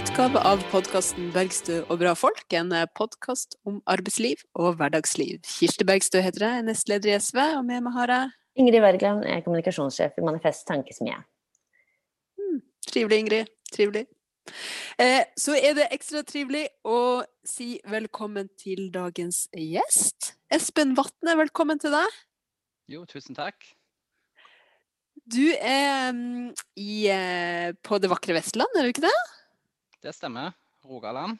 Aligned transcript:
utgave 0.00 0.40
av 0.48 0.62
podkasten 0.70 1.26
'Bergstø 1.34 1.82
og 1.92 1.98
bra 2.00 2.14
folk'. 2.16 2.54
En 2.56 2.70
podkast 2.96 3.56
om 3.68 3.82
arbeidsliv 3.90 4.40
og 4.56 4.78
hverdagsliv. 4.78 5.42
Kirsti 5.44 5.84
Bergstø 5.84 6.22
heter 6.24 6.44
jeg, 6.46 6.62
nestleder 6.64 7.10
i 7.10 7.18
SV, 7.20 7.40
og 7.58 7.64
med 7.68 7.82
meg 7.84 7.92
har 7.92 8.12
jeg 8.14 8.30
Ingrid 8.56 8.80
Wergeland 8.80 9.26
er 9.28 9.42
kommunikasjonssjef 9.44 10.16
i 10.16 10.24
Manifest 10.24 10.64
Tankesmie. 10.68 11.18
hmm, 12.38 12.62
Trivelig, 12.86 13.18
Ingrid. 13.18 13.50
Trivelig. 13.74 14.06
Eh, 14.98 15.24
så 15.36 15.58
er 15.58 15.74
det 15.76 15.90
ekstra 15.92 16.22
trivelig 16.24 16.68
å 16.84 17.22
si 17.44 17.80
velkommen 17.84 18.48
til 18.56 18.88
dagens 18.94 19.48
gjest. 19.52 20.32
Espen 20.50 20.94
Vatne, 20.96 21.36
velkommen 21.36 21.78
til 21.82 21.92
deg. 21.92 22.16
Jo, 22.88 23.04
tusen 23.04 23.36
takk. 23.36 23.68
Du 25.28 25.44
er 25.60 26.08
mm, 26.14 26.56
i, 26.80 27.04
eh, 27.12 27.76
på 27.84 28.00
det 28.00 28.08
vakre 28.08 28.38
Vestland, 28.38 28.72
er 28.78 28.88
du 28.88 28.94
ikke 28.94 29.04
det? 29.04 29.18
Det 30.02 30.12
stemmer. 30.12 30.52
Rogaland. 30.84 31.38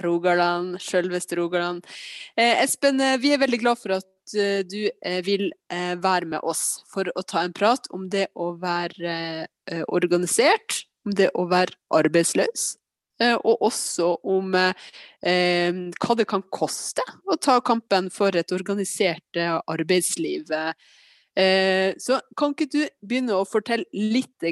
Rogaland, 0.00 0.80
sjølveste 0.80 1.36
Rogaland. 1.36 1.86
Eh, 2.36 2.62
Espen, 2.62 3.00
eh, 3.00 3.18
vi 3.20 3.34
er 3.34 3.42
veldig 3.42 3.60
glad 3.60 3.78
for 3.78 3.92
at 3.98 4.32
eh, 4.32 4.62
du 4.64 4.88
eh, 4.88 5.20
vil 5.26 5.50
være 5.68 6.24
med 6.24 6.40
oss 6.40 6.80
for 6.88 7.10
å 7.12 7.22
ta 7.22 7.42
en 7.44 7.52
prat 7.52 7.84
om 7.92 8.08
det 8.08 8.30
å 8.34 8.54
være 8.56 9.46
organisert, 9.92 10.84
om 11.04 11.12
det 11.16 11.30
å 11.36 11.44
være 11.48 11.76
arbeidsløs, 11.92 12.64
og 13.20 13.62
også 13.64 14.08
om 14.28 14.54
eh, 14.56 15.78
hva 16.00 16.16
det 16.18 16.26
kan 16.28 16.44
koste 16.52 17.04
å 17.24 17.36
ta 17.36 17.58
kampen 17.64 18.10
for 18.12 18.36
et 18.36 18.52
organisert 18.52 19.40
arbeidsliv. 19.40 20.52
Eh, 21.34 21.96
så 21.98 22.20
kan 22.38 22.52
ikke 22.54 22.68
du 22.70 22.82
begynne 23.02 23.34
å 23.34 23.46
fortelle 23.48 23.86
litt 23.90 24.44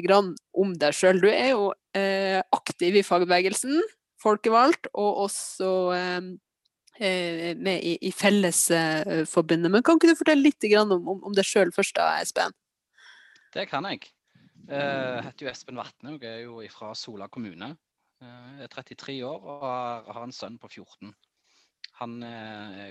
om 0.51 0.73
deg 0.75 0.95
sjøl? 0.95 1.21
Du 1.23 1.29
er 1.31 1.53
jo 1.53 1.69
eh, 1.95 2.41
aktiv 2.51 2.97
i 2.99 3.05
fagbevegelsen, 3.07 3.79
folkevalgt, 4.19 4.89
og 4.91 5.21
også 5.29 5.69
eh, 5.95 7.55
med 7.55 7.87
i, 7.87 8.11
Fellesforbundet. 8.11 9.71
Men 9.71 9.83
kan 9.83 9.97
ikke 9.97 10.11
du 10.11 10.19
fortelle 10.19 10.43
litt 10.43 10.67
om, 10.81 11.07
om, 11.15 11.31
deg 11.33 11.47
sjøl 11.47 11.71
først, 11.75 11.95
da, 11.95 12.19
Espen? 12.21 12.55
Det 13.55 13.67
kan 13.71 13.87
jeg. 13.87 14.11
Jeg 14.67 15.23
heter 15.25 15.45
jo 15.45 15.51
Espen 15.51 15.79
Vatne 15.79 16.15
og 16.15 16.23
er 16.23 16.43
jo 16.45 16.61
fra 16.71 16.93
Sola 16.95 17.27
kommune. 17.31 17.73
Jeg 18.23 18.63
er 18.63 18.71
33 18.71 19.17
år 19.27 19.43
og 19.55 19.65
har, 19.67 20.23
en 20.23 20.35
sønn 20.35 20.55
på 20.59 20.69
14. 20.71 21.11
Han 21.99 22.15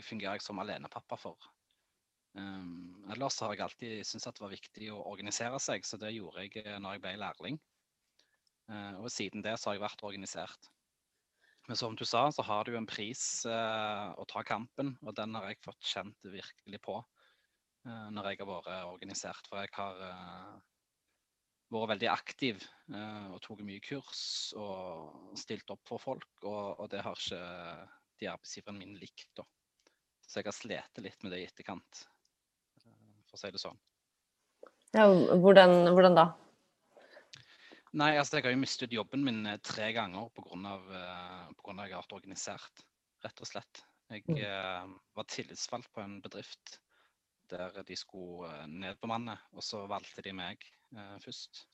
fungerer 0.05 0.37
jeg 0.37 0.45
som 0.45 0.61
alenepappa 0.63 1.17
for. 1.21 1.53
Um, 2.33 3.05
ellers 3.13 3.37
har 3.45 3.53
jeg 3.53 3.61
alltid 3.61 4.07
syntes 4.09 4.29
at 4.31 4.39
det 4.39 4.45
var 4.47 4.55
viktig 4.55 4.87
å 4.95 5.03
organisere 5.11 5.59
seg, 5.61 5.85
så 5.85 5.99
det 6.01 6.15
gjorde 6.15 6.47
jeg 6.47 6.63
eh, 6.65 6.79
når 6.81 6.97
jeg 6.97 7.03
ble 7.05 7.17
lærling. 7.21 7.59
Uh, 8.71 9.03
og 9.03 9.11
siden 9.13 9.45
det 9.45 9.59
så 9.59 9.69
har 9.71 9.77
jeg 9.77 9.85
vært 9.85 10.05
organisert. 10.07 10.71
Men 11.69 11.79
som 11.79 11.97
du 11.99 12.07
sa, 12.09 12.25
så 12.33 12.45
har 12.47 12.67
du 12.67 12.77
en 12.79 12.89
pris 12.89 13.21
uh, 13.47 14.15
å 14.17 14.25
ta 14.31 14.43
kampen, 14.49 14.95
og 15.05 15.17
den 15.19 15.37
har 15.37 15.51
jeg 15.51 15.61
fått 15.63 15.91
kjent 15.93 16.29
virkelig 16.33 16.81
på 16.83 16.97
uh, 17.03 18.09
når 18.15 18.31
jeg 18.31 18.41
har 18.41 18.49
vært 18.49 18.71
organisert. 18.89 19.51
For 19.51 19.61
jeg 19.61 19.75
har 19.77 20.01
vært 21.73 21.93
veldig 21.95 22.09
aktiv 22.13 22.65
og 22.93 23.39
tatt 23.41 23.63
mye 23.65 23.81
kurs 23.81 24.23
og 24.61 25.37
stilt 25.41 25.71
opp 25.73 25.81
for 25.89 26.03
folk, 26.03 26.29
og, 26.45 26.81
og 26.83 26.91
det 26.93 27.01
har 27.05 27.17
ikke 27.17 27.39
de 28.21 28.29
arbeidsgiverne 28.29 28.83
mine 28.83 29.01
likt. 29.01 29.31
da. 29.39 29.47
Så 30.27 30.41
jeg 30.41 30.51
har 30.51 30.57
slitt 30.57 31.01
litt 31.05 31.25
med 31.25 31.33
det 31.33 31.41
i 31.43 31.47
etterkant, 31.49 32.03
for 33.33 33.41
å 33.41 33.43
si 33.43 33.53
det 33.55 33.63
sånn. 33.63 33.81
Ja, 34.93 35.07
hvordan, 35.41 35.89
hvordan 35.97 36.19
da? 36.19 36.27
Nei, 37.97 38.13
altså 38.21 38.39
jeg 38.39 38.47
har 38.47 38.55
jo 38.55 38.61
mistet 38.61 38.93
jobben 38.93 39.25
min 39.25 39.43
eh, 39.49 39.59
tre 39.65 39.91
ganger 39.97 40.29
pga. 40.37 40.61
Av 40.69 40.93
at 40.93 41.57
jeg 41.57 41.81
har 41.81 41.97
vært 41.97 42.15
organisert, 42.17 42.85
rett 43.25 43.43
og 43.45 43.49
slett. 43.49 43.83
Jeg 44.13 44.25
Mm. 44.29 44.37
eh, 44.45 44.89
var 45.17 45.25
tillitsvalgt 45.25 45.93
på 45.93 46.03
en 46.03 46.21
bedrift 46.21 46.79
der 47.49 47.83
de 47.83 47.97
skulle 47.97 48.49
eh, 48.49 48.67
nedbemanne, 48.69 49.39
og 49.53 49.65
så 49.65 49.87
valgte 49.89 50.25
de 50.25 50.33
meg 50.37 50.61
eh, 50.97 51.17
først. 51.25 51.67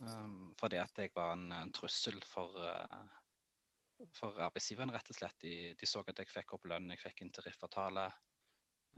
Um, 0.00 0.54
fordi 0.58 0.80
at 0.82 0.98
jeg 0.98 1.12
var 1.14 1.36
en, 1.36 1.52
en 1.54 1.70
trussel 1.72 2.16
for, 2.26 2.50
uh, 2.58 4.08
for 4.18 4.34
arbeidsgiveren, 4.42 4.90
rett 4.90 5.10
og 5.12 5.14
slett. 5.14 5.36
De, 5.44 5.74
de 5.78 5.86
så 5.86 6.02
at 6.02 6.18
jeg 6.18 6.32
fikk 6.32 6.56
opp 6.56 6.66
lønn, 6.66 6.90
jeg 6.90 6.98
fikk 6.98 7.22
en 7.22 7.30
tariffavtale. 7.30 8.08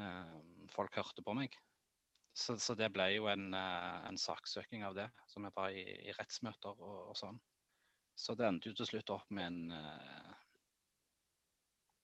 Eh, 0.01 0.33
folk 0.75 0.97
hørte 0.99 1.25
på 1.25 1.35
meg. 1.37 1.55
Så, 2.37 2.59
så 2.61 2.75
det 2.77 2.91
ble 2.93 3.07
jo 3.15 3.29
en, 3.33 3.49
eh, 3.57 4.01
en 4.11 4.19
saksøking 4.21 4.85
av 4.85 4.97
det, 4.99 5.07
som 5.31 5.47
jeg 5.47 5.55
var 5.57 5.73
i, 5.73 5.85
i 6.09 6.17
rettsmøter 6.19 6.75
og, 6.77 6.99
og 7.13 7.17
sånn. 7.17 7.39
Så 8.17 8.35
det 8.37 8.47
endte 8.49 8.71
jo 8.71 8.77
til 8.77 8.89
slutt 8.89 9.13
opp 9.13 9.31
med 9.37 9.47
en 9.51 9.77
eh, 9.77 10.35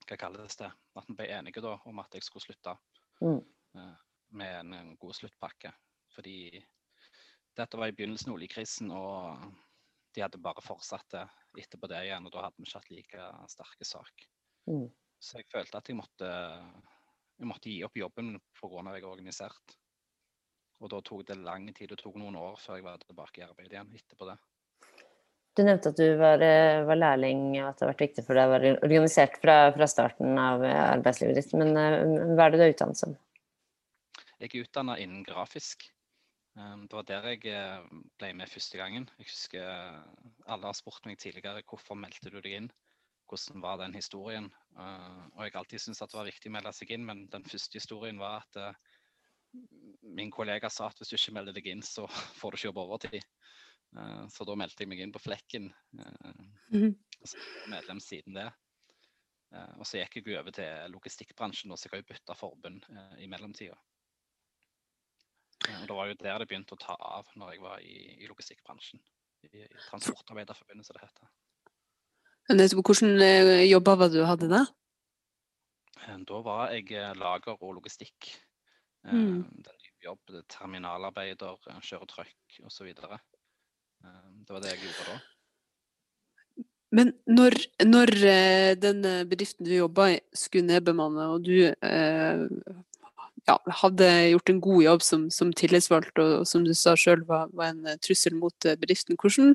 Hva 0.09 0.19
kalles 0.21 0.57
det? 0.61 0.69
At 0.99 1.09
vi 1.09 1.15
ble 1.17 1.29
enige 1.33 1.63
da 1.65 1.77
om 1.89 2.01
at 2.03 2.17
jeg 2.17 2.25
skulle 2.27 2.45
slutte 2.45 2.77
Mm. 3.23 3.39
med 4.35 4.55
en, 4.59 4.73
en 4.75 4.97
god 4.99 5.15
sluttpakke. 5.15 5.71
Fordi 6.11 6.59
dette 7.55 7.79
var 7.79 7.87
i 7.87 7.95
begynnelsen 7.95 8.33
av 8.33 8.35
oljekrisen, 8.35 8.91
og 8.91 9.45
de 10.13 10.25
hadde 10.25 10.41
bare 10.43 10.65
fortsatt 10.65 11.07
det 11.15 11.23
etterpå 11.63 11.87
det 11.93 12.01
igjen. 12.09 12.27
Og 12.27 12.35
da 12.35 12.43
hadde 12.49 12.59
vi 12.59 12.67
ikke 12.67 12.81
hatt 12.81 12.91
like 12.91 13.29
sterke 13.53 13.87
sak. 13.87 14.27
Mm. 14.67 14.89
Så 15.23 15.39
jeg 15.39 15.49
følte 15.53 15.79
at 15.79 15.89
jeg 15.89 16.01
måtte, 16.01 16.33
jeg 17.43 17.51
måtte 17.51 17.71
gi 17.71 17.83
opp 17.87 17.99
jobben 17.99 18.37
pga. 18.59 18.83
at 18.87 18.97
jeg 18.97 19.03
er 19.03 19.11
organisert. 19.11 19.77
Og 20.83 20.91
da 20.91 20.99
tok 21.05 21.27
det 21.29 21.39
lang 21.39 21.69
tid, 21.75 21.91
det 21.93 22.01
tok 22.01 22.17
noen 22.19 22.39
år 22.39 22.59
før 22.59 22.79
jeg 22.79 22.87
var 22.87 23.03
tilbake 23.03 23.43
i 23.43 23.47
arbeid 23.47 23.71
igjen 23.71 23.93
etterpå 23.99 24.27
det. 24.31 24.39
Du 25.53 25.61
nevnte 25.67 25.91
at 25.93 25.99
du 26.01 26.17
var, 26.17 26.41
eh, 26.41 26.81
var 26.89 26.97
lærling, 26.97 27.43
og 27.61 27.69
at 27.69 27.79
det 27.79 27.85
har 27.85 27.91
vært 27.93 28.05
viktig 28.07 28.25
for 28.25 28.39
deg 28.39 28.49
å 28.49 28.53
være 28.55 28.71
organisert 28.87 29.35
fra, 29.43 29.57
fra 29.75 29.89
starten 29.91 30.39
av 30.41 30.65
eh, 30.65 30.85
arbeidslivet 30.95 31.37
ditt. 31.37 31.53
Men 31.61 31.77
eh, 31.77 31.97
hva 32.33 32.47
er 32.47 32.55
det 32.55 32.61
du 32.61 32.65
er 32.65 32.73
utdannet 32.73 33.01
som? 33.03 33.19
Jeg 34.41 34.49
er 34.49 34.65
utdanna 34.65 34.97
innen 34.99 35.27
grafisk. 35.27 35.85
Det 36.53 36.93
var 36.93 37.05
der 37.09 37.27
jeg 37.31 37.53
ble 38.21 38.31
med 38.37 38.51
første 38.51 38.77
gangen. 38.77 39.07
Jeg 39.17 39.29
husker 39.31 39.69
alle 40.45 40.69
har 40.69 40.77
spurt 40.77 41.07
meg 41.09 41.17
tidligere 41.21 41.63
hvorfor 41.65 41.97
meldte 41.97 42.29
du 42.29 42.43
deg 42.45 42.59
inn. 42.59 42.67
Hvordan 43.33 43.65
var 43.65 43.81
den 43.81 43.97
historien? 43.97 44.51
Uh, 44.77 45.25
Og 45.33 45.45
jeg 45.45 45.55
har 45.55 45.61
alltid 45.63 45.83
syntes 45.85 46.05
at 46.05 46.13
det 46.13 46.21
var 46.21 46.29
viktig 46.29 46.53
å 46.53 46.57
melde 46.59 46.73
seg 46.77 46.93
inn, 46.95 47.07
men 47.09 47.27
den 47.33 47.47
første 47.49 47.81
historien 47.81 48.21
var 48.21 48.43
at 48.43 48.61
eh, 48.61 48.81
min 50.17 50.31
kollega 50.33 50.71
sa 50.73 50.89
at 50.89 51.01
hvis 51.01 51.13
du 51.13 51.17
ikke 51.19 51.35
melder 51.39 51.57
deg 51.57 51.71
inn, 51.73 51.85
så 51.85 52.07
får 52.41 52.53
du 52.53 52.61
ikke 52.61 52.69
jobbe 52.71 52.85
overtid. 52.87 53.23
Uh, 53.97 54.27
Så 54.33 54.45
da 54.49 54.57
meldte 54.57 54.85
jeg 54.85 54.93
meg 54.93 55.01
inn 55.05 55.15
på 55.15 55.25
flekken. 55.25 55.73
Mm. 56.73 56.93
Og 56.93 57.31
så 57.33 57.41
medlem 57.73 58.01
siden 58.01 58.37
det. 58.37 58.51
Eh, 59.53 59.73
Og 59.79 59.87
så 59.87 60.01
gikk 60.01 60.21
jeg 60.23 60.39
over 60.41 60.55
til 60.57 60.93
logistikkbransjen, 60.95 61.73
og 61.73 61.79
så 61.79 61.89
jeg 61.89 61.97
har 61.97 62.03
jo 62.03 62.11
bytta 62.13 62.37
forbund 62.39 62.87
eh, 62.89 63.17
i 63.25 63.29
mellomtida. 63.31 63.77
Eh, 65.69 65.83
Og 65.83 65.89
det 65.91 65.99
var 65.99 66.09
jo 66.11 66.19
der 66.23 66.39
det 66.41 66.49
begynte 66.49 66.77
å 66.77 66.81
ta 66.81 66.97
av 66.97 67.29
når 67.37 67.55
jeg 67.55 67.65
var 67.65 67.85
i, 67.85 67.97
i 68.25 68.31
logistikkbransjen. 68.31 69.03
I, 69.43 69.51
i 69.59 69.69
Transportarbeiderforbundet, 69.91 70.87
som 70.87 70.97
det 70.97 71.05
heter. 71.05 71.31
Hvilke 72.51 72.95
eh, 73.23 73.65
jobber 73.71 73.99
var 74.01 74.11
du 74.13 74.23
hadde 74.27 74.49
da? 74.51 74.65
Eh, 76.03 76.17
Da 76.29 76.41
var 76.43 76.73
jeg 76.75 76.91
eh, 76.93 77.13
lager 77.15 77.57
og 77.61 77.77
logistikk. 77.79 78.33
Mm. 79.07 79.43
Den 79.67 79.91
jobb. 80.03 80.21
er 80.31 80.43
Terminalarbeider, 80.49 81.59
kjøre 81.83 82.07
trøkk 82.11 82.59
osv. 82.67 82.93
Det 82.93 84.51
var 84.51 84.61
det 84.63 84.75
jeg 84.75 84.83
gjorde 84.83 85.07
da. 85.09 85.21
Men 86.93 87.13
når, 87.27 87.57
når 87.87 88.11
den 88.77 89.03
bedriften 89.31 89.65
du 89.65 89.73
jobba 89.73 90.11
i 90.13 90.19
skulle 90.37 90.67
nedbemanne, 90.69 91.31
og 91.33 91.47
du 91.47 91.71
eh, 91.73 92.43
ja, 93.49 93.57
hadde 93.83 94.09
gjort 94.31 94.51
en 94.53 94.61
god 94.63 94.83
jobb 94.85 95.03
som, 95.03 95.27
som 95.35 95.51
tillitsvalgt, 95.57 96.19
og, 96.23 96.47
som 96.49 96.65
du 96.67 96.73
sa 96.79 96.95
sjøl 96.99 97.25
var, 97.29 97.51
var 97.57 97.73
en 97.73 97.87
eh, 97.91 97.99
trussel 98.03 98.37
mot 98.39 98.67
eh, 98.69 98.79
bedriften, 98.79 99.19
hvordan 99.19 99.55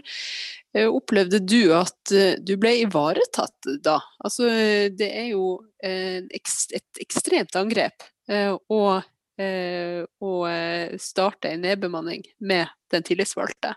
eh, 0.75 0.87
opplevde 0.87 1.39
du 1.43 1.71
at 1.75 2.13
du 2.43 2.55
ble 2.59 2.73
ivaretatt 2.83 3.69
da? 3.83 3.99
Altså, 4.23 4.49
det 4.91 5.07
er 5.07 5.31
jo 5.31 5.57
et 5.79 6.31
ekstremt 7.03 7.55
angrep 7.59 8.01
å, 8.73 8.79
å 8.97 10.31
starte 10.97 11.51
en 11.51 11.61
nedbemanning 11.61 12.25
med 12.41 12.71
den 12.89 13.05
tillitsvalgte. 13.05 13.75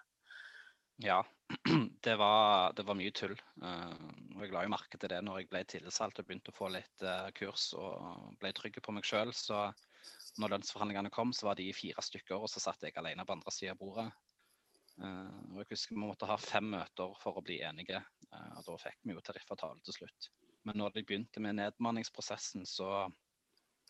Ja, 1.04 1.20
det 2.06 2.16
var, 2.16 2.72
det 2.76 2.86
var 2.88 2.96
mye 2.96 3.12
tull. 3.12 3.36
og 3.60 4.40
jeg 4.40 4.54
la 4.54 4.64
jo 4.64 4.72
merke 4.72 4.96
til 4.96 5.12
det 5.12 5.20
når 5.26 5.42
jeg 5.42 5.50
ble 5.52 5.62
tillitsvalgt 5.68 6.22
og 6.22 6.30
begynte 6.30 6.54
å 6.54 6.56
få 6.56 6.72
litt 6.72 7.06
kurs 7.36 7.70
og 7.76 8.32
ble 8.40 8.54
trygg 8.56 8.80
på 8.80 8.96
meg 8.96 9.04
sjøl. 9.06 9.34
Når 10.38 10.54
lønnsforhandlingene 10.54 11.12
kom, 11.14 11.32
så 11.34 11.48
var 11.50 11.58
de 11.58 11.70
fire 11.74 12.02
stykker, 12.04 12.38
og 12.38 12.50
så 12.50 12.62
satt 12.62 12.84
jeg 12.86 12.96
alene 13.00 13.26
på 13.26 13.34
andre 13.34 13.54
sida 13.54 13.74
av 13.74 13.80
bordet. 13.80 14.06
Uh, 15.00 15.54
og 15.54 15.62
jeg 15.62 15.70
husker 15.70 15.96
vi 15.96 16.02
måtte 16.02 16.28
ha 16.28 16.36
fem 16.40 16.66
møter 16.74 17.14
for 17.22 17.38
å 17.38 17.44
bli 17.44 17.60
enige, 17.64 18.02
uh, 18.34 18.58
og 18.60 18.66
da 18.66 18.76
fikk 18.82 19.00
vi 19.06 19.16
jo 19.16 19.24
tariffavtale 19.24 19.80
til 19.86 19.96
slutt. 19.96 20.30
Men 20.68 20.76
når 20.76 20.96
de 20.96 21.04
begynte 21.08 21.40
med 21.40 21.56
nedbemanningsprosessen, 21.56 22.66
så, 22.68 23.06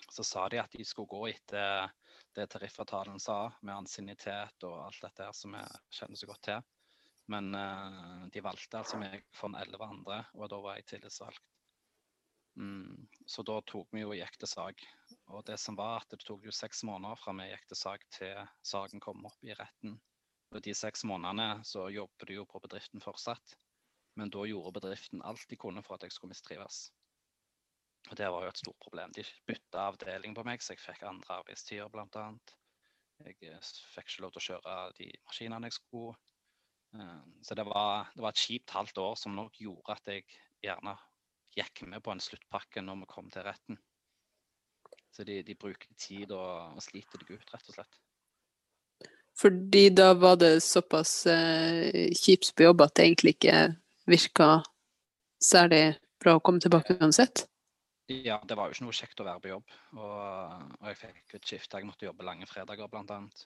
så 0.07 0.27
sa 0.27 0.47
de 0.53 0.61
at 0.63 0.77
de 0.77 0.87
skulle 0.87 1.11
gå 1.11 1.33
etter 1.33 1.91
det 2.37 2.47
tariffavtalen 2.53 3.19
sa, 3.19 3.49
med 3.67 3.75
ansiennitet 3.75 4.69
og 4.69 4.85
alt 4.85 5.01
dette 5.03 5.27
her 5.27 5.35
som 5.35 5.57
vi 5.57 5.65
kjenner 5.99 6.21
så 6.21 6.31
godt 6.31 6.45
til. 6.47 6.69
Men 7.31 7.55
uh, 7.55 8.27
de 8.31 8.43
valgte 8.47 8.79
altså 8.79 9.01
meg 9.03 9.27
for 9.35 9.59
elleve 9.59 9.91
andre, 9.91 10.23
og 10.39 10.51
da 10.51 10.63
var 10.63 10.79
jeg 10.79 10.93
tillitsvalgt. 10.95 11.43
Mm, 12.61 13.09
så 13.27 13.43
da 13.47 13.57
tok 13.65 13.89
vi 13.95 14.03
jo 14.03 14.13
og 14.13 14.19
gikk 14.19 14.37
til 14.43 14.51
sak. 14.51 14.85
Og 15.33 15.45
det 15.49 15.57
som 15.63 15.79
var 15.79 16.03
at 16.03 16.13
det 16.13 16.21
tok 16.27 16.45
jo 16.45 16.53
seks 16.55 16.83
måneder 16.85 17.19
fra 17.21 17.33
vi 17.39 17.49
gikk 17.49 17.67
til 17.71 17.81
sak 17.81 18.07
til 18.13 18.41
saken 18.67 19.01
kom 19.01 19.25
opp 19.29 19.47
i 19.47 19.57
retten. 19.57 19.97
Og 20.51 20.63
de 20.67 20.75
seks 20.75 21.07
månedene 21.07 21.63
så 21.67 21.87
jobbet 21.95 22.29
du 22.29 22.35
jo 22.35 22.47
på 22.51 22.61
bedriften 22.63 23.03
fortsatt. 23.05 23.55
Men 24.19 24.33
da 24.35 24.43
gjorde 24.45 24.75
bedriften 24.81 25.23
alt 25.25 25.47
de 25.49 25.57
kunne 25.57 25.83
for 25.87 25.97
at 25.97 26.05
jeg 26.05 26.13
skulle 26.17 26.35
mistrives. 26.35 26.89
Og 28.11 28.17
det 28.19 28.29
var 28.33 28.45
jo 28.45 28.51
et 28.51 28.61
stort 28.61 28.81
problem. 28.83 29.13
De 29.15 29.25
bytta 29.47 29.87
avdeling 29.93 30.35
på 30.37 30.45
meg, 30.45 30.63
så 30.65 30.75
jeg 30.75 30.83
fikk 30.83 31.05
andre 31.07 31.39
arbeidstider 31.41 31.93
bl.a. 31.93 32.27
Jeg 33.21 33.37
eh, 33.53 33.71
fikk 33.95 34.09
ikke 34.09 34.25
lov 34.25 34.35
til 34.35 34.41
å 34.41 34.47
kjøre 34.49 34.77
de 34.99 35.09
maskinene 35.29 35.69
jeg 35.71 35.77
skulle. 35.77 36.17
Eh, 36.97 37.21
så 37.47 37.57
det 37.57 37.67
var, 37.69 38.11
det 38.17 38.25
var 38.25 38.35
et 38.35 38.43
kjipt 38.43 38.75
halvt 38.75 39.01
år 39.05 39.19
som 39.21 39.37
nok 39.37 39.61
gjorde 39.63 39.97
at 39.97 40.13
jeg 40.13 40.27
gjerne 40.65 40.97
gikk 41.57 41.83
med 41.89 42.03
på 42.05 42.13
en 42.15 42.23
sluttpakke 42.23 42.83
når 42.85 43.03
vi 43.03 43.11
kom 43.11 43.31
til 43.33 43.47
retten. 43.47 43.79
Så 45.11 45.27
de, 45.27 45.41
de 45.43 45.57
bruker 45.59 45.91
tid 45.99 46.31
og, 46.31 46.77
og 46.77 46.85
sliter 46.85 47.23
deg 47.23 47.35
ut, 47.37 47.53
rett 47.55 47.73
og 47.73 47.77
slett. 47.79 48.01
Fordi 49.41 49.89
da 49.95 50.13
var 50.19 50.37
det 50.41 50.59
såpass 50.63 51.15
eh, 51.31 52.11
kjipt 52.17 52.53
på 52.55 52.67
jobb 52.67 52.83
at 52.85 52.97
det 52.99 53.07
egentlig 53.07 53.37
ikke 53.39 53.57
virka 54.11 54.49
særlig 55.41 55.85
bra 56.21 56.37
å 56.37 56.43
komme 56.45 56.61
tilbake 56.63 56.99
uansett? 57.01 57.47
Ja, 58.11 58.41
det 58.43 58.57
var 58.59 58.69
jo 58.69 58.75
ikke 58.75 58.87
noe 58.89 58.97
kjekt 58.97 59.23
å 59.23 59.27
være 59.27 59.43
på 59.45 59.53
jobb. 59.53 59.75
Og, 59.95 60.67
og 60.81 60.87
jeg 60.91 60.99
fikk 60.99 61.37
et 61.39 61.47
skifte. 61.53 61.79
Jeg 61.79 61.89
måtte 61.89 62.09
jobbe 62.09 62.27
lange 62.27 62.49
fredager, 62.51 62.91
blant 62.91 63.13
annet. 63.15 63.45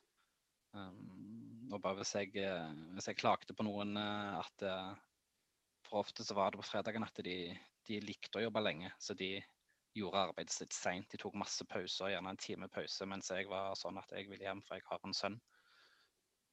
Um, 0.74 1.68
og 1.70 1.82
bare 1.84 2.00
hvis 2.00 2.14
jeg, 2.16 2.32
eh, 2.40 2.70
hvis 2.96 3.06
jeg, 3.10 3.18
klagde 3.20 3.54
på 3.54 3.66
noen 3.66 3.94
eh, 4.00 4.40
at 4.40 4.64
uh, 4.66 4.96
For 5.86 6.00
ofte 6.00 6.24
så 6.26 6.34
var 6.34 6.50
det 6.50 6.58
på 6.58 6.66
fredagen 6.66 7.04
at 7.06 7.20
de, 7.22 7.36
de, 7.88 8.00
likte 8.04 8.40
å 8.40 8.44
jobbe 8.46 8.62
lenge, 8.64 8.92
så 9.00 9.16
de 9.18 9.36
gjorde 9.94 10.22
arbeidet 10.26 10.54
sitt 10.54 10.74
seint. 10.74 11.06
De 11.10 11.20
tok 11.20 11.36
masse 11.38 11.64
pauser, 11.70 12.12
gjerne 12.12 12.34
en 12.34 12.40
time 12.40 12.68
pause, 12.72 13.06
mens 13.10 13.30
jeg 13.30 13.48
var 13.50 13.76
sånn 13.78 14.00
at 14.00 14.14
jeg 14.16 14.28
ville 14.30 14.46
hjem, 14.46 14.62
for 14.66 14.78
jeg 14.78 14.86
har 14.90 15.02
en 15.04 15.16
sønn. 15.16 15.38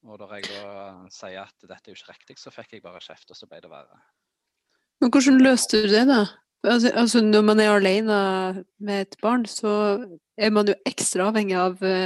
Og 0.09 0.17
da 0.17 0.27
jeg 0.33 0.47
da 0.49 1.09
sier 1.13 1.43
at 1.43 1.55
dette 1.61 1.89
er 1.89 1.93
jo 1.93 1.99
ikke 1.99 2.13
riktig, 2.15 2.37
så 2.41 2.53
fikk 2.53 2.75
jeg 2.75 2.85
bare 2.85 3.01
kjeft, 3.03 3.29
og 3.29 3.37
så 3.37 3.49
ble 3.49 3.61
det 3.61 3.69
verre. 3.69 3.99
Men 5.01 5.11
hvordan 5.13 5.41
løste 5.41 5.81
du 5.81 5.89
det, 5.89 6.05
da? 6.09 6.23
Altså, 6.61 6.91
altså, 6.93 7.21
når 7.25 7.41
man 7.41 7.59
er 7.59 7.71
alene 7.73 8.17
med 8.77 9.01
et 9.01 9.15
barn, 9.21 9.47
så 9.49 9.71
er 10.37 10.51
man 10.53 10.69
jo 10.69 10.77
ekstra 10.85 11.31
avhengig 11.31 11.57
av 11.57 11.81
uh, 11.81 12.05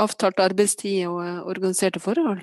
avtalt 0.00 0.40
arbeidstid 0.40 1.04
og 1.10 1.18
uh, 1.20 1.42
organiserte 1.48 2.00
forhold. 2.00 2.40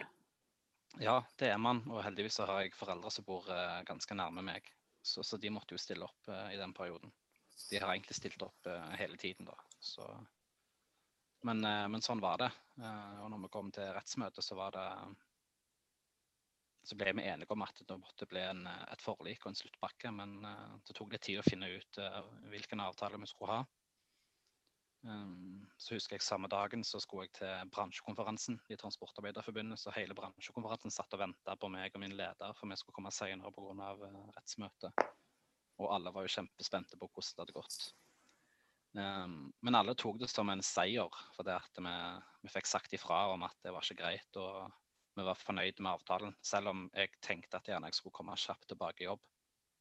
Ja, 1.01 1.21
det 1.41 1.49
er 1.49 1.57
man. 1.57 1.81
Og 1.89 2.03
heldigvis 2.05 2.37
så 2.37 2.45
har 2.45 2.61
jeg 2.61 2.77
foreldre 2.77 3.09
som 3.13 3.25
bor 3.25 3.47
uh, 3.49 3.81
ganske 3.87 4.17
nærme 4.17 4.45
meg. 4.45 4.69
Så, 5.09 5.23
så, 5.25 5.39
de 5.41 5.51
måtte 5.53 5.73
jo 5.73 5.81
stille 5.81 6.05
opp 6.05 6.29
i 6.29 6.57
den 6.59 6.73
perioden. 6.77 7.11
De 7.69 7.79
har 7.81 7.91
egentlig 7.91 8.15
stilt 8.17 8.43
opp 8.45 8.67
hele 8.99 9.17
tiden, 9.19 9.47
da. 9.49 9.55
Så, 9.83 10.05
men, 11.47 11.63
men, 11.63 12.03
sånn 12.05 12.21
var 12.23 12.37
det. 12.39 12.49
og 12.77 13.31
når 13.33 13.41
vi 13.43 13.49
kom 13.51 13.71
til 13.73 13.89
rettsmøtet, 13.95 14.45
så 14.45 14.55
var 14.59 14.75
det 14.75 14.85
så 16.87 16.95
ble 16.95 17.11
vi 17.17 17.25
enige 17.27 17.51
om 17.53 17.65
at 17.65 17.81
det 17.85 17.97
måtte 17.99 18.27
bli 18.29 18.41
en, 18.41 18.63
et 18.65 19.01
forlik 19.03 19.43
og 19.43 19.51
en 19.51 19.59
sluttpakke. 19.59 20.13
Men 20.15 20.37
uh, 20.45 20.77
det 20.87 20.95
tok 20.97 21.11
litt 21.13 21.25
tid 21.27 21.41
å 21.41 21.45
finne 21.45 21.67
ut 21.73 21.99
hvilken 22.49 22.81
avtale 22.85 23.19
vi 23.19 23.29
skulle 23.29 23.59
ha. 23.59 23.78
Um, 25.07 25.63
så 25.79 25.95
husker 25.95 26.17
jeg 26.17 26.25
samme 26.25 26.49
dagen 26.51 26.83
så 26.83 26.99
skulle 26.99 27.29
jeg 27.29 27.37
til 27.37 27.69
bransjekonferansen 27.71 28.57
i 28.67 28.77
Transportarbeiderforbundet. 28.79 29.79
Så 29.79 29.93
hele 29.95 30.17
bransjekonferansen 30.17 30.93
satt 30.93 31.15
og 31.15 31.23
venta 31.23 31.55
på 31.55 31.71
meg 31.71 31.95
og 31.95 32.03
min 32.03 32.17
leder, 32.19 32.53
for 32.57 32.67
vi 32.67 32.77
skulle 32.79 32.97
komme 32.97 33.13
senere 33.15 33.53
pga. 33.55 33.93
Uh, 34.03 34.27
rettsmøtet. 34.35 35.07
Og 35.79 35.93
alle 35.95 36.11
var 36.11 36.25
jo 36.27 36.35
kjempespente 36.35 36.99
på 36.99 37.07
hvordan 37.07 37.31
det 37.31 37.45
hadde 37.45 37.57
gått. 37.61 37.89
Um, 38.97 39.39
men 39.61 39.77
alle 39.77 39.95
tok 39.95 40.17
det 40.19 40.31
som 40.31 40.49
en 40.49 40.65
seier, 40.65 41.23
for 41.35 41.47
det 41.47 41.55
at 41.55 41.79
vi, 41.79 41.95
vi 42.43 42.51
fikk 42.51 42.67
sagt 42.67 42.93
ifra 42.97 43.27
om 43.35 43.45
at 43.47 43.55
det 43.63 43.71
var 43.75 43.85
ikke 43.85 44.01
greit. 44.03 44.41
og 44.41 44.67
vi 45.19 45.25
var 45.25 45.35
fornøyd 45.35 45.81
med 45.83 45.91
avtalen. 45.91 46.35
Selv 46.45 46.71
om 46.71 46.85
jeg 46.95 47.11
tenkte 47.25 47.59
at 47.59 47.67
gjerne 47.67 47.89
jeg 47.89 47.97
skulle 47.97 48.15
komme 48.15 48.37
kjapt 48.39 48.69
tilbake 48.71 49.03
i 49.03 49.09
jobb, 49.09 49.21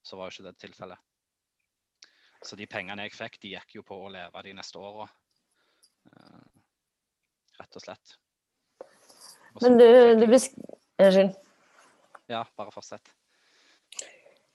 så 0.03 0.19
var 0.19 0.29
jo 0.29 0.35
ikke 0.35 0.49
det 0.49 0.59
tilfellet. 0.63 1.08
Så 2.45 2.57
de 2.57 2.69
pengene 2.71 3.07
jeg 3.07 3.17
fikk, 3.17 3.41
de 3.43 3.55
gikk 3.57 3.79
jo 3.81 3.85
på 3.87 3.99
å 4.05 4.11
leve 4.15 4.43
de 4.47 4.55
neste 4.55 4.79
åra. 4.79 5.09
Uh, 6.09 6.47
rett 7.59 7.79
og 7.81 7.85
slett. 7.85 8.15
Også 9.55 9.67
Men 9.67 9.79
du, 9.81 9.87
du. 10.23 10.27
Unnskyld. 10.99 11.35
Ja, 12.31 12.45
bare 12.59 12.75
fortsett. 12.75 13.11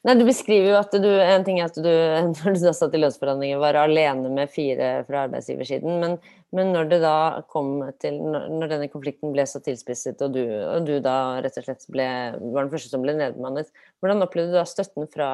Nei, 0.04 0.18
Du 0.20 0.26
beskriver 0.28 0.74
jo 0.74 0.76
at 0.76 0.96
du 1.00 1.08
en 1.08 1.46
ting 1.48 1.62
er 1.62 1.70
at 1.70 1.78
du 1.80 1.88
når 2.28 2.58
du 2.58 2.64
da 2.66 2.74
satt 2.76 2.96
i 2.96 3.00
lønnsforhandlinger 3.00 3.62
var 3.62 3.78
alene 3.80 4.32
med 4.36 4.52
fire 4.52 4.90
fra 5.08 5.22
arbeidsgiversiden, 5.30 6.02
men, 6.02 6.18
men 6.52 6.74
når 6.76 6.90
det 6.92 7.00
da 7.06 7.16
kom 7.52 7.78
til 8.04 8.20
når 8.20 8.74
denne 8.74 8.90
konflikten 8.92 9.32
ble 9.36 9.46
så 9.48 9.62
tilspisset, 9.64 10.20
og 10.26 10.36
du, 10.36 10.44
og 10.44 10.90
du 10.90 10.98
da 11.04 11.16
rett 11.46 11.60
og 11.62 11.68
slett 11.70 11.88
ble, 11.96 12.08
var 12.36 12.66
den 12.66 12.74
første 12.74 12.92
som 12.92 13.06
ble 13.06 13.16
nedbemannet, 13.16 13.72
hvordan 14.04 14.28
opplevde 14.28 14.52
du 14.52 14.60
da 14.60 14.68
støtten 14.68 15.08
fra, 15.14 15.30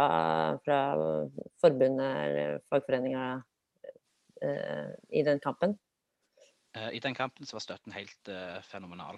fra 0.62 0.80
forbundet 1.64 2.22
eller 2.28 2.62
fagforeninga 2.70 3.26
eh, 4.46 4.94
i 5.10 5.26
den 5.26 5.42
kampen? 5.42 5.80
Eh, 6.78 6.94
I 6.94 7.02
den 7.02 7.18
kampen 7.18 7.50
så 7.50 7.58
var 7.58 7.66
støtten 7.66 7.98
helt 7.98 8.30
uh, 8.30 8.62
fenomenal. 8.70 9.18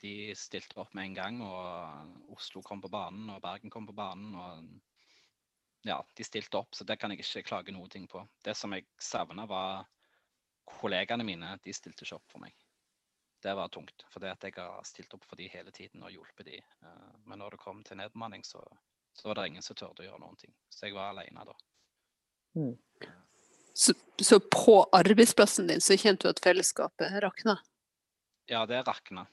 De 0.00 0.34
stilte 0.38 0.78
opp 0.78 0.94
med 0.94 1.08
en 1.08 1.16
gang, 1.16 1.40
og 1.42 2.34
Oslo 2.36 2.62
kom 2.62 2.82
på 2.82 2.90
banen, 2.92 3.30
og 3.34 3.42
Bergen 3.42 3.72
kom 3.72 3.86
på 3.88 3.96
banen. 3.96 4.34
og 4.34 5.88
ja, 5.88 5.98
De 6.14 6.24
stilte 6.26 6.60
opp, 6.60 6.74
så 6.74 6.84
det 6.84 6.98
kan 7.00 7.10
jeg 7.10 7.24
ikke 7.24 7.46
klage 7.48 7.74
noe 7.74 7.88
ting 7.90 8.06
på. 8.10 8.22
Det 8.44 8.54
som 8.56 8.74
jeg 8.76 8.86
savna, 9.02 9.46
var 9.50 9.86
kollegaene 10.68 11.26
mine. 11.26 11.56
De 11.64 11.74
stilte 11.74 12.06
ikke 12.06 12.18
opp 12.18 12.34
for 12.34 12.44
meg. 12.44 12.54
Det 13.42 13.54
var 13.54 13.70
tungt, 13.70 14.04
for 14.10 14.22
det 14.22 14.32
at 14.34 14.44
jeg 14.48 14.56
har 14.58 14.82
stilt 14.86 15.14
opp 15.14 15.24
for 15.28 15.38
de 15.38 15.46
hele 15.50 15.70
tiden 15.74 16.02
og 16.02 16.10
hjulpet 16.10 16.48
de. 16.48 16.58
Eh, 16.58 17.10
men 17.30 17.38
når 17.38 17.54
det 17.54 17.62
kom 17.62 17.84
til 17.86 18.00
nedbemanning, 18.00 18.42
så, 18.44 18.62
så 19.14 19.30
var 19.30 19.38
det 19.38 19.48
ingen 19.52 19.62
som 19.62 19.78
turte 19.78 20.02
å 20.02 20.08
gjøre 20.08 20.22
noen 20.24 20.38
ting. 20.40 20.54
Så 20.74 20.88
jeg 20.88 20.96
var 20.98 21.12
alene 21.12 21.46
da. 21.46 21.54
Mm. 22.58 22.74
Så, 23.78 23.94
så, 24.18 24.40
på 24.40 24.80
arbeidsplassen 24.92 25.68
din 25.70 25.82
så 25.84 25.94
kjente 25.94 26.26
du 26.26 26.32
at 26.32 26.42
fellesskapet 26.42 27.20
rakna? 27.22 27.60
Ja, 28.50 28.64
det 28.66 28.80
rakna. 28.88 29.28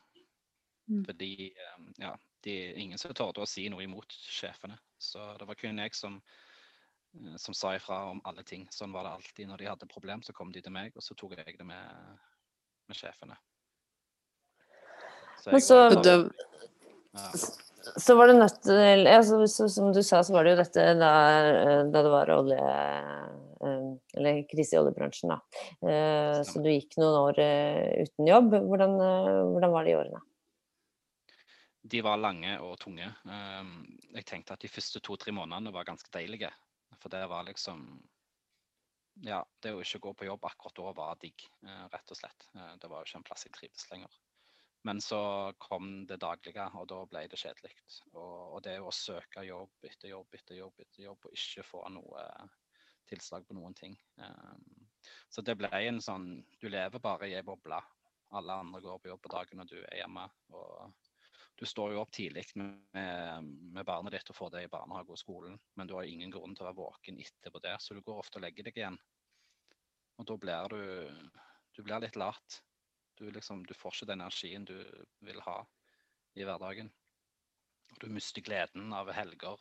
Mm. 0.89 1.05
Fordi 1.05 1.45
eh, 1.45 1.85
ja, 1.97 2.17
de, 2.41 2.73
ingen 2.73 2.97
som 2.97 3.13
torde 3.13 3.41
å 3.41 3.49
si 3.49 3.67
noe 3.69 3.83
imot 3.85 4.13
sjefene. 4.13 4.77
Så 5.01 5.21
det 5.39 5.47
var 5.49 5.57
kun 5.59 5.81
jeg 5.81 5.95
som, 5.97 6.19
eh, 7.17 7.35
som 7.41 7.57
sa 7.57 7.75
ifra 7.75 8.03
om 8.11 8.21
alle 8.29 8.45
ting. 8.45 8.67
Sånn 8.73 8.93
var 8.93 9.07
det 9.07 9.15
alltid. 9.17 9.49
Når 9.49 9.61
de 9.63 9.69
hadde 9.71 9.91
problem, 9.91 10.23
så 10.23 10.35
kom 10.37 10.53
de 10.53 10.61
til 10.61 10.75
meg, 10.75 10.95
og 10.95 11.05
så 11.05 11.17
tok 11.17 11.37
jeg 11.39 11.57
det 11.57 11.67
med, 11.67 12.17
med 12.89 12.99
sjefene. 12.99 13.37
Så, 15.41 15.59
så, 15.61 15.77
var, 15.91 16.29
ja. 17.13 17.25
så, 18.01 18.15
var 18.17 18.31
det 18.31 18.37
nødt 18.39 18.55
til 18.65 19.03
ja, 19.05 19.19
så, 19.21 19.67
Som 19.69 19.91
du 19.93 19.99
sa, 20.01 20.23
så 20.25 20.33
var 20.33 20.47
det 20.47 20.55
jo 20.55 20.61
dette 20.63 20.85
da, 20.97 21.11
eh, 21.51 21.81
da 21.93 22.05
det 22.05 22.13
var 22.13 22.31
olje 22.33 22.61
eller 23.65 24.43
krise 24.45 24.75
i 24.75 24.77
oljebransjen. 24.77 25.31
Da. 25.31 26.43
Så 26.45 26.59
du 26.61 26.67
gikk 26.69 26.99
noen 27.01 27.15
år 27.17 27.39
uten 28.03 28.27
jobb. 28.29 28.51
Hvordan, 28.53 28.93
hvordan 28.99 29.71
var 29.73 29.87
de 29.87 29.95
årene? 29.97 30.19
De 31.85 32.01
var 32.01 32.17
lange 32.17 32.55
og 32.65 32.79
tunge. 32.81 33.07
Ehm, 33.29 33.73
jeg 34.15 34.25
tenkte 34.25 34.55
at 34.55 34.63
de 34.63 34.71
første 34.71 35.01
to-tre 35.05 35.33
månedene 35.35 35.73
var 35.73 35.85
ganske 35.85 36.09
deilige. 36.13 36.49
For 37.01 37.13
det 37.13 37.25
var 37.29 37.47
liksom 37.47 37.87
Ja, 39.23 39.39
det 39.63 39.71
å 39.71 39.79
ikke 39.79 40.01
gå 40.03 40.11
på 40.19 40.25
jobb 40.27 40.43
akkurat 40.43 40.75
da 40.75 40.89
var 40.91 41.19
digg, 41.21 41.39
eh, 41.63 41.83
rett 41.87 42.11
og 42.11 42.17
slett. 42.19 42.47
Eh, 42.53 42.73
det 42.81 42.89
var 42.91 42.99
jo 42.99 43.07
ikke 43.07 43.19
en 43.21 43.27
plass 43.29 43.45
jeg 43.45 43.53
trivdes 43.55 43.85
lenger. 43.91 44.17
Men 44.83 44.99
så 44.99 45.53
kom 45.57 46.05
det 46.05 46.17
daglige, 46.19 46.65
og 46.75 46.87
da 46.91 46.97
ble 47.07 47.21
det 47.31 47.39
kjedelig. 47.39 47.71
Og, 48.11 48.55
og, 48.55 48.59
det 48.65 48.75
å 48.83 48.91
søke 48.91 49.45
jobb 49.47 49.87
etter 49.87 50.11
jobb 50.11 50.35
etter 50.35 50.59
jobb 50.59 50.83
etter 50.83 51.05
jobb 51.05 51.29
og 51.29 51.39
ikke 51.39 51.63
få 51.63 51.85
noe 51.95 52.25
tilslag 53.07 53.47
på 53.47 53.55
noen 53.55 53.73
ting. 53.73 53.95
Um, 54.19 54.85
så 55.29 55.41
det 55.41 55.55
ble 55.55 55.69
en 55.71 56.01
sånn 56.01 56.43
Du 56.59 56.67
lever 56.67 56.99
bare 56.99 57.29
i 57.29 57.37
ei 57.39 57.45
boble. 57.45 57.79
Alle 58.35 58.59
andre 58.65 58.81
går 58.81 58.99
på 58.99 59.13
jobb 59.13 59.23
på 59.23 59.33
dagen, 59.37 59.63
og 59.63 59.71
du 59.71 59.79
er 59.79 60.01
hjemme. 60.01 60.27
og 60.51 60.91
du 61.55 61.65
står 61.65 61.93
jo 61.93 62.01
opp 62.01 62.11
tidlig 62.11 62.43
med, 62.59 62.81
med, 63.47 63.83
barnet 63.87 64.17
ditt 64.17 64.31
og 64.31 64.35
får 64.35 64.51
det 64.55 64.65
i 64.65 64.71
barnehage 64.71 65.13
og 65.15 65.19
skolen, 65.19 65.55
men 65.79 65.87
du 65.87 65.95
har 65.95 66.07
ingen 66.07 66.33
grunn 66.33 66.55
til 66.55 66.65
å 66.65 66.69
være 66.69 66.79
våken 66.81 67.19
etterpå 67.23 67.61
det, 67.63 67.77
så 67.79 67.95
du 67.95 68.01
går 68.03 68.19
ofte 68.19 68.39
og 68.39 68.43
legger 68.43 68.67
deg 68.67 68.79
igjen. 68.81 68.97
Og 70.19 70.27
da 70.27 70.37
blir 70.39 70.75
du 70.75 70.81
Du 71.75 71.81
blir 71.83 71.99
litt 71.99 72.15
lat. 72.15 72.61
Du, 73.19 73.25
liksom, 73.31 73.65
du 73.67 73.73
får 73.75 73.97
ikke 73.97 74.05
den 74.07 74.21
energien 74.21 74.63
du 74.63 74.77
vil 75.19 75.41
ha 75.43 75.57
i 76.39 76.45
hverdagen. 76.47 76.87
Og 77.91 77.97
du 77.99 78.05
mister 78.15 78.39
gleden 78.41 78.93
av 78.95 79.11
helger. 79.11 79.59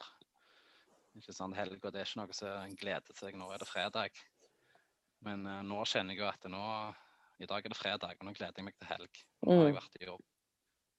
Ikke 1.19 1.35
sant? 1.35 1.57
Helger 1.59 1.91
det 1.91 2.05
er 2.05 2.07
ikke 2.07 2.21
noe 2.21 2.37
som 2.39 2.77
gleder 2.79 3.19
seg. 3.19 3.35
Nå 3.35 3.51
er 3.51 3.59
det 3.59 3.67
fredag. 3.67 4.15
Men 5.27 5.43
uh, 5.43 5.59
nå 5.67 5.81
kjenner 5.91 6.15
jeg 6.15 6.23
jo 6.23 6.31
at 6.31 6.47
nå, 6.47 6.63
i 7.43 7.51
dag 7.51 7.67
er 7.67 7.75
det 7.75 7.81
fredag, 7.83 8.15
og 8.15 8.29
nå 8.29 8.37
gleder 8.39 8.63
jeg 8.63 8.69
meg 8.71 8.79
til 8.79 8.93
helg. 8.93 9.25
Nå 9.43 9.59
har 9.59 9.67
jeg 9.67 9.75
mm. 9.75 9.81
vært 9.81 9.99
i 9.99 10.07
jobb 10.07 10.34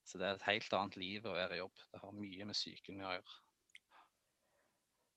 Så 0.06 0.22
det 0.22 0.28
er 0.28 0.34
et 0.38 0.50
helt 0.52 0.72
annet 0.78 0.96
liv 1.02 1.20
å 1.26 1.34
være 1.34 1.58
i 1.58 1.62
jobb. 1.64 1.76
Det 1.92 2.00
har 2.04 2.14
mye 2.14 2.44
med 2.46 2.58
psyken 2.58 3.02
å 3.02 3.16
gjøre. 3.16 3.34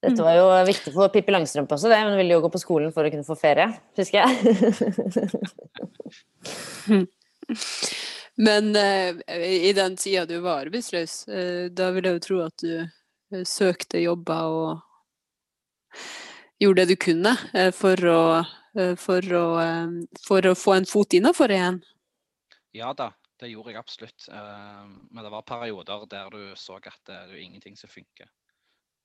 Dette 0.07 0.23
var 0.23 0.35
jo 0.37 0.47
viktig 0.69 0.93
for 0.95 1.11
Pippi 1.11 1.33
Langstrømpe 1.35 1.75
også, 1.75 1.91
det. 1.91 2.05
Hun 2.07 2.21
ville 2.21 2.35
jo 2.37 2.45
gå 2.45 2.51
på 2.55 2.63
skolen 2.63 2.93
for 2.95 3.03
å 3.05 3.11
kunne 3.13 3.27
få 3.27 3.37
ferie, 3.39 3.69
husker 3.99 4.19
jeg. 4.23 4.29
Men 8.39 8.77
eh, 8.77 9.17
i 9.69 9.73
den 9.73 9.97
tida 9.97 10.27
du 10.27 10.39
var 10.39 10.67
arbeidsløs, 10.67 11.29
eh, 11.29 11.65
da 11.75 11.91
vil 11.91 12.07
jeg 12.07 12.19
jo 12.19 12.21
tro 12.23 12.37
at 12.45 12.63
du 12.63 12.75
eh, 12.79 13.43
søkte 13.43 13.99
jobber 13.99 14.53
og 14.55 15.99
gjorde 16.63 16.85
det 16.85 16.95
du 16.95 17.01
kunne 17.03 17.33
eh, 17.51 17.73
for 17.75 17.99
å, 18.07 18.21
eh, 18.79 18.95
for 19.01 19.35
å, 19.41 19.43
eh, 19.65 20.23
for 20.23 20.47
å 20.47 20.55
få 20.55 20.77
en 20.77 20.87
fot 20.87 21.19
innafor 21.19 21.51
igjen. 21.51 21.81
Ja 22.79 22.93
da, 22.95 23.11
det 23.41 23.51
gjorde 23.53 23.73
jeg 23.73 23.81
absolutt. 23.81 24.29
Eh, 24.29 24.85
Men 25.11 25.25
det 25.25 25.31
var 25.33 25.43
perioder 25.47 26.07
der 26.11 26.31
du 26.31 26.55
så 26.57 26.77
at 26.79 27.01
det 27.07 27.17
er 27.17 27.35
ingenting 27.41 27.77
som 27.77 27.91
funker. 27.91 28.29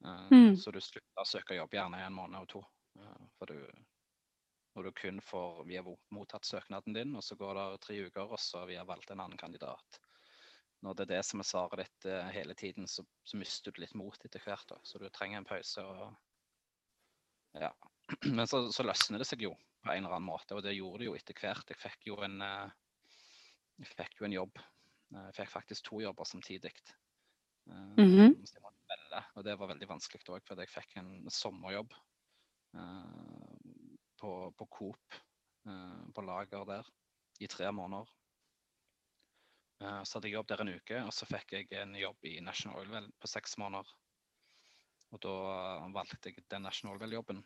Eh, 0.06 0.28
Mm. 0.32 0.56
Så 0.58 0.72
du 0.72 0.82
slutta 0.82 1.22
å 1.22 1.28
søke 1.28 1.56
jobb 1.56 1.74
gjerne 1.74 2.00
i 2.02 2.06
en 2.08 2.14
måned 2.18 2.42
og 2.42 2.48
to. 2.50 2.64
Eh, 3.00 3.28
For 3.40 3.46
du, 3.46 3.68
når 4.76 4.84
du 4.84 4.92
kun 4.92 5.22
får 5.22 5.66
Vi 5.68 5.76
har 5.78 5.86
mottatt 6.12 6.46
søknaden 6.46 6.94
din, 6.94 7.16
og 7.16 7.24
så 7.24 7.36
går 7.36 7.54
det 7.56 7.82
tre 7.82 8.00
uker, 8.08 8.32
og 8.32 8.40
så 8.40 8.66
vi 8.66 8.76
har 8.76 8.86
valgt 8.86 9.12
en 9.12 9.20
annen 9.20 9.38
kandidat. 9.38 10.00
Når 10.84 10.94
det 10.96 11.04
er 11.06 11.16
det 11.16 11.26
som 11.26 11.40
er 11.40 11.48
svaret 11.48 11.80
ditt 11.86 12.06
eh, 12.12 12.30
hele 12.36 12.54
tiden, 12.56 12.88
så, 12.88 13.06
så 13.24 13.38
mister 13.40 13.72
du 13.72 13.80
litt 13.82 13.94
mot 13.96 14.26
etter 14.26 14.42
hvert. 14.44 14.68
da. 14.68 14.80
Så 14.84 15.00
du 15.00 15.08
trenger 15.10 15.38
en 15.38 15.46
pause. 15.48 15.82
og 15.82 16.16
ja. 17.62 17.72
Men 18.36 18.48
så, 18.48 18.66
så 18.72 18.84
løsner 18.84 19.22
det 19.22 19.28
seg 19.30 19.46
jo 19.46 19.54
på 19.84 19.92
en 19.92 20.04
eller 20.04 20.16
annen 20.18 20.28
måte, 20.28 20.56
og 20.56 20.64
det 20.64 20.76
gjorde 20.76 21.00
det 21.04 21.08
jo 21.08 21.16
etter 21.16 21.40
hvert. 21.40 21.70
Jeg 21.72 21.80
fikk 21.80 22.10
jo 22.12 22.18
en, 22.26 22.42
eh, 22.42 22.72
jeg 23.82 23.90
fikk 23.94 24.20
jo 24.20 24.28
en 24.28 24.38
jobb. 24.38 24.62
Eh, 25.14 25.26
Jeg 25.30 25.36
fikk 25.40 25.54
faktisk 25.54 25.86
to 25.88 26.02
jobber 26.02 26.24
samtidig. 26.24 26.74
Mm 27.66 27.96
-hmm. 27.96 28.34
Og 29.36 29.44
det 29.44 29.60
var 29.60 29.68
veldig 29.68 29.88
vanskelig 29.88 30.30
òg, 30.30 30.42
fordi 30.44 30.62
jeg 30.62 30.70
fikk 30.70 30.98
en 30.98 31.30
sommerjobb 31.30 31.94
eh, 32.74 33.58
på, 34.20 34.52
på 34.58 34.66
Coop, 34.66 35.16
på 36.16 36.22
lager 36.22 36.66
der, 36.66 36.84
i 37.40 37.48
tre 37.48 37.72
måneder. 37.72 38.06
Så 39.80 40.14
hadde 40.14 40.28
jeg 40.28 40.34
jobb 40.34 40.48
der 40.48 40.62
en 40.62 40.76
uke, 40.76 41.04
og 41.04 41.14
så 41.14 41.26
fikk 41.26 41.52
jeg 41.52 41.68
en 41.72 41.96
jobb 41.96 42.26
i 42.26 42.40
National 42.40 42.80
Oilwell 42.80 43.12
på 43.20 43.28
seks 43.28 43.58
måneder. 43.58 43.88
Og 45.12 45.22
da 45.22 45.34
valgte 45.94 46.30
jeg 46.30 46.46
den 46.50 46.62
National 46.62 46.96
Oilwell-jobben. 46.96 47.44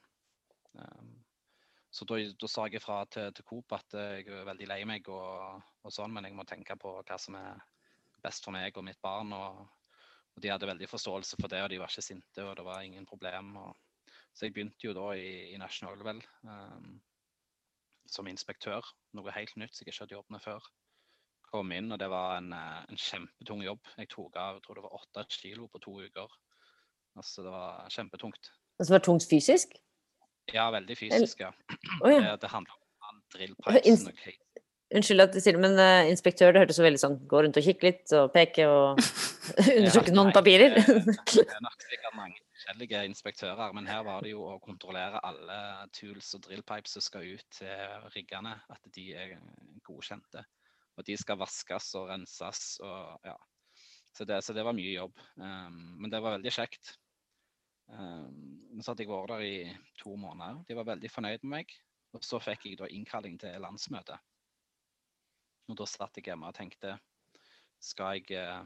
Så 1.98 2.06
da, 2.06 2.20
da 2.38 2.50
sa 2.52 2.68
jeg 2.68 2.78
ifra 2.78 3.00
til, 3.10 3.32
til 3.34 3.46
Coop 3.48 3.74
at 3.74 3.96
jeg 3.98 4.28
er 4.30 4.46
veldig 4.46 4.68
lei 4.70 4.84
meg, 4.86 5.08
og, 5.10 5.64
og 5.82 5.94
sånn, 5.94 6.14
men 6.14 6.28
jeg 6.28 6.36
må 6.38 6.46
tenke 6.46 6.76
på 6.78 6.92
hva 7.00 7.18
som 7.18 7.38
er 7.40 7.64
best 8.22 8.46
for 8.46 8.54
meg 8.54 8.76
og 8.78 8.86
mitt 8.86 9.00
barn. 9.02 9.34
Og, 9.34 9.64
og 10.36 10.44
de 10.44 10.52
hadde 10.54 10.70
veldig 10.70 10.90
forståelse 10.92 11.40
for 11.42 11.50
det, 11.50 11.64
og 11.64 11.72
de 11.74 11.80
var 11.82 11.90
ikke 11.90 12.06
sinte, 12.06 12.44
og 12.46 12.54
det 12.60 12.66
var 12.68 12.84
ingen 12.86 13.08
problem. 13.10 13.56
Og, 13.64 14.12
så 14.38 14.46
jeg 14.46 14.54
begynte 14.54 14.86
jo 14.86 14.94
da 14.94 15.08
i, 15.18 15.56
i 15.56 15.58
National 15.58 16.04
um, 16.06 17.00
som 18.06 18.30
inspektør, 18.30 18.86
noe 19.18 19.34
helt 19.34 19.58
nytt 19.58 19.74
som 19.74 19.88
jeg 19.88 19.96
ikke 19.96 20.06
hadde 20.06 20.18
jobbet 20.20 20.36
med 20.38 20.46
før. 20.46 20.70
Kom 21.50 21.74
inn, 21.74 21.90
og 21.96 21.98
det 21.98 22.12
var 22.12 22.38
en, 22.38 22.52
eh, 22.54 22.86
en 22.92 23.00
kjempetung 23.00 23.64
jobb. 23.64 23.90
Jeg 23.98 24.12
tok 24.12 24.38
av 24.38 24.60
jeg 24.60 24.66
tror 24.68 24.78
det 24.78 24.86
var 24.86 24.98
åtte 25.00 25.26
kilo 25.34 25.66
på 25.72 25.82
to 25.82 25.98
uker. 26.04 26.38
Altså, 27.18 27.42
det 27.42 27.54
var 27.56 27.90
kjempetungt. 27.90 28.52
Altså 28.78 28.92
Det 28.92 28.98
var 29.00 29.06
tungt 29.08 29.26
fysisk? 29.32 29.78
Ja, 30.54 30.70
veldig 30.72 30.96
fysisk, 30.98 31.42
ja. 31.44 31.52
Oh, 32.02 32.12
ja. 32.12 32.36
Det, 32.40 32.50
handler 32.52 32.76
om 33.10 33.22
drillpipes. 33.34 33.88
Ins- 33.90 34.08
og 34.10 34.22
hei- 34.26 34.38
Unnskyld 34.96 35.20
at 35.20 35.34
jeg 35.36 35.44
sier 35.44 35.58
det, 35.58 35.62
men 35.66 35.74
uh, 35.76 36.08
inspektør, 36.08 36.54
det 36.56 36.62
hørtes 36.62 36.78
så 36.80 36.84
veldig 36.86 37.00
sånn 37.02 37.16
Gå 37.28 37.42
rundt 37.44 37.58
og 37.60 37.66
kikke 37.66 37.84
litt 37.90 38.12
og 38.16 38.30
peke 38.32 38.68
og 38.72 39.02
undersøke 39.78 40.14
Ja, 40.14 40.16
noen 40.16 40.30
papirer. 40.36 40.78
Det, 40.80 40.94
det 41.28 41.44
er 41.44 41.66
nok 41.66 41.84
sikkert 41.84 42.16
mange 42.16 42.40
forskjellige 42.40 43.02
inspektører, 43.10 43.74
men 43.76 43.90
her 43.92 44.06
var 44.08 44.24
det 44.24 44.32
jo 44.32 44.46
å 44.48 44.56
kontrollere 44.64 45.20
alle 45.28 45.58
tools 45.96 46.30
og 46.38 46.46
drillpipes 46.48 46.96
som 46.96 47.04
skal 47.04 47.28
ut 47.28 47.44
til 47.60 48.08
riggene, 48.16 48.56
at 48.72 48.88
de 48.96 49.10
er 49.20 49.36
godkjente. 49.88 50.46
Og 50.98 51.06
de 51.06 51.20
skal 51.20 51.38
vaskes 51.44 51.92
og 52.00 52.08
renses 52.14 52.64
og 52.80 53.28
ja. 53.28 53.36
Så 54.18 54.26
det, 54.26 54.40
så 54.42 54.56
det 54.56 54.64
var 54.66 54.74
mye 54.74 54.96
jobb. 54.96 55.20
Um, 55.36 55.76
men 56.02 56.10
det 56.10 56.24
var 56.24 56.40
veldig 56.40 56.56
kjekt. 56.56 56.96
Um, 57.88 58.82
så 58.82 58.92
hadde 58.92 59.06
jeg 59.06 59.12
vært 59.12 59.32
der 59.32 59.44
i 59.48 59.76
to 60.00 60.16
måneder. 60.20 60.64
De 60.68 60.76
var 60.78 60.90
veldig 60.92 61.12
fornøyd 61.12 61.46
med 61.46 61.54
meg. 61.54 61.76
Og 62.16 62.24
så 62.26 62.40
fikk 62.42 62.66
jeg 62.68 62.80
da 62.80 62.90
innkalling 62.92 63.38
til 63.42 63.62
landsmøte. 63.62 64.18
Og 65.68 65.78
da 65.80 65.88
satt 65.90 66.18
jeg 66.18 66.30
hjemme 66.30 66.48
og 66.48 66.56
tenkte 66.56 66.94
Skal 67.84 68.22
jeg 68.22 68.38
eh, 68.40 68.62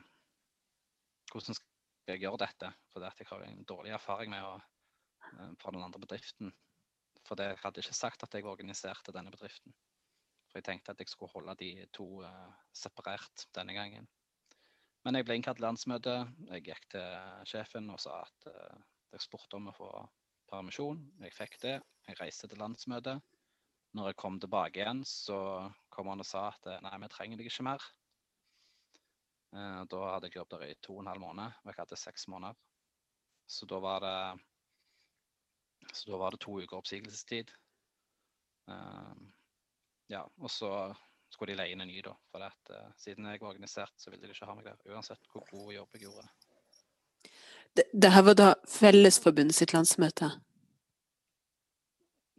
Hvordan 1.31 1.57
skal 1.57 2.13
jeg 2.13 2.21
gjøre 2.21 2.43
dette? 2.43 2.69
For 2.93 3.05
jeg 3.05 3.29
har 3.31 3.45
en 3.45 3.63
dårlig 3.65 3.95
erfaring 3.97 4.33
med 4.33 4.45
å 4.45 4.53
eh, 4.57 5.53
fra 5.61 5.73
den 5.73 5.85
andre 5.85 6.01
bedriften. 6.03 6.53
For 7.27 7.41
jeg 7.41 7.57
hadde 7.63 7.81
ikke 7.81 7.97
sagt 7.97 8.23
at 8.25 8.37
jeg 8.37 8.47
organiserte 8.49 9.13
denne 9.15 9.33
bedriften. 9.33 9.73
For 10.51 10.59
jeg 10.59 10.67
tenkte 10.67 10.93
at 10.93 11.01
jeg 11.01 11.09
skulle 11.09 11.31
holde 11.31 11.53
de 11.61 11.85
to 11.95 12.05
uh, 12.25 12.49
separert 12.75 13.45
denne 13.55 13.75
gangen. 13.77 14.07
Men 15.05 15.15
jeg 15.15 15.25
ble 15.25 15.37
innkalt 15.37 15.61
til 15.61 15.65
landsmøte. 15.65 16.15
Jeg 16.49 16.65
gikk 16.65 16.89
til 16.91 17.45
sjefen 17.47 17.87
og 17.93 18.01
sa 18.03 18.17
at 18.25 18.49
eh, 18.51 18.81
jeg 19.11 19.23
spurte 19.25 19.57
om 19.57 19.69
å 19.71 19.75
få 19.75 19.89
permisjon. 20.51 20.99
Jeg 21.23 21.35
fikk 21.35 21.57
det. 21.63 21.77
Jeg 22.07 22.19
reiste 22.19 22.49
til 22.51 22.59
landsmøtet. 22.61 23.21
Når 23.95 24.11
jeg 24.11 24.19
kom 24.23 24.37
tilbake 24.39 24.79
igjen, 24.79 25.01
så 25.07 25.37
kom 25.91 26.07
han 26.11 26.23
og 26.23 26.27
sa 26.27 26.45
at 26.51 26.69
eh, 26.71 26.79
nei, 26.85 26.93
vi 27.03 27.09
trenger 27.11 27.39
deg 27.39 27.49
ikke 27.49 27.65
mer. 27.67 27.83
Eh, 29.51 29.81
Da 29.91 30.01
hadde 30.13 30.29
jeg 30.29 30.39
jobbet 30.39 30.55
der 30.55 30.71
i 30.71 30.79
to 30.79 30.95
og 30.95 31.03
en 31.03 31.11
halv 31.11 31.23
måned, 31.23 31.59
og 31.59 31.71
jeg 31.71 31.79
hadde 31.81 31.99
seks 31.99 32.27
måneder. 32.31 32.55
Så 33.51 33.67
da 33.67 33.81
var 33.83 34.05
det 34.05 34.15
da 36.07 36.17
var 36.21 36.31
det 36.31 36.39
to 36.39 36.55
uker 36.61 36.77
oppsigelsestid. 36.77 37.51
Eh, 38.71 39.23
ja, 40.13 40.23
og 40.23 40.51
så 40.51 40.71
skulle 41.31 41.51
de 41.51 41.59
leie 41.59 41.75
inn 41.75 41.83
en 41.83 41.91
ny, 41.91 41.99
da. 42.05 42.13
For 42.31 42.43
at, 42.43 42.71
siden 42.99 43.27
jeg 43.27 43.39
var 43.43 43.53
organisert, 43.53 43.95
så 43.99 44.11
ville 44.11 44.27
de 44.27 44.35
ikke 44.35 44.47
ha 44.47 44.55
meg 44.55 44.67
der. 44.67 44.79
Uansett 44.91 45.27
hvor 45.31 45.47
god 45.51 45.71
jobb 45.75 45.95
jeg 45.95 46.07
gjorde. 46.07 46.27
Det, 47.77 47.87
det 47.93 48.11
her 48.11 48.23
var 48.27 48.37
da 48.39 48.47
Fellesforbundet 48.67 49.55
sitt 49.55 49.73
landsmøte. 49.75 50.31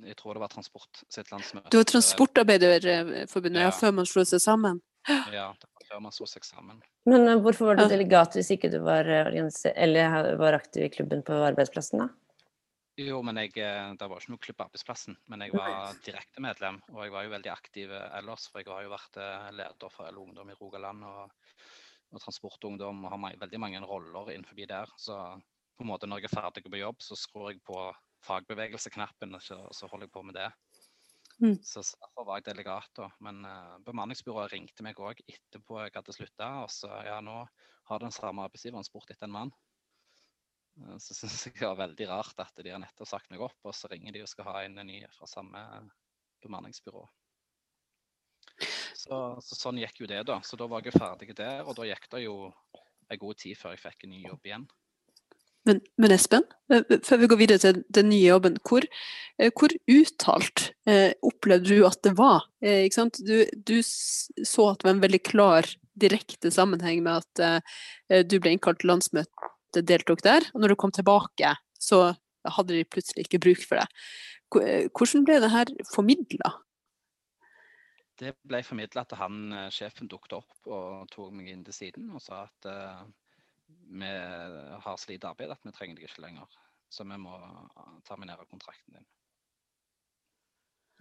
Jeg 0.03 0.17
tror 0.19 0.35
det 0.35 0.43
var 0.43 0.51
Transport 0.51 1.05
sitt 1.13 1.31
landsmøte. 1.31 1.71
Det 1.71 1.79
var 1.79 1.89
Transportarbeiderforbundet, 1.93 3.61
ja. 3.63 3.69
Ja. 3.71 3.77
før 3.77 3.95
man 4.01 4.09
slo 4.09 4.25
seg 4.29 4.43
sammen. 4.43 4.81
Ja, 5.09 5.53
det 5.59 5.69
var 5.69 5.87
før 5.89 6.03
man 6.03 6.15
slo 6.15 6.27
seg 6.31 6.45
sammen. 6.47 6.83
Men 7.09 7.29
eh, 7.29 7.39
hvorfor 7.43 7.71
var 7.71 7.79
du 7.79 7.85
delegat 7.91 8.37
hvis 8.39 8.51
ikke 8.55 8.71
du 8.73 8.81
var, 8.85 9.09
eh, 9.09 9.47
eller 9.73 10.35
var 10.41 10.59
aktiv 10.59 10.89
i 10.89 10.91
klubben 10.93 11.23
på 11.27 11.39
arbeidsplassen, 11.47 12.05
da? 12.05 12.11
Jo, 13.01 13.23
men 13.25 13.39
jeg, 13.41 13.55
eh, 13.57 13.93
det 13.97 14.09
var 14.09 14.21
ikke 14.21 14.35
noe 14.35 14.43
klubb 14.43 14.59
på 14.59 14.65
arbeidsplassen. 14.67 15.17
Men 15.33 15.47
jeg 15.47 15.55
var 15.57 15.95
direkte 16.05 16.43
medlem, 16.45 16.81
og 16.93 17.07
jeg 17.07 17.15
var 17.15 17.25
jo 17.25 17.33
veldig 17.33 17.53
aktiv 17.53 17.95
eh, 17.97 18.09
ellers. 18.19 18.49
For 18.53 18.61
jeg 18.61 18.69
har 18.69 18.85
jo 18.85 18.93
vært 18.93 19.17
eh, 19.23 19.47
leder 19.57 19.95
for 19.95 20.13
LO 20.13 20.27
Ungdom 20.27 20.51
i 20.53 20.57
Rogaland 20.59 21.07
og, 21.09 21.55
og 22.13 22.21
Transportungdom 22.23 23.05
har 23.09 23.19
ma- 23.21 23.37
veldig 23.41 23.61
mange 23.61 23.81
roller 23.89 24.33
innenfor 24.35 24.59
der. 24.69 24.93
Så 25.01 25.17
på 25.77 25.85
en 25.85 25.91
måte 25.91 26.07
når 26.09 26.21
jeg 26.23 26.31
er 26.31 26.37
ferdig 26.37 26.65
på 26.67 26.81
jobb, 26.81 27.01
så 27.03 27.17
skrur 27.17 27.51
jeg 27.51 27.63
på 27.65 27.79
fagbevegelseknappen, 28.27 29.35
og 29.35 29.43
så, 29.43 29.89
holder 29.91 30.07
jeg 30.07 30.15
på 30.15 30.23
med 30.29 30.37
det. 30.39 30.51
Mm. 31.43 31.57
Så 31.65 31.83
så 31.83 31.97
derfor 31.99 32.29
var 32.29 32.39
jeg 32.39 32.51
delegat, 32.53 32.91
da. 32.97 33.09
Men 33.25 33.43
uh, 33.49 33.79
bemanningsbyrået 33.87 34.53
ringte 34.53 34.85
meg 34.87 35.01
òg 35.01 35.25
etterpå 35.27 35.81
jeg 35.83 35.95
hadde 35.97 36.15
slutta. 36.15 36.51
Og 36.63 36.71
så 36.71 36.91
ja, 37.09 37.19
nå 37.25 37.41
har 37.89 38.05
den 38.05 38.15
samme 38.15 38.45
arbeidsgiveren 38.47 38.87
spurt 38.87 39.11
etter 39.11 39.27
en 39.27 39.35
mann. 39.39 39.55
Uh, 40.79 40.99
Så 41.03 41.17
syns 41.19 41.41
jeg 41.49 41.57
det 41.59 41.67
var 41.67 41.81
veldig 41.81 42.09
rart 42.13 42.45
at 42.45 42.63
de 42.63 42.71
har 42.71 42.83
nettopp 42.85 43.11
sagt 43.11 43.33
meg 43.33 43.43
opp, 43.43 43.59
og 43.65 43.75
så 43.75 43.91
ringer 43.91 44.15
de 44.15 44.23
og 44.23 44.31
skal 44.31 44.51
ha 44.53 44.63
inn 44.69 44.79
en 44.79 44.93
ny 44.93 45.01
fra 45.17 45.27
samme 45.31 45.65
bemanningsbyrå. 46.45 47.03
Så, 49.03 49.19
så 49.43 49.59
sånn 49.59 49.81
gikk 49.83 50.05
jo 50.05 50.11
det, 50.11 50.23
da. 50.29 50.39
Så 50.47 50.59
da 50.59 50.69
var 50.71 50.85
jeg 50.87 50.95
ferdig 50.95 51.35
der, 51.35 51.65
og 51.67 51.75
da 51.79 51.89
gikk 51.89 52.07
det 52.13 52.23
jo 52.27 52.37
en 53.11 53.21
god 53.21 53.41
tid 53.43 53.59
før 53.59 53.75
jeg 53.75 53.83
fikk 53.83 54.07
en 54.07 54.15
ny 54.15 54.23
jobb 54.29 54.49
igjen. 54.49 54.69
Men, 55.67 55.79
men 56.03 56.15
Espen, 56.15 56.47
eh, 56.75 56.83
før 57.07 57.21
vi 57.23 57.29
går 57.31 57.39
videre 57.39 57.63
til 57.63 57.83
den 57.95 58.09
nye 58.11 58.33
jobben, 58.33 58.57
hvor, 58.67 58.87
eh, 59.39 59.51
hvor 59.59 59.75
uttalt 59.91 60.65
eh, 60.91 61.13
opplevde 61.23 61.71
du 61.71 61.87
at 61.87 62.01
det 62.07 62.17
var? 62.19 62.49
Eh? 62.63 62.89
Du, 63.23 63.37
du 63.55 63.77
så 63.83 64.69
at 64.73 64.83
det 64.83 64.89
var 64.89 64.97
en 64.97 65.05
veldig 65.05 65.23
klar, 65.27 65.71
direkte 66.03 66.51
sammenheng 66.51 67.03
med 67.05 67.23
at 67.23 67.43
eh, 67.45 68.25
du 68.27 68.39
ble 68.43 68.57
innkalt 68.57 68.83
til 68.83 68.91
landsmøte, 68.91 69.85
deltok 69.87 70.25
der, 70.27 70.47
og 70.53 70.63
når 70.63 70.73
du 70.73 70.81
kom 70.83 70.95
tilbake, 70.95 71.55
så 71.79 72.11
hadde 72.57 72.75
de 72.75 72.89
plutselig 72.89 73.27
ikke 73.27 73.43
bruk 73.43 73.63
for 73.67 73.83
det. 73.83 73.87
Eh, 74.63 74.91
Hvordan 74.91 75.27
ble 75.27 75.39
det 75.43 75.53
her 75.53 75.71
formidla? 75.93 76.57
Det 78.23 78.37
ble 78.47 78.61
formidla 78.63 79.03
at 79.03 79.17
han, 79.19 79.41
eh, 79.53 79.71
sjefen 79.75 80.11
dukket 80.11 80.37
opp 80.39 80.69
og 80.71 81.09
tok 81.11 81.33
meg 81.35 81.49
inn 81.51 81.65
til 81.67 81.75
siden 81.75 82.11
og 82.15 82.23
sa 82.23 82.45
at 82.47 82.69
uh, 82.71 83.03
vi 83.67 84.11
har 84.85 85.01
så 85.01 85.17
arbeid 85.29 85.51
at 85.51 85.65
vi 85.67 85.73
trenger 85.75 85.99
deg 85.99 86.07
ikke 86.07 86.23
lenger. 86.23 86.55
Så 86.93 87.05
vi 87.09 87.19
må 87.19 87.35
eh, 87.41 87.99
terminere 88.07 88.47
kontrakten 88.51 88.99
din. 88.99 89.09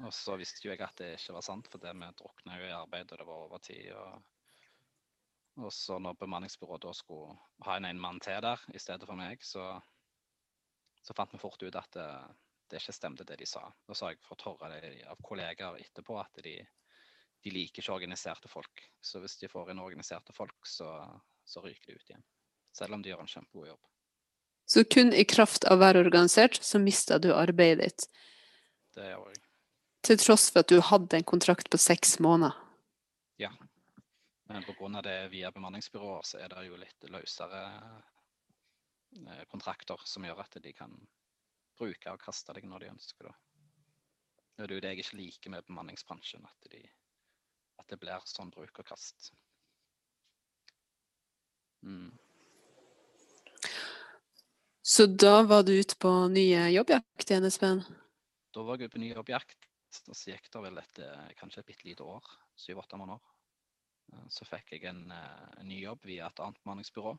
Og 0.08 0.13
så 0.16 0.38
visste 0.40 0.66
jo 0.66 0.72
jeg 0.72 0.82
at 0.82 0.98
det 0.98 1.13
ikke 1.18 1.36
var 1.36 1.46
sant, 1.46 1.68
for 1.70 1.84
det 1.84 1.94
vi 1.94 2.10
drukna 2.18 2.58
jo 2.58 2.70
i 2.70 2.74
arbeid, 2.74 3.12
og 3.12 3.22
det 3.22 3.28
var 3.28 3.46
overtid. 3.46 3.92
Og, 3.94 4.22
Og 5.62 5.74
så 5.75 6.00
når 6.00 6.16
bemanningsbyrået 6.18 6.82
da 6.82 6.94
skulle 6.96 7.36
ha 7.68 7.75
en 7.78 8.00
mann 8.00 8.20
til 8.24 8.42
der 8.42 8.62
i 8.74 8.80
stedet 8.80 9.06
for 9.06 9.20
meg, 9.20 9.44
så, 9.44 9.66
så 11.04 11.13
fant 11.13 11.34
vi 11.34 11.42
fort 11.44 11.62
ut 11.62 11.75
at 11.75 11.92
det, 11.94 12.08
det 12.72 12.80
ikke 12.80 12.96
stemte 12.96 13.28
det 13.28 13.38
de 13.42 13.46
sa. 13.46 13.68
Da 13.88 13.94
sa 13.94 14.10
jeg 14.10 14.24
høre 14.32 14.80
det 14.80 15.04
av 15.12 15.20
kollegaer 15.22 15.78
etterpå 15.84 16.18
at 16.24 16.40
de, 16.44 16.56
de 17.43 17.51
liker 17.51 17.81
ikke 17.81 17.93
organiserte 17.93 18.50
folk. 18.51 18.83
Så 19.01 19.21
hvis 19.21 19.38
de 19.41 19.50
får 19.50 19.71
inn 19.71 19.81
organiserte 19.81 20.33
folk, 20.33 20.57
så, 20.67 20.89
så 21.45 21.63
ryker 21.63 21.91
de 21.91 21.98
ut 21.98 22.12
igjen. 22.13 22.25
Selv 22.77 22.95
om 22.95 23.01
de 23.01 23.12
gjør 23.12 23.24
en 23.24 23.31
kjempegod 23.31 23.71
jobb. 23.71 23.88
Så 24.71 24.83
kun 24.83 25.13
i 25.13 25.25
kraft 25.27 25.65
av 25.67 25.79
å 25.79 25.81
være 25.81 26.03
organisert, 26.05 26.62
så 26.63 26.79
mista 26.79 27.17
du 27.19 27.31
arbeidet 27.36 27.89
ditt. 27.89 28.05
Det 28.95 29.10
gjør 29.10 29.31
jeg. 29.33 29.41
Til 30.07 30.17
tross 30.21 30.48
for 30.50 30.63
at 30.63 30.71
du 30.71 30.79
hadde 30.81 31.17
en 31.17 31.27
kontrakt 31.27 31.69
på 31.69 31.79
seks 31.81 32.17
måneder. 32.24 32.55
Ja. 33.41 33.51
Men 34.50 34.63
pga. 34.65 35.01
det 35.01 35.17
via 35.33 35.51
bemanningsbyråer, 35.51 36.21
så 36.25 36.39
er 36.41 36.50
det 36.50 36.65
jo 36.65 36.79
litt 36.79 37.10
løsere 37.10 37.62
eh, 39.17 39.43
kontrakter 39.51 40.01
som 40.05 40.25
gjør 40.25 40.41
at 40.43 40.57
de 40.63 40.74
kan 40.74 40.95
bruke 41.77 42.13
og 42.13 42.21
kaste 42.21 42.53
deg 42.57 42.67
når 42.69 42.86
de 42.86 42.91
ønsker 42.93 43.29
det. 43.29 43.36
Det 44.55 44.65
er 44.65 44.75
jo 44.75 44.81
det 44.83 44.91
jeg 44.91 45.03
ikke 45.05 45.19
liker 45.19 45.53
med 45.53 45.67
bemanningsbransjen, 45.69 46.43
at, 46.45 46.71
de, 46.74 46.81
at 47.81 47.89
det 47.91 48.00
blir 48.01 48.27
sånn 48.29 48.51
bruk 48.53 48.83
og 48.83 48.88
kast. 48.93 49.31
Mm. 51.81 52.11
Så 54.81 55.05
da 55.05 55.41
var 55.47 55.65
du 55.65 55.73
ute 55.77 55.97
på 56.01 56.09
nye 56.33 56.67
jobbjakt 56.73 57.31
i 57.31 57.41
NSB? 57.41 57.67
Da 58.51 58.63
var 58.65 58.77
jeg 58.77 58.89
ute 58.89 58.97
på 58.97 59.01
ny 59.03 59.11
jobbjakt, 59.13 59.69
og 60.09 60.17
så 60.17 60.33
gikk 60.33 60.50
det 60.53 60.63
vel 60.65 60.81
et, 60.81 61.00
eh, 61.05 61.29
kanskje 61.39 61.61
et 61.61 61.69
bitte 61.69 61.88
lite 61.88 62.03
år, 62.05 62.25
syv-åtte 62.59 63.00
måneder. 63.00 63.21
Eh, 64.13 64.27
Så 64.29 64.45
fikk 64.45 64.73
jeg 64.73 64.85
en, 64.89 65.11
eh, 65.11 65.47
en 65.59 65.67
ny 65.67 65.81
jobb 65.81 66.03
via 66.03 66.27
et 66.27 66.39
annet 66.39 66.61
bemanningsbyrå 66.63 67.17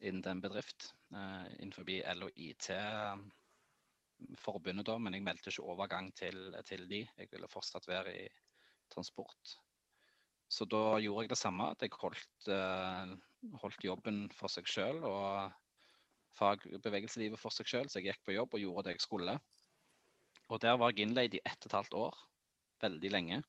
innen 0.00 0.26
en 0.26 0.40
bedrift 0.40 0.92
innenfor 1.12 1.86
LO 2.16 2.28
IT 2.34 2.70
eh, 2.70 3.16
forbundet 4.36 4.86
da, 4.86 4.98
men 4.98 5.14
jeg 5.14 5.22
meldte 5.22 5.50
ikke 5.50 5.68
overgang 5.70 6.10
til, 6.16 6.56
til 6.66 6.88
de. 6.88 7.04
Jeg 7.18 7.30
ville 7.30 7.48
fortsatt 7.50 7.86
være 7.86 8.14
i 8.24 8.28
transport. 8.92 9.54
Så 10.50 10.66
da 10.70 10.98
gjorde 11.02 11.24
jeg 11.24 11.32
det 11.32 11.40
samme, 11.40 11.70
at 11.72 11.82
jeg 11.82 11.94
holdt, 11.98 12.48
eh, 12.52 13.14
holdt 13.62 13.86
jobben 13.86 14.24
for 14.34 14.52
seg 14.52 14.68
sjøl 14.70 15.00
og 15.08 15.54
fagbevegelseslivet 16.38 17.40
for 17.40 17.54
seg 17.54 17.70
sjøl, 17.70 17.88
så 17.88 18.00
jeg 18.00 18.12
gikk 18.12 18.24
på 18.26 18.36
jobb 18.36 18.54
og 18.54 18.62
gjorde 18.62 18.86
det 18.88 18.96
jeg 18.96 19.06
skulle. 19.06 19.34
Og 20.52 20.60
der 20.60 20.76
var 20.78 20.92
jeg 20.92 21.06
innleid 21.06 21.34
i 21.34 21.42
ett 21.44 21.60
og 21.64 21.70
et 21.70 21.76
halvt 21.78 21.98
år, 21.98 22.22
veldig 22.84 23.10
lenge. 23.10 23.42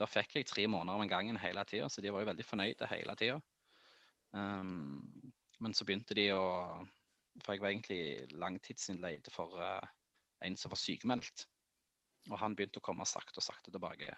Da 0.00 0.08
fikk 0.08 0.36
jeg 0.36 0.48
tre 0.48 0.66
måneder 0.68 1.00
om 1.00 1.10
gangen 1.10 1.38
hele 1.40 1.64
tida, 1.68 1.88
så 1.88 2.02
de 2.04 2.12
var 2.12 2.22
jo 2.22 2.30
veldig 2.30 2.46
fornøyde 2.46 2.88
hele 2.90 3.16
tida. 3.18 3.40
Um, 4.36 5.00
men 5.60 5.74
så 5.74 5.86
begynte 5.88 6.16
de 6.16 6.28
å 6.36 6.44
For 7.44 7.52
jeg 7.52 7.60
var 7.60 7.68
egentlig 7.68 8.32
langtidsinnleid 8.32 9.26
for 9.28 9.58
uh, 9.60 9.84
en 10.40 10.54
som 10.56 10.72
var 10.72 10.80
sykemeldt. 10.80 11.42
Og 12.30 12.38
han 12.40 12.54
begynte 12.56 12.80
å 12.80 12.84
komme 12.86 13.04
sakte 13.04 13.42
og 13.42 13.44
sakte 13.44 13.74
tilbake. 13.74 14.14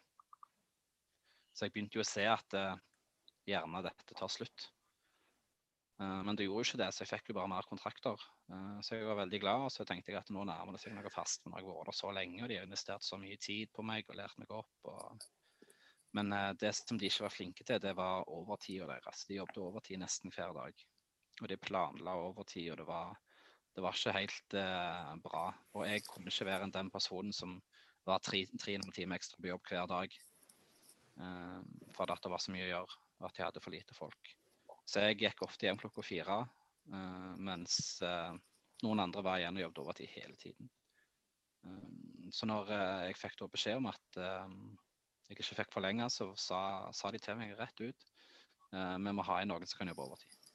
Så 1.58 1.66
jeg 1.66 1.74
begynte 1.74 1.98
jo 1.98 2.04
å 2.04 2.06
se 2.06 2.22
at 2.30 2.54
eh, 2.54 2.82
gjerne 3.50 3.82
dette 3.82 4.14
tar 4.14 4.30
slutt. 4.30 4.68
Eh, 5.98 6.20
men 6.22 6.38
det 6.38 6.46
gjorde 6.46 6.62
jo 6.62 6.68
ikke 6.68 6.80
det, 6.84 6.90
så 6.94 7.02
jeg 7.02 7.10
fikk 7.10 7.32
jo 7.32 7.38
bare 7.40 7.50
mer 7.50 7.66
kontrakter. 7.66 8.22
Eh, 8.52 8.76
så 8.86 8.94
jeg 8.94 9.08
var 9.08 9.18
veldig 9.24 9.40
glad. 9.42 9.64
Og 9.66 9.72
så 9.74 9.86
tenkte 9.88 10.14
jeg 10.14 10.20
at 10.20 10.30
nå 10.34 10.44
nærmer 10.46 10.76
det 10.76 10.82
seg 10.84 10.94
noe 10.94 11.10
fast. 11.10 11.42
Men 11.46 11.58
jeg 11.58 11.66
har 11.66 11.80
vært 11.80 11.90
der 11.90 11.98
så 11.98 12.12
lenge, 12.14 12.44
og 12.44 12.52
de 12.52 12.60
har 12.60 12.68
investert 12.68 13.06
så 13.06 13.18
mye 13.18 13.40
tid 13.42 13.72
på 13.74 13.86
meg 13.86 14.06
og 14.06 14.20
lært 14.20 14.38
meg 14.38 14.54
opp. 14.54 14.92
Og... 14.92 15.26
Men 16.16 16.30
eh, 16.36 16.52
det 16.62 16.74
som 16.78 17.00
de 17.00 17.10
ikke 17.10 17.26
var 17.26 17.34
flinke 17.34 17.66
til, 17.66 17.82
det 17.82 17.96
var 17.98 18.28
overtida 18.30 18.86
deres. 18.90 19.26
De 19.26 19.40
jobbet 19.40 19.64
overtid 19.64 20.02
nesten 20.04 20.34
hver 20.34 20.54
dag. 20.56 20.86
Og 21.42 21.50
de 21.50 21.58
planla 21.62 22.14
overtid, 22.22 22.70
og 22.72 22.78
det 22.80 22.86
var, 22.86 23.18
det 23.74 23.82
var 23.82 23.98
ikke 23.98 24.14
helt 24.20 24.58
eh, 24.62 25.12
bra. 25.26 25.44
Og 25.74 25.84
jeg 25.90 26.06
kunne 26.06 26.30
ikke 26.30 26.48
være 26.52 26.70
den 26.78 26.94
personen 26.94 27.34
som 27.34 27.58
var 28.08 28.22
tre, 28.24 28.46
tre 28.56 28.78
og 28.78 28.78
en 28.78 28.88
halv 28.88 28.96
time 28.96 29.18
ekstra 29.18 29.42
på 29.42 29.50
jobb 29.50 29.66
hver 29.68 29.90
dag. 29.90 30.14
Eh, 31.18 31.60
for 31.96 32.10
at 32.12 32.22
det 32.22 32.32
var 32.32 32.42
så 32.42 32.54
mye 32.54 32.66
å 32.66 32.72
gjøre, 32.72 32.98
og 33.18 33.28
at 33.30 33.40
jeg 33.40 33.48
hadde 33.48 33.62
for 33.64 33.74
lite 33.74 33.96
folk. 33.96 34.34
Så 34.88 35.02
jeg 35.04 35.18
gikk 35.20 35.42
ofte 35.44 35.68
hjem 35.68 35.80
klokka 35.80 36.04
fire, 36.06 36.42
eh, 36.92 37.32
mens 37.48 37.78
eh, 38.06 38.34
noen 38.86 39.02
andre 39.02 39.24
var 39.26 39.40
igjen 39.40 39.58
og 39.58 39.64
jobbet 39.66 39.82
overtid 39.84 40.12
hele 40.14 40.36
tiden. 40.38 40.70
Eh, 41.66 42.30
så 42.34 42.46
når 42.46 42.70
eh, 42.74 43.06
jeg 43.08 43.18
fikk 43.18 43.42
beskjed 43.52 43.80
om 43.80 43.90
at 43.90 44.20
eh, 44.20 44.54
jeg 45.28 45.38
ikke 45.38 45.58
fikk 45.62 45.74
forlenga, 45.74 46.08
så 46.12 46.30
sa, 46.38 46.60
sa 46.94 47.10
de 47.12 47.20
til 47.22 47.38
meg 47.40 47.56
rett 47.58 47.84
ut 47.84 48.08
vi 48.68 49.12
må 49.16 49.24
ha 49.24 49.38
inn 49.40 49.48
noen 49.48 49.64
som 49.64 49.78
kan 49.80 49.88
jobbe 49.88 50.04
overtid. 50.04 50.48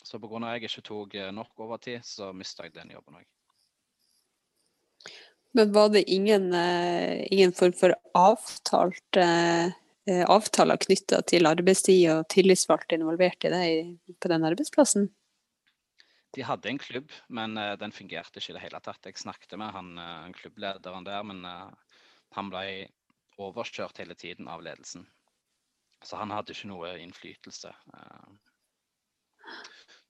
Så 0.00 0.16
pga. 0.16 0.38
at 0.48 0.54
jeg 0.56 0.70
ikke 0.70 0.82
tok 0.88 1.16
nok 1.36 1.60
overtid, 1.60 2.00
så 2.08 2.30
mista 2.32 2.64
jeg 2.64 2.72
den 2.72 2.94
jobben 2.94 3.18
òg. 3.18 3.26
Men 5.52 5.72
var 5.72 5.88
det 5.88 6.02
ingen, 6.10 6.54
eh, 6.54 7.32
ingen 7.32 7.52
form 7.52 7.72
for 7.72 7.94
avtalt 8.14 9.16
eh, 9.16 9.66
eh, 10.06 10.24
avtaler 10.30 10.78
knytta 10.78 11.22
til 11.26 11.48
arbeidstid 11.50 12.04
og 12.12 12.28
tillitsvalgte 12.30 12.98
involvert 12.98 13.44
i 13.44 13.50
det 13.50 13.64
på 14.22 14.30
den 14.30 14.46
arbeidsplassen? 14.46 15.08
De 16.30 16.44
hadde 16.46 16.70
en 16.70 16.78
klubb, 16.78 17.10
men 17.26 17.58
den 17.80 17.90
fungerte 17.90 18.38
ikke 18.38 18.52
i 18.52 18.54
det 18.54 18.62
hele 18.62 18.78
tatt. 18.78 19.02
Jeg 19.02 19.18
snakket 19.18 19.56
med 19.58 19.72
han, 19.74 19.96
han 19.98 20.34
klubblederen 20.36 21.02
der, 21.02 21.24
men 21.26 21.40
han 21.42 22.52
ble 22.52 22.86
overkjørt 23.34 23.98
hele 23.98 24.14
tiden 24.14 24.46
av 24.46 24.62
ledelsen. 24.62 25.08
Så 26.06 26.20
han 26.20 26.30
hadde 26.30 26.54
ikke 26.54 26.70
noe 26.70 26.92
innflytelse. 27.02 27.72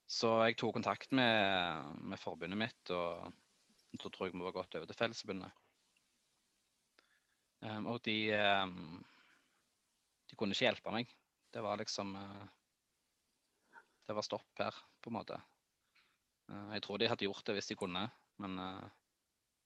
Så 0.04 0.34
jeg 0.44 0.58
tok 0.60 0.76
kontakt 0.76 1.08
med, 1.16 1.88
med 2.04 2.20
forbundet 2.20 2.60
mitt, 2.66 2.92
og 2.92 3.32
så 3.98 4.10
tror 4.10 4.28
jeg 4.28 4.36
vi 4.36 4.44
var 4.44 4.54
gått 4.54 4.76
over 4.78 4.86
til 4.86 4.98
Fellesforbundet. 4.98 5.56
Um, 7.60 7.88
og 7.92 7.98
de, 8.06 8.16
um, 8.62 9.00
de 10.30 10.38
kunne 10.38 10.54
ikke 10.54 10.68
hjelpe 10.68 10.94
meg. 10.94 11.10
Det 11.52 11.62
var 11.64 11.80
liksom 11.80 12.14
uh, 12.16 12.46
Det 14.06 14.16
var 14.16 14.26
stopp 14.26 14.62
her, 14.62 14.76
på 15.02 15.10
en 15.10 15.18
måte. 15.18 15.40
Uh, 16.48 16.70
Jeg 16.76 16.84
tror 16.86 17.02
de 17.02 17.10
hadde 17.10 17.26
gjort 17.26 17.44
det 17.46 17.58
hvis 17.58 17.72
de 17.72 17.78
kunne, 17.78 18.06
men 18.40 18.56
uh, 18.58 18.86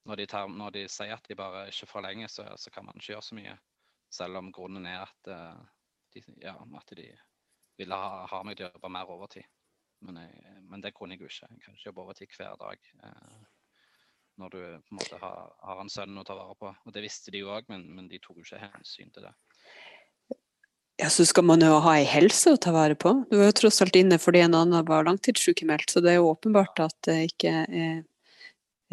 når 0.08 0.20
de, 0.20 0.26
tar, 0.26 0.48
når 0.48 0.74
de 0.74 0.88
sier 0.90 1.14
at 1.14 1.28
de 1.28 1.38
bare 1.38 1.68
ikke 1.70 1.88
forlenger, 1.88 2.28
så, 2.28 2.48
så 2.60 2.72
kan 2.72 2.84
man 2.84 2.98
ikke 2.98 3.14
gjøre 3.14 3.28
så 3.28 3.38
mye. 3.38 3.54
Selv 4.12 4.40
om 4.40 4.50
grunnen 4.52 4.86
er 4.86 5.00
at, 5.02 5.30
de, 6.12 6.20
ja, 6.42 6.52
at 6.54 6.92
de 6.96 7.06
ville 7.80 7.96
ha, 7.98 8.24
ha 8.30 8.42
meg 8.46 8.58
til 8.58 8.68
å 8.68 8.74
jobbe 8.74 8.90
mer 8.92 9.10
overtid. 9.10 9.46
Men, 10.04 10.20
jeg, 10.20 10.60
men 10.68 10.82
det 10.84 10.92
kunne 10.94 11.16
jeg 11.16 11.24
jo 11.24 11.30
ikke. 11.30 11.48
Jeg 11.50 11.62
kan 11.64 11.76
ikke 11.76 11.88
jobbe 11.88 12.04
overtid 12.04 12.36
hver 12.36 12.58
dag 12.60 12.88
eh, 13.00 13.44
når 14.40 14.50
du 14.50 14.60
på 14.60 14.94
en 14.94 14.98
måte 14.98 15.18
har, 15.20 15.50
har 15.62 15.80
en 15.82 15.90
sønn 15.92 16.18
å 16.18 16.24
ta 16.26 16.36
vare 16.38 16.56
på. 16.58 16.70
Og 16.86 16.94
det 16.94 17.04
visste 17.04 17.30
de 17.34 17.44
jo 17.44 17.52
òg, 17.54 17.68
men, 17.72 17.84
men 17.94 18.08
de 18.10 18.18
tok 18.22 18.40
jo 18.40 18.46
ikke 18.46 18.62
hensyn 18.62 19.12
til 19.14 19.28
det. 19.28 19.34
Ja, 21.00 21.08
så 21.10 21.26
skal 21.26 21.46
man 21.46 21.62
jo 21.64 21.80
ha 21.82 21.96
ei 21.98 22.06
helse 22.06 22.52
å 22.54 22.58
ta 22.60 22.70
vare 22.74 22.94
på. 22.94 23.12
Du 23.30 23.38
var 23.40 23.48
jo 23.50 23.58
tross 23.64 23.80
alt 23.82 23.96
inne 23.98 24.18
fordi 24.22 24.44
en 24.44 24.54
annen 24.54 24.86
var 24.86 25.06
langtidssykemeldt, 25.08 25.90
så 25.90 26.02
det 26.04 26.12
er 26.12 26.20
jo 26.20 26.30
åpenbart 26.30 26.84
at 26.84 26.94
det 27.08 27.16
ikke 27.32 27.54
er, 27.66 28.04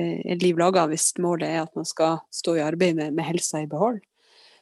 er 0.01 0.41
liv 0.41 0.58
laga 0.58 0.88
hvis 0.89 1.12
målet 1.21 1.49
er 1.49 1.60
at 1.67 1.77
man 1.77 1.86
skal 1.86 2.23
stå 2.34 2.58
i 2.58 2.63
arbeid 2.65 2.97
med, 2.97 3.13
med 3.17 3.30
helsa 3.30 3.62
i 3.62 3.69
behold. 3.69 4.01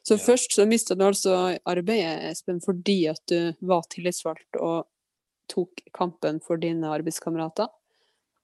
Så 0.03 0.15
Ja. 0.17 0.23
først 0.25 0.55
så 0.55 0.65
mista 0.67 0.95
du 0.95 1.05
altså 1.05 1.57
arbeidet, 1.67 2.31
Espen, 2.31 2.59
fordi 2.63 3.07
at 3.11 3.21
du 3.27 3.53
var 3.61 3.83
tillitsvalgt 3.91 4.59
og 4.59 4.87
tok 5.51 5.83
kampen 5.93 6.39
for 6.43 6.57
dine 6.57 6.87
arbeidskamerater. 6.91 7.67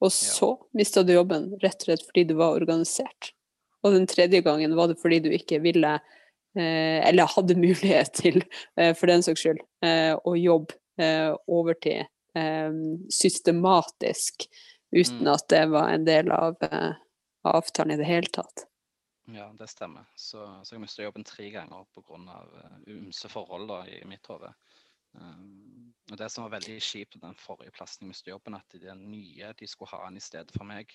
Og 0.06 0.13
så 0.13 0.52
mista 0.78 1.04
du 1.04 1.15
jobben 1.15 1.50
rett 1.63 1.80
og 1.82 1.89
slett 1.89 2.06
fordi 2.06 2.24
du 2.30 2.36
var 2.39 2.58
organisert. 2.60 3.32
Og 3.86 3.94
den 3.94 4.08
tredje 4.10 4.41
gangen 4.46 4.76
var 4.78 4.89
det 4.89 5.00
fordi 5.02 5.20
du 5.26 5.32
ikke 5.34 5.60
ville 5.63 5.96
eh, 6.58 7.02
eller 7.06 7.30
hadde 7.36 7.58
mulighet 7.65 8.13
til, 8.18 8.41
eh, 8.80 8.94
for 8.98 9.12
den 9.12 9.26
saks 9.26 9.46
skyld, 9.46 9.62
eh, 9.86 10.13
å 10.15 10.36
jobbe 10.39 10.78
eh, 11.02 11.32
overtid 11.48 12.06
systematisk 13.15 14.44
uten 14.91 15.22
Mm. 15.24 15.30
at 15.32 15.46
det 15.48 15.62
var 15.72 15.94
en 15.94 16.04
del 16.04 16.32
av 16.36 16.58
avtalen 17.48 17.94
i 17.94 17.98
det 18.02 18.08
hele 18.10 18.28
tatt. 18.28 18.65
Ja, 19.32 19.46
det 19.56 19.70
stemmer. 19.72 20.04
Så, 20.20 20.44
så 20.68 20.76
jeg 20.76 20.82
mista 20.84 21.06
jobben 21.06 21.24
tre 21.24 21.48
ganger 21.54 21.86
pga. 21.96 22.41
Ymse 22.91 23.32
forhold 23.32 23.70
da, 23.72 23.80
i 23.88 24.04
mitt 24.04 24.28
hode. 24.28 24.52
Og 26.12 26.20
det 26.22 26.28
som 26.30 26.46
var 26.46 26.54
veldig 26.60 26.78
kjipt 26.84 27.15
med 27.18 27.24
den 27.26 27.38
forrige 27.39 27.74
plassen 27.74 28.06
jeg 28.06 28.12
mistet 28.12 28.30
jobben, 28.30 28.58
at 28.58 28.78
den 28.78 29.08
nye 29.10 29.52
de 29.58 29.68
skulle 29.70 29.89
ha 29.96 30.04
han 30.06 30.18
i 30.20 30.24
stedet 30.24 30.54
for 30.54 30.68
meg, 30.70 30.91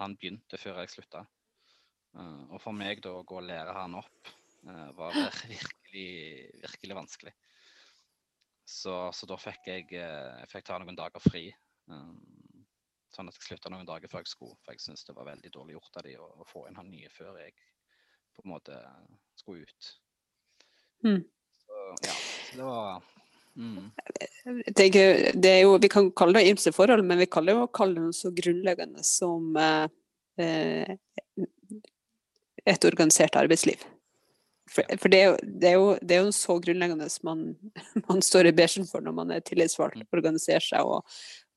han 0.00 0.16
begynte 0.16 0.58
før 0.60 0.80
jeg 0.80 0.94
slutta. 0.94 1.24
Uh, 2.14 2.46
og 2.54 2.60
for 2.62 2.76
meg 2.76 3.02
da 3.04 3.12
å 3.18 3.24
gå 3.26 3.40
og 3.40 3.48
lære 3.48 3.74
han 3.74 3.98
opp 3.98 4.30
uh, 4.64 4.90
var 4.96 5.16
virkelig, 5.52 6.08
virkelig 6.62 6.96
vanskelig. 6.96 7.34
Så, 8.64 8.94
så 9.12 9.28
da 9.28 9.36
fikk 9.36 9.68
jeg, 9.68 9.90
uh, 9.98 10.40
jeg 10.40 10.52
fikk 10.54 10.68
ta 10.70 10.78
noen 10.80 10.98
dager 10.98 11.22
fri. 11.22 11.48
Um, 11.90 12.64
sånn 13.14 13.28
at 13.28 13.36
jeg 13.36 13.50
slutta 13.50 13.70
noen 13.70 13.88
dager 13.88 14.10
før 14.10 14.24
jeg 14.24 14.32
skulle. 14.32 14.58
For 14.64 14.72
jeg 14.72 14.86
syntes 14.86 15.04
det 15.04 15.16
var 15.18 15.28
veldig 15.28 15.52
dårlig 15.52 15.76
gjort 15.76 16.00
av 16.00 16.08
de 16.08 16.16
å, 16.16 16.30
å 16.40 16.48
få 16.48 16.64
inn 16.70 16.80
han 16.80 16.88
nye 16.90 17.12
før 17.12 17.36
jeg 17.42 17.52
på 18.34 18.46
en 18.46 18.54
måte 18.54 18.80
skulle 19.38 19.68
ut. 19.68 19.90
Mm. 21.04 21.20
Så, 21.52 21.82
ja, 22.08 22.16
så 22.16 22.56
det 22.58 22.70
var 22.70 23.12
Mm. 23.56 23.90
Jeg 24.66 24.74
tenker, 24.74 25.18
det 25.38 25.50
er 25.50 25.60
jo, 25.62 25.76
vi 25.78 25.88
kan 25.92 26.08
kalle 26.18 26.40
det 26.40 26.50
ymse 26.54 26.72
forhold, 26.74 27.04
men 27.06 27.20
vi 27.22 27.26
kan 27.30 27.46
jo 27.46 27.66
kalle 27.74 27.94
det 27.98 28.02
noe 28.08 28.16
så 28.16 28.32
grunnleggende 28.34 29.04
som 29.06 29.54
eh, 29.56 30.96
et 32.66 32.86
organisert 32.88 33.36
arbeidsliv. 33.38 33.82
For, 34.74 34.82
for 34.98 35.12
det, 35.12 35.18
er 35.20 35.26
jo, 35.28 35.36
det, 35.44 35.68
er 35.68 35.74
jo, 35.76 35.88
det 36.02 36.16
er 36.16 36.22
jo 36.24 36.30
så 36.34 36.56
grunnleggende 36.64 37.06
man, 37.28 37.42
man 38.08 38.22
står 38.24 38.48
i 38.50 38.54
bresjen 38.56 38.86
for 38.90 39.04
når 39.04 39.16
man 39.22 39.34
er 39.36 39.44
tillitsvalgt, 39.44 40.00
Mm. 40.00 40.08
organiserer 40.16 40.64
seg 40.64 40.88
og 40.88 41.04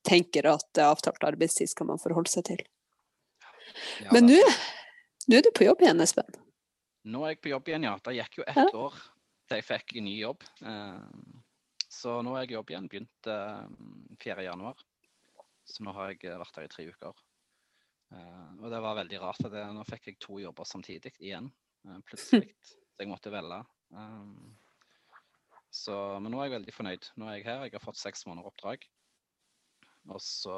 tenker 0.06 0.46
at 0.52 0.78
avtalt 0.84 1.24
arbeidstid 1.26 1.68
skal 1.72 1.88
man 1.88 1.98
forholde 2.00 2.30
seg 2.30 2.44
til. 2.52 2.60
Ja, 4.04 4.12
Men 4.14 4.28
nå 4.30 4.38
nå 5.28 5.36
er 5.36 5.42
du 5.44 5.50
på 5.52 5.66
jobb 5.66 5.82
igjen, 5.84 6.00
Espen. 6.00 6.28
Nå 7.08 7.20
er 7.26 7.34
jeg 7.34 7.40
på 7.44 7.50
jobb 7.50 7.66
igjen, 7.68 7.84
ja. 7.84 7.96
Det 8.04 8.14
gikk 8.16 8.38
jo 8.38 8.44
ett 8.48 8.56
Ja. 8.56 8.68
år 8.86 8.94
til 9.48 9.58
jeg 9.58 9.64
fikk 9.66 9.96
en 9.98 10.04
ny 10.06 10.14
jobb. 10.22 10.44
Eh, 10.62 11.02
Så 11.98 12.20
nå 12.22 12.34
er 12.36 12.44
jeg 12.44 12.52
i 12.52 12.58
jobb 12.58 12.70
igjen. 12.72 12.86
Begynte 12.90 13.34
eh, 13.34 14.18
4. 14.22 14.44
januar. 14.46 14.78
Så 15.68 15.84
nå 15.84 15.94
har 15.96 16.12
jeg 16.12 16.28
eh, 16.28 16.38
vært 16.38 16.60
her 16.60 16.68
i 16.68 16.70
tre 16.70 16.86
uker. 16.92 17.24
Eh, 18.14 18.44
Og 18.60 18.68
det 18.72 18.82
var 18.84 19.00
veldig 19.00 19.20
rart, 19.24 19.42
det, 19.50 19.64
nå 19.74 19.86
fikk 19.88 20.12
jeg 20.12 20.20
to 20.22 20.38
jobber 20.42 20.68
samtidig 20.68 21.14
igjen. 21.18 21.50
Plutselig. 22.06 22.54
Så 22.98 23.04
jeg 23.04 23.10
måtte 23.10 23.30
velge. 23.30 23.60
Så, 25.70 25.94
men 26.18 26.32
nå 26.34 26.40
er 26.40 26.48
jeg 26.48 26.56
veldig 26.56 26.72
fornøyd. 26.74 27.10
Nå 27.20 27.28
er 27.28 27.36
jeg 27.36 27.44
her. 27.46 27.66
Jeg 27.68 27.76
har 27.76 27.84
fått 27.84 28.00
seks 28.00 28.24
måneder 28.26 28.50
oppdrag. 28.50 28.86
Og 30.08 30.18
så 30.24 30.54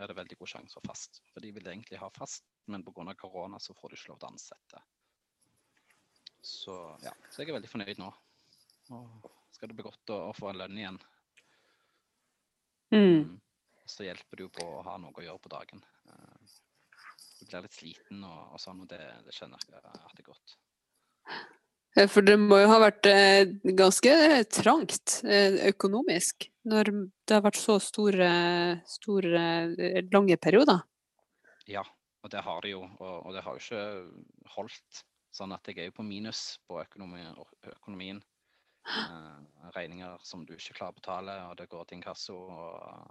er 0.00 0.08
det 0.08 0.16
veldig 0.16 0.38
god 0.40 0.50
sjanse 0.50 0.74
for 0.74 0.88
fast. 0.88 1.20
For 1.30 1.44
de 1.44 1.52
vil 1.54 1.68
egentlig 1.70 2.00
ha 2.00 2.08
fast, 2.16 2.46
men 2.66 2.82
pga. 2.82 3.14
korona 3.20 3.60
så 3.62 3.76
får 3.76 3.92
du 3.92 3.98
ikke 3.98 4.10
lov 4.10 4.18
til 4.18 4.26
å 4.26 4.32
ansette. 4.32 4.82
Så 6.42 6.76
ja, 7.04 7.12
så 7.30 7.42
jeg 7.42 7.52
er 7.52 7.58
veldig 7.60 7.70
fornøyd 7.70 8.00
nå. 8.02 8.08
Og 8.96 9.30
skal 9.60 9.68
det 9.68 9.76
bli 9.76 9.84
godt 9.84 10.10
å, 10.14 10.18
å 10.30 10.32
få 10.32 10.48
en 10.48 10.56
lønn 10.56 10.78
igjen. 10.80 10.96
Mm. 12.96 13.24
Så 13.84 14.06
hjelper 14.06 14.38
det 14.38 14.46
jo 14.46 14.52
på 14.56 14.64
å 14.64 14.84
ha 14.86 14.94
noe 14.96 15.12
å 15.12 15.24
gjøre 15.26 15.42
på 15.44 15.52
dagen. 15.52 15.82
Eh, 16.08 16.56
Du 17.40 17.44
blir 17.48 17.64
litt 17.66 17.76
sliten 17.76 18.24
og, 18.24 18.54
og 18.54 18.60
sånn, 18.60 18.80
og 18.80 18.88
det, 18.88 19.00
det 19.26 19.34
kjenner 19.36 19.60
jeg 19.60 19.76
at 19.82 20.16
det 20.16 20.24
er 20.24 20.30
godt. 20.30 20.56
For 22.08 22.24
det 22.24 22.38
må 22.40 22.60
jo 22.62 22.70
ha 22.70 22.78
vært 22.86 23.10
eh, 23.10 23.52
ganske 23.76 24.16
trangt 24.54 25.18
eh, 25.28 25.60
økonomisk 25.74 26.48
når 26.70 26.92
det 26.94 27.36
har 27.36 27.44
vært 27.44 27.60
så 27.60 27.76
store, 27.82 28.32
store 28.88 29.44
lange 30.08 30.40
perioder. 30.40 30.80
Ja, 31.68 31.84
og 32.24 32.32
det 32.32 32.46
har 32.48 32.64
det 32.64 32.72
jo. 32.78 32.84
Og, 32.96 33.14
og 33.26 33.36
det 33.36 33.44
har 33.44 33.60
jo 33.60 33.64
ikke 33.66 34.52
holdt. 34.56 35.04
Sånn 35.36 35.52
at 35.54 35.68
jeg 35.68 35.78
er 35.78 35.90
jo 35.92 35.98
på 36.00 36.06
minus 36.06 36.56
på 36.66 36.80
økonomien. 36.80 38.24
Eh, 38.90 39.70
regninger 39.76 40.18
som 40.26 40.44
du 40.46 40.54
ikke 40.56 40.76
klarer 40.78 40.94
å 40.94 40.98
betale, 40.98 41.34
og 41.48 41.56
det 41.60 41.68
går 41.70 41.86
til 41.86 42.00
inkasso. 42.00 42.36
og 42.36 43.10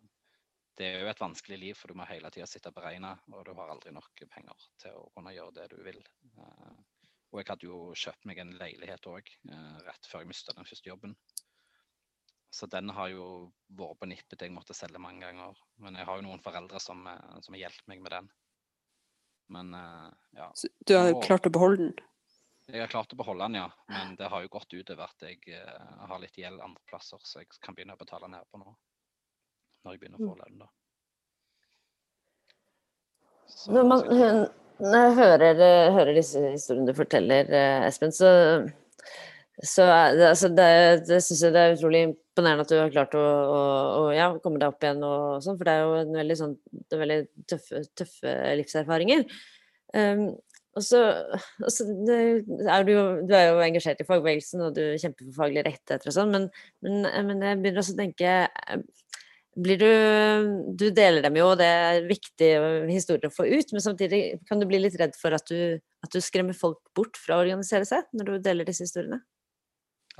Det 0.80 0.88
er 0.88 1.04
jo 1.04 1.12
et 1.12 1.22
vanskelig 1.22 1.60
liv, 1.60 1.76
for 1.76 1.92
du 1.92 2.00
må 2.00 2.08
hele 2.08 2.32
tida 2.32 2.48
sitte 2.48 2.72
og 2.72 2.78
beregne, 2.80 3.14
og 3.32 3.46
du 3.46 3.54
har 3.54 3.72
aldri 3.72 3.92
nok 3.96 4.24
penger 4.32 4.70
til 4.80 4.96
å 4.96 5.10
kunne 5.16 5.36
gjøre 5.36 5.56
det 5.60 5.68
du 5.74 5.78
vil. 5.84 6.02
Eh, 6.38 6.80
og 7.30 7.40
jeg 7.42 7.50
hadde 7.52 7.68
jo 7.68 7.80
kjøpt 7.94 8.26
meg 8.26 8.40
en 8.42 8.56
leilighet 8.58 9.06
òg, 9.06 9.28
rett 9.86 10.08
før 10.10 10.24
jeg 10.24 10.32
mista 10.32 10.56
den 10.58 10.66
første 10.66 10.90
jobben. 10.90 11.14
Så 12.50 12.66
den 12.66 12.90
har 12.90 13.12
jo 13.14 13.26
vært 13.78 14.00
på 14.02 14.10
nippet. 14.10 14.42
Jeg 14.42 14.54
måtte 14.54 14.74
selge 14.74 15.02
mange 15.02 15.22
ganger. 15.22 15.58
Men 15.78 16.00
jeg 16.00 16.08
har 16.10 16.18
jo 16.18 16.26
noen 16.26 16.42
foreldre 16.42 16.82
som, 16.82 17.06
eh, 17.08 17.40
som 17.46 17.54
har 17.56 17.68
hjulpet 17.68 17.92
meg 17.92 18.02
med 18.02 18.16
den. 18.16 18.30
Men 19.54 19.74
eh, 19.78 20.10
ja. 20.40 20.50
Så 20.58 20.72
Du 20.86 20.96
har 20.98 21.14
klart 21.22 21.46
å 21.46 21.54
beholde 21.54 21.84
den. 21.84 22.08
Jeg 22.70 22.84
har 22.84 22.92
klart 22.92 23.14
å 23.14 23.18
beholde 23.18 23.48
den, 23.48 23.56
ja. 23.58 23.68
Men 23.90 24.14
det 24.20 24.28
har 24.30 24.44
jo 24.44 24.52
gått 24.54 24.74
utover 24.78 25.08
at 25.08 25.26
jeg 25.26 25.40
eh, 25.58 25.88
har 26.10 26.22
litt 26.22 26.38
gjeld 26.38 26.62
andre 26.62 26.84
plasser, 26.90 27.18
så 27.26 27.42
jeg 27.42 27.50
kan 27.66 27.74
begynne 27.78 27.96
å 27.96 28.02
betale 28.02 28.30
ned 28.30 28.46
på 28.52 28.62
nå. 28.62 28.74
Når 29.86 29.96
jeg 29.96 30.02
begynner 30.04 30.22
å 30.22 30.30
få 30.30 30.38
lønn, 30.44 30.60
da. 30.62 30.68
Så- 33.50 33.74
Når, 33.74 33.88
man, 33.90 34.04
når 34.84 35.08
jeg 35.08 35.16
hører, 35.18 35.64
eh, 35.66 35.94
hører 35.98 36.14
disse 36.20 36.44
historiene 36.52 36.92
du 36.92 36.94
forteller, 36.98 37.50
eh, 37.50 37.88
Espen, 37.88 38.14
så, 38.14 38.30
så 39.66 39.88
altså 39.90 40.52
det, 40.54 40.70
det 41.10 41.22
syns 41.26 41.42
jeg 41.48 41.56
det 41.56 41.64
er 41.64 41.74
utrolig 41.78 42.04
imponerende 42.12 42.68
at 42.68 42.74
du 42.74 42.78
har 42.78 42.94
klart 42.94 43.18
å, 43.18 43.24
å, 43.24 43.64
å 44.04 44.04
ja, 44.14 44.30
komme 44.44 44.62
deg 44.62 44.70
opp 44.70 44.86
igjen 44.86 45.02
og 45.08 45.42
sånn, 45.42 45.58
for 45.58 45.66
det 45.66 45.74
er 45.74 45.88
jo 45.88 45.98
en 46.04 46.14
veldig, 46.22 46.38
sånn, 46.44 46.54
det 46.86 47.02
veldig 47.02 47.20
tøffe, 47.50 47.82
tøffe 47.98 48.36
livserfaringer. 48.62 49.26
Um, 49.90 50.28
og 50.80 50.86
så, 50.86 51.02
og 51.60 51.74
så 51.74 51.86
er 51.86 52.88
du, 52.88 52.94
du 53.28 53.36
er 53.36 53.50
jo 53.50 53.60
engasjert 53.66 54.02
i 54.02 54.08
fagbevegelsen, 54.08 54.64
og 54.66 54.78
du 54.78 54.84
kjemper 55.02 55.28
for 55.28 55.44
faglige 55.44 55.66
rettigheter 55.68 56.12
og 56.12 56.16
sånn, 56.16 56.34
men, 56.34 56.48
men, 56.86 57.06
men 57.28 57.46
jeg 57.46 57.60
begynner 57.60 57.84
også 57.84 57.96
å 57.98 58.00
tenke 58.00 58.34
eh, 58.48 58.82
blir 59.60 59.80
du 59.82 59.90
Du 60.80 60.86
deler 60.96 61.26
dem 61.26 61.36
jo, 61.40 61.50
og 61.52 61.58
det 61.60 61.68
er 61.68 62.08
viktig 62.08 62.50
historier 62.92 63.28
å 63.28 63.34
få 63.34 63.48
ut, 63.50 63.74
men 63.76 63.84
samtidig 63.84 64.22
kan 64.48 64.62
du 64.62 64.68
bli 64.70 64.80
litt 64.82 64.98
redd 65.02 65.18
for 65.20 65.36
at 65.36 65.50
du, 65.52 65.82
at 66.06 66.14
du 66.14 66.22
skremmer 66.24 66.56
folk 66.58 66.80
bort 66.96 67.20
fra 67.20 67.38
å 67.38 67.44
organisere 67.44 67.88
seg 67.90 68.08
når 68.16 68.32
du 68.32 68.36
deler 68.46 68.70
disse 68.70 68.88
historiene? 68.88 69.20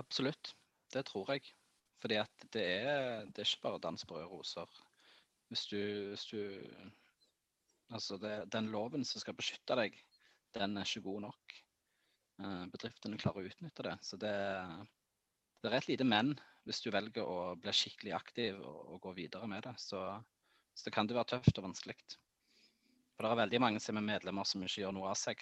Absolutt. 0.02 0.54
Det 0.90 1.06
tror 1.08 1.30
jeg. 1.36 1.54
Fordi 2.02 2.18
at 2.22 2.48
det 2.56 2.66
er, 2.66 3.28
det 3.28 3.44
er 3.44 3.48
ikke 3.48 3.68
bare 3.68 3.84
dans 3.84 4.06
på 4.08 4.16
røde 4.16 4.30
roser. 4.32 4.80
Hvis 5.52 5.66
du, 5.72 5.80
hvis 6.14 6.26
du 6.32 6.42
Altså, 7.90 8.20
det, 8.22 8.52
den 8.54 8.68
loven 8.70 9.02
som 9.02 9.18
skal 9.18 9.34
beskytte 9.34 9.74
deg, 9.80 9.96
den 10.58 10.78
er 10.78 10.88
ikke 10.88 11.06
god 11.06 11.26
nok. 11.28 11.58
Eh, 12.40 12.64
bedriftene 12.74 13.20
klarer 13.20 13.44
å 13.44 13.52
utnytte 13.52 13.86
det. 13.86 13.98
Så 14.06 14.20
det, 14.22 14.34
det 15.62 15.70
er 15.72 15.78
et 15.80 15.92
lite 15.92 16.08
men 16.08 16.34
hvis 16.68 16.82
du 16.86 16.90
velger 16.94 17.26
å 17.26 17.54
bli 17.60 17.74
skikkelig 17.74 18.16
aktiv 18.18 18.60
og, 18.62 18.80
og 18.96 19.04
gå 19.08 19.16
videre 19.24 19.50
med 19.50 19.66
det. 19.68 19.76
Så, 19.82 20.02
så 20.78 20.94
kan 20.94 21.10
det 21.10 21.18
være 21.18 21.36
tøft 21.36 21.62
og 21.62 21.70
vanskelig. 21.70 21.98
For 23.16 23.26
det 23.26 23.32
er 23.34 23.42
veldig 23.44 23.64
mange 23.66 23.84
som 23.84 24.00
er 24.00 24.06
medlemmer 24.06 24.48
som 24.48 24.64
ikke 24.64 24.86
gjør 24.86 24.96
noe 24.96 25.12
av 25.12 25.20
seg. 25.20 25.42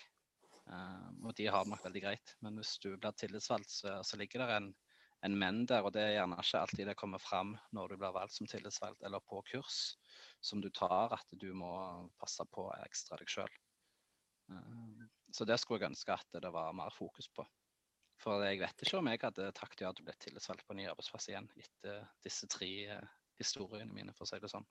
Eh, 0.68 1.08
og 1.24 1.36
de 1.38 1.48
har 1.52 1.66
det 1.66 1.74
nok 1.74 1.86
veldig 1.86 2.04
greit. 2.08 2.36
Men 2.46 2.60
hvis 2.60 2.76
du 2.84 2.92
blir 2.96 3.16
tillitsvalgt, 3.20 3.72
så, 3.72 4.00
så 4.08 4.20
ligger 4.20 4.44
det 4.44 4.58
en, 4.58 4.72
en 5.28 5.38
menn 5.38 5.64
der, 5.70 5.86
og 5.86 5.94
det 5.96 6.04
er 6.04 6.16
gjerne 6.18 6.40
ikke 6.42 6.64
alltid 6.64 6.90
det 6.90 6.98
kommer 7.00 7.22
fram 7.22 7.56
når 7.76 7.94
du 7.94 8.02
blir 8.02 8.16
valgt 8.16 8.38
som 8.38 8.50
tillitsvalgt 8.50 9.06
eller 9.08 9.24
på 9.30 9.44
kurs 9.52 9.80
som 10.42 10.62
du 10.62 10.70
tar, 10.70 11.14
at 11.18 11.40
du 11.42 11.50
må 11.58 11.72
passe 12.22 12.46
på 12.54 12.68
ekstra 12.84 13.18
deg 13.20 13.32
sjøl. 13.32 13.54
Så 15.32 15.46
det 15.46 15.58
skulle 15.60 15.84
jeg 15.84 15.92
ønske 15.92 16.16
at 16.16 16.38
det 16.42 16.52
var 16.54 16.74
mer 16.74 16.94
fokus 16.96 17.28
på. 17.30 17.46
For 18.22 18.42
jeg 18.48 18.60
vet 18.64 18.82
ikke 18.82 18.98
om 18.98 19.10
jeg 19.12 19.22
hadde 19.22 19.52
takket 19.54 19.84
ja 19.86 19.92
til 19.94 20.06
å 20.06 20.08
bli 20.08 20.16
tillitsvalgt 20.24 20.66
på 20.66 20.76
ny 20.78 20.88
arbeidsplass 20.90 21.28
igjen 21.30 21.50
etter 21.60 22.00
disse 22.26 22.48
tre 22.50 22.70
eh, 22.96 23.10
historiene 23.38 23.94
mine, 23.94 24.16
for 24.18 24.26
å 24.26 24.30
si 24.32 24.40
det 24.42 24.50
sånn. 24.50 24.66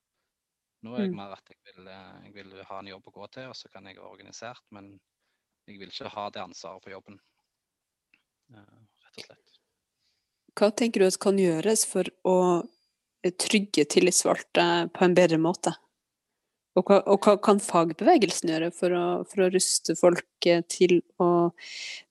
Nå 0.82 0.96
er 0.96 1.04
jeg 1.06 1.12
Mm. 1.12 1.16
mer 1.20 1.36
at 1.36 1.52
jeg 1.52 1.58
vil, 1.68 1.86
eh, 1.88 2.24
jeg 2.26 2.34
vil 2.34 2.64
ha 2.64 2.78
en 2.80 2.90
jobb 2.90 3.06
å 3.06 3.14
gå 3.20 3.28
til, 3.36 3.48
og 3.52 3.56
så 3.56 3.70
kan 3.70 3.86
jeg 3.86 3.96
være 4.00 4.10
organisert, 4.10 4.64
men 4.74 4.98
jeg 5.68 5.78
vil 5.78 5.88
ikke 5.92 6.10
ha 6.16 6.26
det 6.30 6.42
ansvaret 6.42 6.82
på 6.82 6.90
jobben. 6.90 7.20
Eh, 8.50 8.76
Rett 9.04 9.18
og 9.18 9.24
slett. 9.28 9.58
Hva 10.56 10.70
tenker 10.74 11.00
du 11.00 11.06
at 11.06 11.20
kan 11.20 11.38
gjøres 11.38 11.86
for 11.86 12.04
å 12.24 12.36
eh, 13.22 13.30
trygge 13.30 13.84
tillitsvalgte 13.86 14.90
på 14.92 15.04
en 15.04 15.14
bedre 15.14 15.38
måte? 15.38 15.76
Og 16.76 16.84
hva, 16.84 17.00
og 17.08 17.24
hva 17.24 17.36
kan 17.40 17.60
fagbevegelsen 17.62 18.52
gjøre 18.52 18.70
for 18.76 18.92
å, 18.92 19.04
for 19.28 19.46
å 19.46 19.50
ruste 19.52 19.96
folk 19.96 20.48
eh, 20.48 20.62
til 20.68 20.98
å 21.22 21.48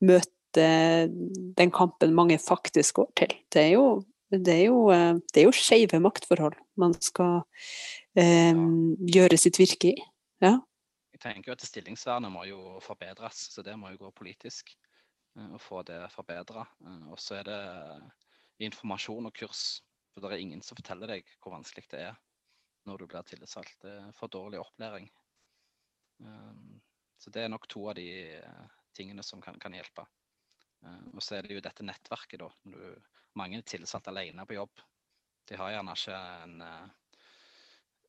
møte 0.06 0.66
den 1.60 1.74
kampen 1.76 2.16
mange 2.18 2.40
faktisk 2.42 3.02
går 3.02 3.12
til? 3.22 3.36
Det 3.54 3.62
er 3.62 3.72
jo, 3.76 3.86
det 4.34 4.56
er 4.56 4.64
jo, 4.72 4.80
eh, 4.96 5.22
det 5.34 5.44
er 5.44 5.48
jo 5.50 5.56
skeive 5.56 6.02
maktforhold 6.02 6.58
man 6.82 6.98
skal 6.98 7.44
eh, 8.18 8.58
gjøre 9.14 9.40
sitt 9.40 9.62
virke 9.62 9.94
i. 9.94 10.10
Ja. 10.44 10.58
Jeg 11.14 11.22
tenker 11.22 11.52
jo 11.52 11.60
at 11.60 11.66
Stillingsvernet 11.66 12.34
må 12.34 12.48
jo 12.50 12.80
forbedres, 12.84 13.48
så 13.54 13.64
det 13.66 13.78
må 13.80 13.94
jo 13.94 14.08
gå 14.08 14.14
politisk. 14.18 14.74
Å 15.36 15.50
Og 15.52 15.60
få 15.60 15.82
det 15.84 16.00
forbedra. 16.14 16.62
Og 17.12 17.18
så 17.20 17.42
er 17.42 17.48
det 17.50 17.62
informasjon 18.64 19.28
og 19.28 19.34
kurs. 19.36 19.82
For 20.14 20.24
det 20.24 20.32
er 20.32 20.44
ingen 20.46 20.62
som 20.64 20.78
forteller 20.80 21.12
deg 21.12 21.34
hvor 21.44 21.58
vanskelig 21.58 21.90
det 21.92 22.06
er 22.06 22.14
når 22.86 23.02
du 23.02 23.08
blir 23.12 23.28
tillitsvalgt. 23.28 23.80
Det 23.84 23.94
er 24.02 24.18
for 24.18 24.32
dårlig 24.32 24.62
opplæring. 24.62 25.10
Um, 26.24 26.82
Så 27.18 27.32
det 27.32 27.46
er 27.46 27.50
nok 27.50 27.68
to 27.72 27.88
av 27.90 27.96
de 27.96 28.10
eh, 28.38 28.66
tingene 28.94 29.24
som 29.24 29.42
kan, 29.42 29.56
kan 29.60 29.74
hjelpe. 29.74 30.04
Eh, 30.84 31.06
Og 31.16 31.24
så 31.24 31.38
er 31.38 31.48
det 31.48 31.56
jo 31.56 31.64
dette 31.64 31.84
nettverket, 31.84 32.40
da. 32.44 32.50
Du, 32.64 32.78
mange 33.40 33.58
er 33.58 33.66
tilsatt 33.66 34.08
alene 34.12 34.46
på 34.46 34.58
jobb. 34.58 34.84
De 35.48 35.58
har 35.58 35.72
gjerne 35.72 35.96
ikke 35.96 36.20
en 36.44 36.62
eh, 36.62 36.94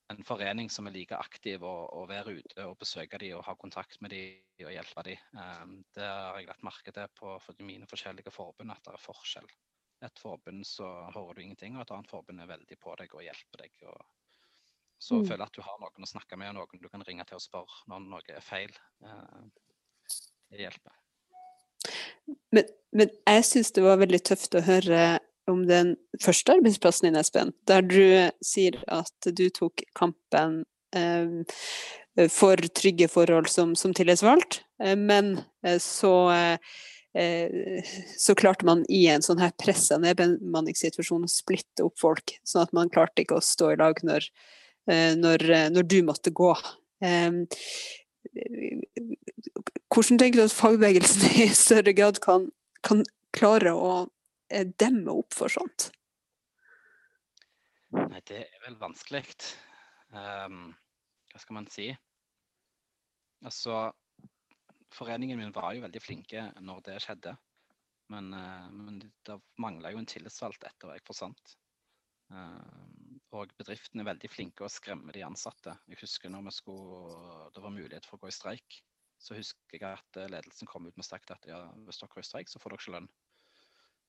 en 0.08 0.24
forening 0.24 0.70
som 0.70 0.86
er 0.86 0.94
like 0.94 1.16
aktiv 1.18 1.64
og, 1.66 1.90
og 1.98 2.08
være 2.10 2.36
ute 2.38 2.66
og 2.68 2.76
besøke 2.78 3.18
dem 3.18 3.36
og 3.38 3.44
ha 3.46 3.54
kontakt 3.58 3.98
med 4.04 4.12
dem 4.14 4.66
og 4.66 4.70
hjelpe 4.72 5.02
de. 5.08 5.16
Um, 5.34 5.72
det 5.96 6.06
har 6.06 6.38
jeg 6.38 6.46
lagt 6.50 6.66
merke 6.66 6.92
til 6.94 7.08
på 7.18 7.32
mine 7.58 7.88
forskjellige 7.90 8.30
forbund, 8.30 8.70
at 8.70 8.84
det 8.86 8.94
er 8.94 9.02
forskjell. 9.02 9.48
Et 10.06 10.20
forbund 10.20 10.62
så 10.68 10.86
hører 11.14 11.34
du 11.34 11.42
ingenting, 11.42 11.76
og 11.76 11.82
et 11.82 11.94
annet 11.96 12.10
forbund 12.10 12.40
er 12.40 12.52
veldig 12.52 12.78
på 12.78 12.94
deg 13.00 13.16
og 13.16 13.24
hjelper 13.26 13.64
deg. 13.64 13.82
Og 13.90 14.04
så 14.98 15.20
Mm. 15.20 15.26
føler 15.26 15.44
jeg 15.44 15.50
at 15.50 15.59
du 15.59 15.62
har 15.62 15.78
noen 15.80 16.06
å 16.06 16.11
snakke 16.11 16.38
med, 16.38 16.48
og 16.48 16.54
noen 16.54 16.82
du 16.82 16.88
kan 16.88 17.04
ringe 17.06 17.24
til 17.28 17.37
og 17.37 17.44
spørre 17.44 17.82
når 17.88 18.00
noe 18.11 18.37
er 18.37 18.44
feil. 18.44 18.72
Uh, 19.04 19.48
det 20.50 20.64
hjelper. 20.64 20.92
Men, 22.52 22.64
men 22.92 23.11
jeg 23.26 23.44
syns 23.44 23.72
det 23.72 23.85
var 23.85 24.00
veldig 24.00 24.22
tøft 24.24 24.54
å 24.54 24.64
høre 24.66 25.18
om 25.50 25.62
den 25.68 25.94
første 26.22 26.56
arbeidsplassen 26.56 27.06
din, 27.06 27.18
Espen, 27.20 27.52
der 27.70 27.85
du 27.87 28.30
sier 28.42 28.78
at 28.90 29.28
du 29.30 29.46
tok 29.54 29.85
kampen 29.94 30.64
eh, 30.96 32.26
for 32.32 32.59
trygge 32.74 33.06
forhold 33.12 33.50
som, 33.52 33.76
som 33.78 33.94
tillitsvalgt, 33.94 34.64
eh, 34.82 34.96
men 34.98 35.37
eh, 35.62 35.78
så 35.82 36.16
eh, 36.35 36.59
så 37.16 38.35
klarte 38.37 38.66
man 38.68 38.82
i 38.92 39.06
en 39.09 39.22
sånn 39.24 39.40
her 39.40 39.54
pressa 39.56 39.96
nedbemanningssituasjon 40.02 41.24
å 41.24 41.30
splitte 41.32 41.87
opp 41.87 41.96
folk, 41.96 42.35
sånn 42.44 42.66
at 42.66 42.74
man 42.76 42.90
klarte 42.92 43.22
ikke 43.22 43.38
å 43.38 43.44
stå 43.44 43.70
i 43.72 43.78
lag 43.80 44.02
når, 44.04 44.26
når, 44.87 45.42
når 45.75 45.87
du 45.90 45.96
måtte 46.07 46.31
gå. 46.31 46.53
Hvordan 49.96 50.18
tenker 50.18 50.40
du 50.40 50.44
at 50.44 50.55
fagbevegelsen 50.55 51.22
i 51.44 51.49
større 51.57 51.94
grad 51.96 52.18
kan, 52.25 52.51
kan 52.87 53.05
klare 53.37 53.72
å 53.72 53.92
eh, 54.51 54.66
demme 54.79 55.14
opp 55.14 55.37
for 55.37 55.53
sånt? 55.53 55.90
Nei, 57.96 58.20
det 58.29 58.42
er 58.42 58.64
vel 58.66 58.77
vanskelig. 58.81 59.22
Um, 60.11 60.75
hva 61.31 61.40
skal 61.40 61.59
man 61.59 61.68
si? 61.72 61.88
Altså, 63.46 63.87
foreningen 64.92 65.38
min 65.40 65.55
var 65.55 65.77
jo 65.77 65.85
veldig 65.87 66.03
flinke 66.03 66.49
når 66.61 66.83
det 66.90 66.99
skjedde. 67.05 67.37
Men, 68.12 68.33
uh, 68.35 68.66
men 68.75 69.01
det 69.01 69.38
mangla 69.62 69.94
jo 69.94 70.03
en 70.03 70.11
tillitsvalgt 70.11 70.66
etter 70.68 70.92
jeg 70.92 71.07
forsvant. 71.07 71.57
Og 73.37 73.53
bedriftene 73.59 74.03
er 74.03 74.11
veldig 74.11 74.31
flinke 74.33 74.64
å 74.64 74.72
skremme 74.72 75.14
de 75.14 75.25
ansatte. 75.27 75.75
Jeg 75.90 76.01
husker 76.01 76.33
når 76.33 76.51
skulle, 76.55 77.49
det 77.55 77.62
var 77.64 77.75
mulighet 77.75 78.09
for 78.09 78.18
å 78.18 78.25
gå 78.25 78.33
i 78.33 78.37
streik, 78.37 78.81
så 79.20 79.37
husker 79.37 79.79
jeg 79.79 79.87
at 79.88 80.18
ledelsen 80.31 80.68
kom 80.68 80.87
ut 80.88 80.96
med 80.96 81.07
sagt 81.07 81.33
at 81.35 81.46
ja, 81.49 81.61
hvis 81.87 82.01
dere 82.03 82.20
er 82.20 82.25
i 82.25 82.29
streik, 82.29 82.53
så 82.53 82.61
får 82.61 82.75
dere 82.75 82.83
ikke 82.83 82.96
lønn. 82.96 83.09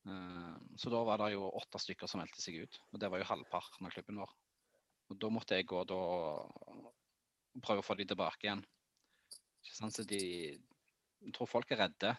Eh, 0.07 0.55
så 0.79 0.91
da 0.93 1.03
var 1.07 1.21
det 1.21 1.33
jo 1.35 1.47
åtte 1.59 1.81
stykker 1.81 2.09
som 2.09 2.21
meldte 2.21 2.43
seg 2.43 2.61
ut, 2.63 2.79
og 2.91 3.01
det 3.01 3.11
var 3.11 3.21
jo 3.23 3.29
halvparten 3.31 3.87
av 3.87 3.95
klubben 3.95 4.21
vår. 4.23 4.33
Og 5.07 5.19
da 5.21 5.31
måtte 5.31 5.59
jeg 5.59 5.67
gå 5.69 5.83
da 5.87 5.97
og 5.97 6.91
prøve 7.63 7.83
å 7.83 7.85
få 7.85 7.95
de 7.99 8.07
tilbake 8.09 8.47
igjen. 8.47 8.63
Så 9.67 10.03
de, 10.07 10.21
jeg 11.23 11.33
tror 11.35 11.49
folk 11.49 11.71
er 11.71 11.83
redde 11.85 12.13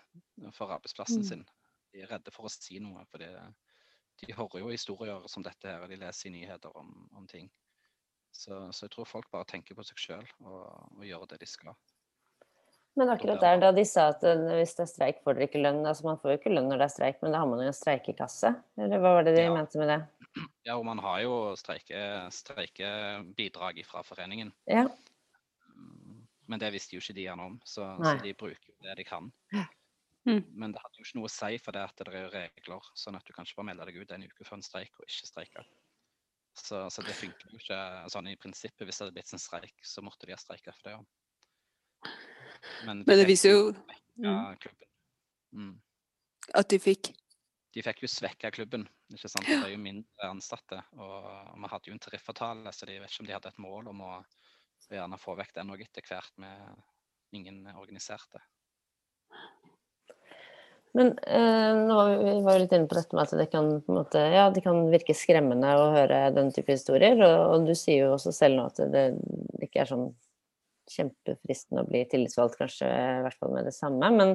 for 0.57 0.73
arbeidsplassen 0.73 1.25
mm. 1.25 1.29
sin. 1.29 1.45
De 1.93 2.03
er 2.05 2.11
redde 2.11 2.33
for 2.35 2.49
å 2.49 2.53
si 2.53 2.81
noe. 2.83 3.05
For 3.13 3.25
de 4.23 4.35
hører 4.35 4.63
jo 4.63 4.73
historier 4.73 5.29
som 5.31 5.45
dette 5.47 5.69
her, 5.71 5.85
og 5.85 5.93
de 5.93 6.01
leser 6.01 6.31
i 6.31 6.35
nyheter 6.35 6.75
om, 6.79 6.91
om 7.17 7.27
ting. 7.31 7.51
Så, 8.33 8.53
så, 8.73 8.87
jeg 8.87 8.93
tror 8.95 9.09
folk 9.09 9.31
bare 9.33 9.49
tenker 9.49 9.75
på 9.75 9.85
seg 9.87 9.99
sjøl 9.99 10.27
og, 10.45 10.67
og 10.99 11.07
gjør 11.07 11.25
det 11.31 11.41
de 11.43 11.49
skal. 11.49 11.75
Men 12.99 13.13
akkurat 13.13 13.41
der 13.41 13.61
da 13.63 13.71
de 13.75 13.85
sa 13.87 14.09
at 14.11 14.25
eh, 14.27 14.41
hvis 14.59 14.75
det 14.75 14.85
er 14.85 14.91
streik, 14.91 15.21
får 15.23 15.37
dere 15.37 15.47
ikke 15.47 15.61
lønn. 15.63 15.85
Altså 15.87 16.07
man 16.09 16.19
får 16.19 16.33
jo 16.33 16.39
ikke 16.41 16.53
lønn 16.55 16.67
når 16.71 16.81
det 16.81 16.87
er 16.89 16.95
streik, 16.97 17.21
men 17.23 17.35
da 17.35 17.43
har 17.43 17.51
man 17.51 17.63
jo 17.63 17.69
en 17.71 17.77
streikekasse. 17.77 18.51
Eller 18.79 19.03
hva 19.03 19.13
var 19.17 19.29
det 19.29 19.37
de 19.37 19.45
ja. 19.45 19.53
mente 19.55 19.81
med 19.81 19.93
det? 19.95 20.01
Ja, 20.69 20.75
og 20.77 20.85
man 20.85 20.99
har 21.01 21.23
jo 21.25 21.35
streikebidrag 21.57 22.33
streike 22.35 23.85
fra 23.89 24.03
foreningen. 24.07 24.51
Ja. 24.69 24.85
Men 26.49 26.61
det 26.61 26.73
visste 26.75 26.97
jo 26.97 27.03
ikke 27.03 27.17
de 27.17 27.25
gjerne 27.25 27.47
om, 27.49 27.57
så, 27.65 27.87
så, 28.03 28.13
de 28.23 28.35
bruker 28.37 28.75
det 28.85 28.95
de 29.01 29.07
kan. 29.09 29.31
Mm. 30.27 30.43
Men 30.61 30.73
det 30.75 30.81
hadde 30.83 30.99
jo 30.99 31.07
ikke 31.07 31.19
noe 31.21 31.29
å 31.29 31.33
si 31.33 31.59
for 31.63 31.77
det 31.77 31.85
at 31.87 32.01
det 32.01 32.09
er 32.11 32.33
regler, 32.33 32.89
sånn 32.99 33.17
at 33.17 33.27
du 33.27 33.33
kan 33.33 33.47
ikke 33.47 33.61
bare 33.61 33.69
melde 33.71 33.87
deg 33.89 34.01
ut 34.01 34.11
en 34.13 34.27
uke 34.27 34.47
før 34.47 34.59
en 34.59 34.67
streik 34.67 34.99
og 34.99 35.07
ikke 35.07 35.29
streike. 35.31 35.65
Så, 36.59 36.81
så, 36.91 37.05
det 37.07 37.15
funker 37.15 37.53
jo 37.53 37.61
ikke 37.61 37.79
sånn 38.11 38.29
i 38.33 38.37
prinsippet. 38.41 38.83
Hvis 38.87 38.99
det 38.99 39.07
hadde 39.07 39.15
blitt 39.15 39.33
en 39.33 39.43
streik, 39.43 39.77
så 39.87 40.03
måtte 40.03 40.27
de 40.27 40.35
ha 40.35 40.41
streika 40.41 40.75
for 40.75 40.89
det 40.89 40.97
òg. 40.99 41.07
Men, 42.87 43.05
Men 43.07 43.21
det 43.21 43.27
viser 43.29 43.55
jo 43.55 43.63
mm. 43.71 44.57
mm. 45.55 45.73
At 46.59 46.69
de 46.71 46.79
fikk 46.83 47.11
De 47.75 47.83
fikk 47.85 48.03
jo 48.05 48.11
svekka 48.11 48.51
klubben. 48.55 48.87
ikke 49.15 49.31
sant? 49.31 49.47
Det 49.47 49.59
er 49.61 49.73
jo 49.75 49.81
mindre 49.83 50.31
ansatte. 50.33 50.81
Og 50.99 51.31
vi 51.55 51.73
hadde 51.73 51.91
jo 51.91 51.95
en 51.95 52.03
tariffavtale, 52.03 52.75
så 52.75 52.89
de 52.89 52.99
vet 52.99 53.13
ikke 53.13 53.25
om 53.25 53.31
de 53.31 53.37
hadde 53.37 53.53
et 53.53 53.63
mål 53.63 53.91
om 53.95 54.05
å 54.09 54.13
gjerne 54.89 55.19
få 55.21 55.37
vekk 55.39 55.55
den 55.59 55.75
òg 55.75 55.85
etter 55.85 56.07
hvert 56.09 56.39
med 56.43 57.37
ingen 57.37 57.67
organiserte. 57.77 58.41
Men 60.97 61.13
eh, 61.27 61.75
nå 61.89 61.97
var 61.97 62.55
vi 62.55 62.63
litt 62.63 62.73
inne 62.73 62.89
på 62.89 62.97
dette 62.97 63.17
med 63.17 63.27
at 63.27 63.35
det 63.41 63.49
kan, 63.53 63.69
måte, 63.91 64.23
ja, 64.33 64.49
det 64.55 64.63
kan 64.65 64.87
virke 64.93 65.17
skremmende 65.17 65.75
å 65.77 65.91
høre 65.95 66.23
den 66.37 66.51
type 66.55 66.73
historier. 66.75 67.19
Og, 67.21 67.43
og, 67.53 67.69
du 67.69 67.75
sier 67.77 68.07
jo 68.07 68.15
også 68.17 68.33
selv 68.35 68.59
nå 68.59 68.67
at 68.71 68.81
det, 68.95 69.05
det 69.21 69.69
ikke 69.69 69.85
er 69.85 69.93
sånn 69.93 70.09
kjempefristende 70.89 71.83
å 71.83 71.89
bli 71.89 72.01
tillitsvalgt, 72.09 72.57
kanskje 72.61 72.89
i 72.89 73.23
hvert 73.27 73.37
fall 73.37 73.53
med 73.53 73.69
det 73.69 73.75
samme. 73.77 74.09
Men, 74.15 74.35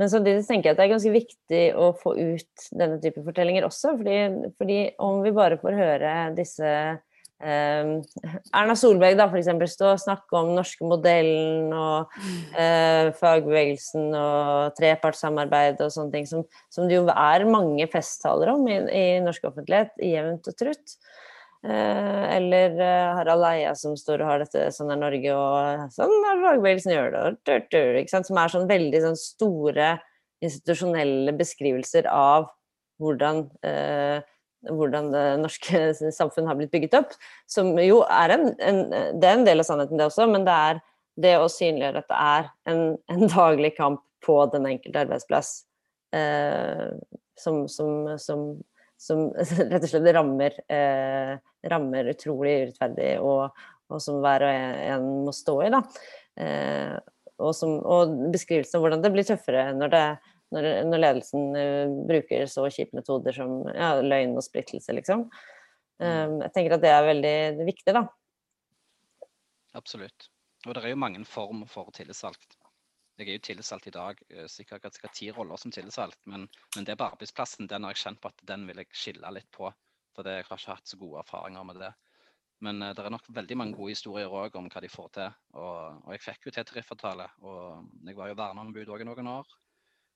men 0.00 0.10
samtidig 0.12 0.46
tenker 0.48 0.70
jeg 0.70 0.76
at 0.76 0.80
det 0.80 0.86
er 0.86 0.94
ganske 0.94 1.14
viktig 1.14 1.62
å 1.76 1.90
få 2.00 2.14
ut 2.16 2.68
denne 2.72 2.98
type 3.02 3.24
fortellinger 3.26 3.68
også. 3.68 3.96
Fordi, 4.00 4.18
fordi 4.56 4.78
om 5.04 5.20
vi 5.26 5.34
bare 5.36 5.60
får 5.60 5.76
høre 5.78 6.14
disse 6.38 6.72
Erna 7.42 8.76
Solberg 8.78 9.16
da 9.18 9.26
f.eks. 9.26 9.50
stå 9.72 9.88
og 9.94 10.02
snakke 10.02 10.38
om 10.38 10.52
norske 10.56 10.86
modellen 10.86 11.72
og 11.74 12.12
eh, 12.54 13.10
fagbevegelsen 13.18 14.12
og 14.14 14.76
trepartssamarbeid 14.78 15.82
og 15.82 15.90
sånne 15.94 16.14
ting, 16.14 16.28
som, 16.30 16.46
som 16.70 16.86
det 16.86 17.00
jo 17.00 17.08
er 17.10 17.48
mange 17.50 17.88
festtaler 17.90 18.54
om 18.54 18.62
i, 18.70 18.78
i 18.78 19.04
norsk 19.24 19.50
offentlighet, 19.50 19.94
jevnt 19.98 20.52
og 20.52 20.58
trutt. 20.60 20.96
Eh, 21.62 22.22
eller 22.36 22.74
eh, 22.74 23.10
Harald 23.18 23.46
Eia 23.46 23.74
som 23.78 23.94
står 23.98 24.24
og 24.24 24.30
har 24.32 24.40
dette 24.42 24.64
sånn 24.74 24.90
er 24.90 24.98
Norge 24.98 25.34
og 25.36 25.92
sånn 25.94 26.24
er 26.26 26.40
fagbevegelsen 26.42 26.94
gjør 26.96 27.12
det, 27.14 27.60
og 27.78 28.16
Som 28.26 28.40
er 28.42 28.50
sånn 28.50 28.66
veldig 28.70 29.02
sånn 29.04 29.20
store 29.20 29.92
institusjonelle 30.42 31.34
beskrivelser 31.38 32.08
av 32.10 32.48
hvordan, 33.02 33.44
eh, 33.62 34.18
hvordan 34.70 35.10
det 35.14 35.26
norske 35.42 35.82
samfunn 36.18 36.48
har 36.50 36.58
blitt 36.58 36.72
bygget 36.74 36.98
opp. 37.02 37.16
Som 37.50 37.74
jo 37.82 38.02
er 38.06 38.36
en, 38.36 38.48
en, 38.60 38.82
Det 39.18 39.28
er 39.28 39.38
en 39.38 39.46
del 39.48 39.62
av 39.62 39.68
sannheten, 39.68 40.00
det 40.00 40.08
også, 40.10 40.28
men 40.30 40.46
det 40.48 40.56
er 40.70 40.82
det 41.22 41.36
å 41.36 41.50
synliggjøre 41.52 42.00
at 42.00 42.08
det 42.08 42.20
er 42.24 42.50
en, 42.72 42.82
en 43.12 43.26
daglig 43.28 43.74
kamp 43.76 44.00
på 44.24 44.38
den 44.52 44.68
enkelte 44.70 45.02
arbeidsplass 45.02 45.50
eh, 46.16 46.92
som, 47.36 47.66
som, 47.68 48.14
som 48.22 48.46
som 49.02 49.30
rett 49.72 49.82
og 49.82 49.90
slett 49.90 50.10
rammer, 50.14 50.58
eh, 50.70 51.34
rammer 51.70 52.10
utrolig 52.12 52.54
urettferdig, 52.66 53.14
og, 53.22 53.64
og, 53.90 54.02
som 54.02 54.20
hver 54.22 54.46
og 54.46 54.84
en 54.94 55.08
må 55.26 55.34
stå 55.36 55.56
i. 55.66 55.72
Da. 55.74 55.82
Eh, 56.42 56.94
og, 57.42 57.64
og, 57.66 58.12
beskrivelsen 58.34 58.78
av 58.78 58.84
hvordan 58.84 59.02
det 59.02 59.12
blir 59.14 59.26
tøffere 59.26 59.66
når, 59.74 59.94
det, 59.94 60.04
når, 60.52 60.68
når 60.88 61.02
ledelsen 61.02 61.56
uh, 61.56 61.94
bruker 62.08 62.46
så 62.50 62.66
kjipe 62.68 62.98
metoder 62.98 63.36
som 63.36 63.62
ja, 63.72 63.94
løgn 64.04 64.36
og 64.38 64.44
splittelse, 64.46 64.94
liksom. 64.96 65.26
Um, 66.02 66.38
jeg 66.42 66.52
tenker 66.54 66.76
at 66.76 66.84
det 66.84 66.90
er 66.92 67.08
veldig 67.08 67.36
viktig, 67.68 67.94
da. 67.94 68.06
Absolutt. 69.78 70.28
Og 70.66 70.74
det 70.74 70.82
er 70.84 70.92
jo 70.92 71.00
mange 71.00 71.24
former 71.26 71.70
for 71.70 71.90
tillitsvalgt. 71.94 72.58
Jeg 73.18 73.28
er 73.28 73.36
jo 73.36 73.44
tillitsvalgt 73.46 73.88
i 73.90 73.94
dag, 73.94 74.20
eh, 74.30 74.46
sikkert 74.48 74.94
skal 74.96 75.10
ti 75.14 75.28
roller 75.34 75.58
som 75.60 75.72
tillitsvalgt, 75.74 76.18
men, 76.26 76.46
men, 76.76 76.86
det 76.88 76.96
på 76.98 77.06
arbeidsplassen 77.06 77.68
den 77.70 77.84
har 77.84 77.92
jeg 77.92 78.02
kjent 78.02 78.20
på 78.22 78.30
at 78.32 78.44
den 78.48 78.64
vil 78.66 78.80
jeg 78.80 78.96
skille 78.96 79.32
litt 79.36 79.50
på. 79.52 79.68
For 80.16 80.26
det, 80.26 80.38
jeg 80.38 80.48
har 80.48 80.60
ikke 80.60 80.74
hatt 80.74 80.90
så 80.90 80.98
gode 81.00 81.20
erfaringer 81.22 81.66
med 81.68 81.80
det. 81.82 81.92
Men 82.62 82.82
uh, 82.82 82.92
det 82.94 83.04
er 83.04 83.14
nok 83.14 83.28
veldig 83.34 83.58
mange 83.58 83.76
gode 83.78 83.94
historier 83.94 84.32
òg 84.32 84.56
om 84.58 84.68
hva 84.72 84.82
de 84.84 84.90
får 84.92 85.12
til. 85.16 85.36
Og, 85.56 86.00
og 86.04 86.10
jeg 86.14 86.24
fikk 86.24 86.48
jo 86.48 86.54
til 86.54 86.66
tariffavtale. 86.68 87.28
Og 87.48 88.08
jeg 88.08 88.18
var 88.18 88.30
jo 88.30 88.38
verneombud 88.38 88.92
òg 88.92 89.04
i 89.04 89.08
noen 89.08 89.30
år. 89.32 89.54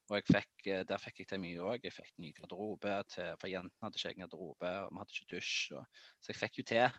Og 0.07 0.23
fikk, 0.31 0.66
eh, 0.71 0.85
der 0.87 1.03
fikk 1.03 1.25
jeg 1.25 1.33
til 1.33 1.42
mye 1.42 1.62
òg. 1.66 1.83
Jeg 1.83 1.95
fikk 1.95 2.12
ny 2.23 2.31
garderobe 2.37 2.95
til, 3.11 3.33
for 3.40 3.51
jentene 3.51 3.83
hadde 3.83 3.99
ikke 3.99 4.12
egen 4.12 4.23
garderobe, 4.23 4.71
og 4.85 4.92
vi 4.92 5.01
hadde 5.03 5.16
ikke 5.16 5.31
dusj. 5.35 5.57
Og, 5.75 6.03
så 6.23 6.31
jeg 6.31 6.38
fikk 6.38 6.61
jo 6.61 6.64
til 6.71 6.99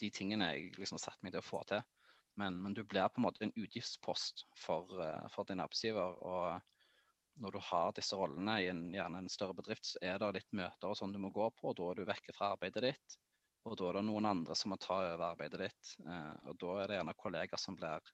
de 0.00 0.10
tingene 0.16 0.48
jeg 0.54 0.72
liksom 0.78 0.98
satte 0.98 1.22
meg 1.22 1.34
til 1.34 1.42
å 1.42 1.46
få 1.46 1.62
til. 1.70 1.84
Men, 2.40 2.56
men, 2.62 2.74
du 2.74 2.82
blir 2.88 3.06
på 3.12 3.20
en 3.20 3.26
måte 3.26 3.44
en 3.44 3.54
utgiftspost 3.58 4.46
for, 4.58 4.90
uh, 4.98 5.26
for 5.30 5.46
din 5.46 5.62
arbeidsgiver. 5.62 6.16
Og 6.26 7.42
når 7.44 7.54
du 7.54 7.60
har 7.68 7.94
disse 7.96 8.18
rollene 8.18 8.56
i 8.64 8.70
en, 8.72 8.84
gjerne 8.94 9.22
en 9.22 9.30
større 9.32 9.56
bedrift, 9.58 9.92
så 9.92 10.02
er 10.02 10.18
det 10.18 10.32
litt 10.38 10.56
møter 10.56 10.90
og 10.90 10.98
sånn 10.98 11.14
du 11.14 11.20
må 11.22 11.32
gå 11.34 11.50
på. 11.58 11.70
og 11.70 11.78
Da 11.78 11.90
er 11.90 12.00
du 12.00 12.08
vekke 12.08 12.34
fra 12.36 12.54
arbeidet 12.56 12.86
ditt. 12.88 13.18
Og 13.68 13.76
da 13.76 13.90
er 13.90 14.00
det 14.00 14.06
noen 14.08 14.26
andre 14.30 14.56
som 14.56 14.72
må 14.72 14.80
ta 14.80 15.02
over 15.04 15.26
arbeidet 15.28 15.68
ditt. 15.68 15.94
Uh, 16.06 16.34
og 16.50 16.58
da 16.64 16.74
er 16.80 16.90
det 16.90 16.98
gjerne 16.98 17.16
kollegaer 17.20 17.62
som 17.62 17.78
blir 17.78 18.12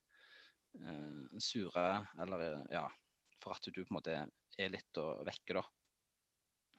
uh, 0.83 1.41
sure, 1.41 1.89
eller 2.21 2.47
ja, 2.73 2.85
for 3.43 3.55
at 3.55 3.67
du 3.67 3.81
på 3.81 3.89
en 3.91 3.97
måte 3.99 4.15
er 4.17 4.71
litt 4.73 5.01
vekke, 5.27 5.59
da. 5.59 5.63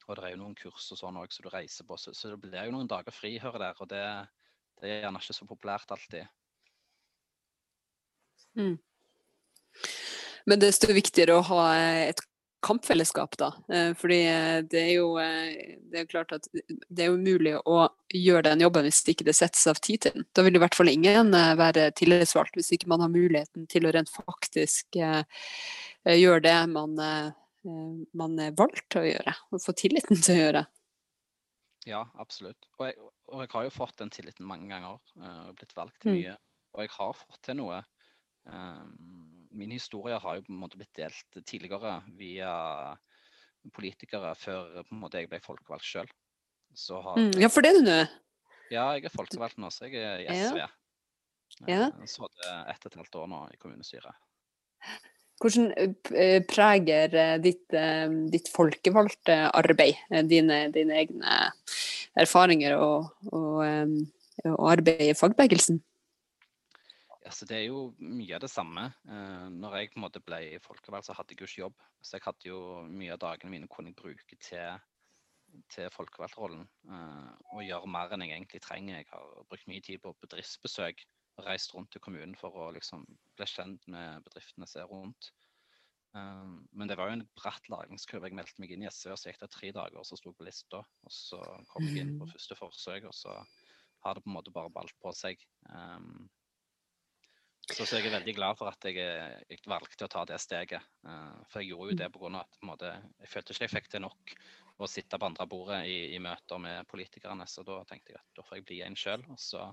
Og 0.08 0.16
det 0.16 0.24
er 0.24 0.32
jo 0.32 0.40
noen 0.40 0.56
kurs 0.56 0.86
og 0.94 1.00
sånn 1.00 1.18
òg 1.20 1.32
som 1.34 1.44
du 1.44 1.50
reiser 1.52 1.84
på, 1.88 1.98
så, 2.00 2.14
så, 2.16 2.32
det 2.32 2.40
blir 2.40 2.64
jo 2.64 2.74
noen 2.74 2.88
dager 2.88 3.12
fri 3.12 3.34
og 3.44 3.58
der. 3.60 3.76
Og 3.76 3.90
det, 3.90 4.04
det 4.80 4.88
er 4.88 5.02
gjerne 5.04 5.20
ikke 5.20 5.36
så 5.36 5.48
populært 5.48 5.92
alltid. 5.92 6.30
Mm. 8.56 8.78
Men 10.48 10.62
desto 10.62 10.88
viktigere 10.96 11.36
å 11.36 11.44
ha 11.50 11.62
et 12.08 12.22
kampfellesskap, 12.64 13.36
da. 13.38 13.52
Eh, 13.72 13.92
fordi 13.98 14.18
eh, 14.26 14.56
det 14.66 14.80
er 14.80 14.92
jo 14.96 15.10
eh, 15.22 15.76
det 15.92 16.00
er 16.00 16.08
klart 16.10 16.32
at 16.34 16.48
det 16.50 17.04
er 17.04 17.14
umulig 17.14 17.54
å 17.68 17.84
gjøre 18.14 18.48
den 18.48 18.64
jobben 18.64 18.88
hvis 18.88 19.04
ikke 19.12 19.26
det 19.28 19.36
settes 19.38 19.66
av 19.70 19.78
tid 19.84 20.02
til 20.02 20.16
den. 20.16 20.26
Da 20.34 20.42
vil 20.46 20.58
i 20.58 20.62
hvert 20.62 20.74
fall 20.78 20.90
ingen 20.90 21.30
være 21.60 21.90
tillitsvalgt 21.98 22.58
hvis 22.58 22.72
ikke 22.74 22.90
man 22.90 23.04
har 23.04 23.12
muligheten 23.12 23.68
til 23.70 23.86
å 23.86 23.92
rent 23.94 24.10
faktisk 24.10 24.98
gjøre 26.16 26.40
det 26.46 26.56
man, 26.72 26.94
man 28.16 28.38
er 28.40 28.54
valgt 28.56 28.86
til 28.94 29.02
å 29.02 29.08
gjøre, 29.10 29.34
og 29.52 29.60
få 29.60 29.74
tilliten 29.76 30.16
til 30.24 30.34
å 30.34 30.42
gjøre. 30.42 30.62
Ja, 31.88 32.02
absolutt. 32.20 32.66
Og 32.78 32.86
jeg, 32.88 32.96
og 33.32 33.42
jeg 33.44 33.50
har 33.52 33.64
jo 33.64 33.72
fått 33.72 33.96
den 34.00 34.10
tilliten 34.12 34.46
mange 34.48 34.68
ganger 34.68 34.98
eh, 35.20 35.42
og 35.48 35.54
blitt 35.56 35.74
valgt 35.76 36.00
til 36.02 36.12
Mm. 36.12 36.16
mye. 36.18 36.36
Og 36.74 36.82
jeg 36.84 36.90
har 36.98 37.12
fått 37.16 37.42
til 37.42 37.56
noe. 37.56 37.78
Um, 38.44 39.46
min 39.50 39.70
historie 39.72 40.18
har 40.20 40.36
jo 40.36 40.42
på 40.44 40.52
en 40.52 40.60
måte 40.60 40.76
blitt 40.80 40.94
delt 40.96 41.38
tidligere 41.48 42.02
via 42.16 42.96
politikere 43.74 44.34
før 44.38 44.82
på 44.84 44.94
en 44.94 45.00
måte 45.00 45.20
jeg 45.20 45.28
ble 45.28 45.40
folkevalgt 45.44 45.84
sjøl. 45.88 46.08
Har 47.02 47.16
Mm. 47.18 47.40
Ja, 47.40 47.48
for 47.48 47.64
det 47.64 47.72
er 47.72 47.78
du 47.80 47.84
nå. 47.88 47.98
Ja, 48.70 48.92
jeg 48.94 49.04
er 49.08 49.14
folkevalgt 49.16 49.58
nå, 49.58 49.70
så 49.72 49.88
jeg 49.88 49.96
er 50.04 50.20
i 50.20 50.28
SV. 50.28 50.58
Ja. 50.60 50.68
Ja. 51.66 51.90
Så 52.06 52.28
det 52.28 52.52
ett 52.68 52.84
og 52.84 52.92
et 52.92 52.98
halvt 53.00 53.16
år 53.16 53.26
nå 53.32 53.40
i 53.52 53.56
kommunestyret. 53.56 54.14
Hvordan 55.38 55.70
eh, 55.78 56.40
preger 56.50 57.14
eh, 57.14 57.36
ditt, 57.42 57.66
eh, 57.76 58.08
ditt 58.32 58.50
folkevalgte 58.50 59.36
arbeid 59.54 59.94
eh, 60.10 60.24
dine, 60.26 60.64
dine 60.74 60.96
egne 61.04 61.36
erfaringer 62.18 62.74
og, 62.78 63.12
og, 63.30 63.60
eh, 63.66 64.50
og 64.54 64.64
arbeid 64.72 65.12
i 65.12 65.14
fagbevegelsen? 65.18 65.78
Ja, 67.28 67.32
så 67.36 67.44
Det 67.44 67.56
er 67.58 67.66
jo 67.68 67.92
mye 68.00 68.34
av 68.34 68.40
det 68.40 68.50
samme. 68.50 68.86
Eh, 69.04 69.48
når 69.52 69.74
jeg 69.76 69.90
på 69.92 70.00
en 70.00 70.06
måte 70.06 70.22
ble 70.24 70.40
folkevalgt, 70.64 71.06
så 71.06 71.14
hadde 71.14 71.34
jeg 71.34 71.42
jo 71.42 71.48
ikke 71.50 71.64
jobb. 71.66 71.82
Så 72.00 72.16
jeg 72.16 72.24
hadde 72.24 72.48
jo 72.48 72.60
mye 72.88 73.12
av 73.12 73.20
dagene 73.20 73.52
mine 73.52 73.68
kunne 73.68 73.92
jeg 73.92 73.98
bruke 73.98 74.38
til, 74.40 74.78
til 75.68 75.90
folkevalgtrollen. 75.92 76.64
Eh, 76.88 77.28
og 77.52 77.66
gjøre 77.66 77.90
mer 77.94 78.14
enn 78.16 78.24
jeg 78.24 78.32
egentlig 78.32 78.62
trenger. 78.64 79.02
Jeg 79.02 79.10
har 79.12 79.44
brukt 79.44 79.68
mye 79.68 79.84
tid 79.84 80.00
på 80.02 80.14
bedriftsbesøk. 80.24 81.04
Reist 81.46 81.74
rundt 81.74 81.92
til 81.94 82.02
kommunen 82.02 82.34
for 82.38 82.54
å 82.58 82.70
liksom 82.74 83.04
bli 83.38 83.46
kjent 83.46 83.84
med 83.90 84.24
bedriftene 84.26 84.66
som 84.66 84.82
er 84.82 84.90
rundt. 84.90 85.30
Um, 86.16 86.62
men 86.72 86.88
det 86.88 86.96
var 86.96 87.10
jo 87.10 87.18
en 87.18 87.26
bratt 87.36 87.68
lagringskurve. 87.70 88.30
Jeg 88.30 88.38
meldte 88.38 88.62
meg 88.62 88.72
inn 88.74 88.86
i 88.86 88.90
SV, 88.90 89.12
og 89.12 89.20
så 89.20 89.30
gikk 89.30 89.42
det 89.42 89.50
tre 89.52 89.72
dager, 89.76 89.98
og 90.00 90.08
så 90.08 90.16
sto 90.18 90.32
jeg 90.32 90.38
på 90.38 90.48
lista. 90.48 90.82
Og 91.04 91.14
så 91.14 91.40
kom 91.70 91.86
jeg 91.86 92.02
inn 92.02 92.16
på 92.20 92.30
første 92.30 92.56
forsøk, 92.58 93.08
og 93.10 93.16
så 93.16 93.36
har 94.04 94.16
det 94.16 94.24
på 94.24 94.30
en 94.30 94.36
måte 94.38 94.54
bare 94.54 94.72
balt 94.72 94.96
på 95.02 95.12
seg. 95.16 95.42
Um, 95.68 96.28
så, 97.68 97.84
så 97.84 97.98
jeg 97.98 98.08
er 98.08 98.16
veldig 98.16 98.34
glad 98.38 98.56
for 98.56 98.70
at 98.70 98.86
jeg, 98.88 98.96
jeg 99.50 99.60
valgte 99.68 100.06
å 100.06 100.12
ta 100.12 100.24
det 100.28 100.38
steget. 100.40 100.86
Uh, 101.04 101.36
for 101.52 101.60
jeg 101.60 101.74
gjorde 101.74 101.92
jo 101.92 102.00
det 102.00 102.08
pga. 102.14 102.32
at 102.40 102.56
på 102.56 102.64
en 102.64 102.72
måte, 102.72 102.94
jeg 103.20 103.32
følte 103.34 103.54
ikke 103.54 103.68
jeg 103.68 103.74
fikk 103.76 103.92
til 103.92 104.04
nok 104.06 104.38
å 104.78 104.88
sitte 104.88 105.18
på 105.18 105.28
andre 105.28 105.46
bordet 105.50 105.82
i, 105.90 105.98
i 106.14 106.22
møter 106.22 106.62
med 106.62 106.88
politikerne. 106.88 107.46
Så 107.50 107.66
da 107.68 107.82
tenkte 107.84 108.14
jeg 108.14 108.22
at 108.22 108.38
da 108.38 108.46
får 108.46 108.60
jeg 108.60 108.68
bli 108.70 108.80
en 108.86 108.96
sjøl, 108.96 109.26
og 109.28 109.40
så 109.42 109.68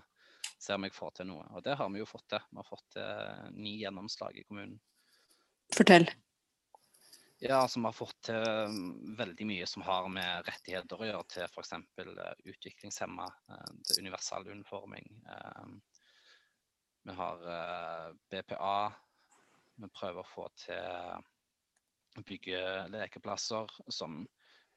ser 0.62 0.78
om 0.78 0.86
jeg 0.88 0.96
får 0.96 1.18
til 1.20 1.30
noe. 1.30 1.46
Og 1.56 1.64
det 1.66 1.76
har 1.80 1.90
vi 1.94 2.02
jo 2.02 2.10
fått 2.10 2.28
til. 2.32 2.44
Vi 2.52 2.62
har 2.62 2.68
fått 2.68 2.86
til 2.96 3.58
ni 3.58 3.78
gjennomslag 3.82 4.38
i 4.40 4.46
kommunen. 4.48 4.78
Fortell. 5.76 6.08
Ja, 7.44 7.58
altså 7.62 7.82
vi 7.82 7.86
har 7.86 7.96
fått 7.96 8.22
til 8.30 8.46
mm, 8.72 9.16
veldig 9.20 9.46
mye 9.50 9.66
som 9.68 9.84
har 9.86 10.08
med 10.10 10.48
rettigheter 10.48 11.02
å 11.02 11.08
gjøre, 11.10 11.28
til 11.34 11.44
f.eks. 11.50 11.74
utviklingshemma, 12.48 13.28
eh, 13.52 13.74
til 13.90 14.06
universell 14.06 14.48
uniforming. 14.48 15.10
eh, 15.34 15.66
Vi 17.06 17.16
har 17.20 17.44
eh, 17.58 18.14
BPA. 18.32 18.78
Vi 19.84 19.92
prøver 19.92 20.24
å 20.24 20.30
få 20.32 20.48
til 20.64 20.80
å 22.16 22.24
bygge 22.24 22.88
lekeplasser 22.94 23.76
som 23.92 24.24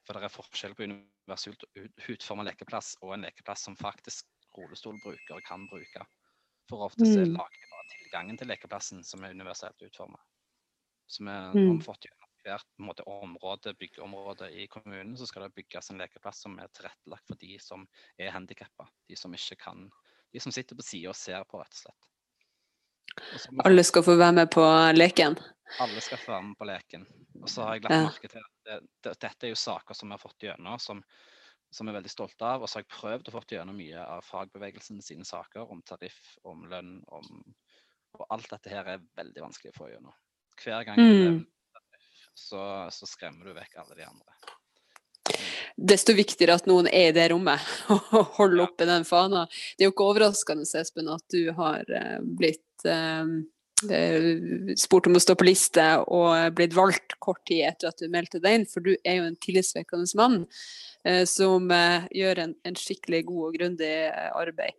For 0.08 0.16
det 0.16 0.24
er 0.24 0.32
forskjell 0.32 0.72
på 0.74 0.86
universelt 0.88 1.64
utforma 2.08 2.46
lekeplass 2.48 2.94
og 3.04 3.12
en 3.12 3.26
lekeplass 3.26 3.66
som 3.66 3.74
faktisk 3.76 4.24
rullestolbrukere 4.58 5.40
kan 5.46 5.66
bruke. 5.70 6.06
For 6.68 6.84
ofte 6.84 7.06
så 7.06 7.24
Mm. 7.24 7.32
lager 7.32 7.58
vi 7.62 7.70
bare 7.72 7.88
tilgangen 7.94 8.36
til 8.38 8.48
lekeplassen 8.50 9.04
som 9.04 9.24
er 9.24 9.30
universelt 9.36 9.80
utformet. 9.82 10.20
Så 11.06 11.24
vi 11.24 11.30
Mm. 11.58 11.80
fått 11.80 12.04
gjennom 12.04 12.28
hvert 12.44 12.66
måte, 12.78 13.02
område, 13.06 13.74
byggeområde 13.74 14.50
i 14.52 14.66
kommunen, 14.68 15.16
så 15.16 15.26
skal 15.26 15.42
det 15.42 15.54
bygges 15.54 15.90
en 15.90 15.98
lekeplass 15.98 16.42
som 16.42 16.58
er 16.58 16.68
tilrettelagt 16.68 17.26
for 17.26 17.36
de 17.40 17.58
som 17.58 17.86
er 18.18 18.30
handikappa. 18.30 18.88
De 19.08 19.16
som 19.16 19.32
ikke 19.34 19.56
kan 19.58 19.90
De 20.32 20.40
som 20.40 20.52
sitter 20.52 20.76
på 20.76 20.82
sida 20.84 21.08
og 21.08 21.16
ser 21.16 21.42
på, 21.48 21.56
rett 21.58 21.72
og 21.72 21.78
slett. 21.80 22.08
Og 23.32 23.40
så 23.40 23.48
har 23.48 23.52
vi 23.56 23.60
Alle 23.64 23.84
skal 23.84 24.02
få 24.02 24.16
være 24.18 24.32
med 24.32 24.50
på 24.50 24.64
leken. 24.94 25.38
alle 25.80 26.00
skal 26.00 26.18
få 26.18 26.32
være 26.32 26.42
med 26.42 26.56
på 26.58 26.64
leken. 26.68 27.06
Og 27.42 27.48
så 27.48 27.62
har 27.64 27.74
jeg 27.74 27.82
lagt 27.84 28.04
merke 28.04 28.28
til 28.28 28.38
at 28.38 28.52
det, 28.64 28.88
det, 29.02 29.14
dette 29.20 29.46
er 29.46 29.48
jo 29.48 29.54
saker 29.54 29.94
som 29.94 30.08
vi 30.08 30.12
har 30.12 30.18
fått 30.18 30.38
gjennom, 30.42 30.78
som, 30.78 31.02
som 31.70 31.86
vi 31.86 31.92
er 31.92 31.98
veldig 31.98 32.12
stolte 32.12 32.46
av. 32.46 32.62
Og 32.62 32.70
så 32.70 32.78
har 32.78 32.84
jeg 32.86 32.94
prøvd 32.94 33.30
å 33.30 33.34
få 33.34 33.42
gjennom 33.52 33.78
mye 33.78 34.04
av 34.04 34.24
fagbevegelsen 34.26 35.02
sine 35.04 35.26
saker 35.28 35.70
om 35.72 35.82
tariff, 35.86 36.36
om 36.48 36.66
lønn, 36.70 36.98
om 37.08 37.28
Og 38.18 38.24
alt 38.32 38.48
dette 38.50 38.70
her 38.72 38.86
er 38.88 39.02
veldig 39.14 39.42
vanskelig 39.44 39.70
å 39.74 39.76
få 39.76 39.90
gjennom. 39.90 40.14
Hver 40.58 40.86
gang 40.88 40.98
Mm. 40.98 41.46
så, 42.34 42.88
så 42.90 43.06
skremmer 43.06 43.44
du 43.44 43.52
vekk 43.52 43.76
alle 43.78 43.94
de 43.94 44.06
andre. 44.08 44.32
Desto 45.76 46.14
viktigere 46.16 46.56
at 46.58 46.66
noen 46.66 46.88
er 46.88 47.10
i 47.10 47.14
det 47.14 47.28
rommet 47.30 47.60
og 47.94 48.32
holder 48.40 48.64
oppe 48.64 48.88
den 48.88 49.04
fana. 49.04 49.44
Det 49.76 49.84
er 49.84 49.90
jo 49.90 49.94
ikke 49.94 50.08
overraskende, 50.08 50.66
Espen, 50.80 51.12
at 51.12 51.22
du 51.30 51.52
har 51.54 51.84
eh, 51.94 52.18
blitt 52.22 52.88
eh, 52.88 53.28
spurt 53.78 55.06
om 55.06 55.16
å 55.18 55.22
stå 55.22 55.36
på 55.38 55.46
liste 55.46 55.84
og 56.10 56.54
blitt 56.58 56.74
valgt 56.74 57.14
kort 57.22 57.44
tid 57.46 57.66
etter 57.68 57.92
at 57.92 58.00
du 58.00 58.08
meldte 58.10 58.40
deg 58.42 58.58
inn, 58.58 58.66
for 58.66 58.82
du 58.84 58.94
er 59.04 59.20
jo 59.20 59.28
en 59.28 59.38
tillitsvekkende 59.38 60.08
mann 60.18 60.40
eh, 61.06 61.24
som 61.28 61.70
eh, 61.74 62.08
gjør 62.18 62.42
en, 62.44 62.56
en 62.66 62.78
skikkelig 62.78 63.24
god 63.28 63.44
og 63.48 63.58
grundig 63.58 63.92
eh, 64.08 64.26
arbeid 64.34 64.74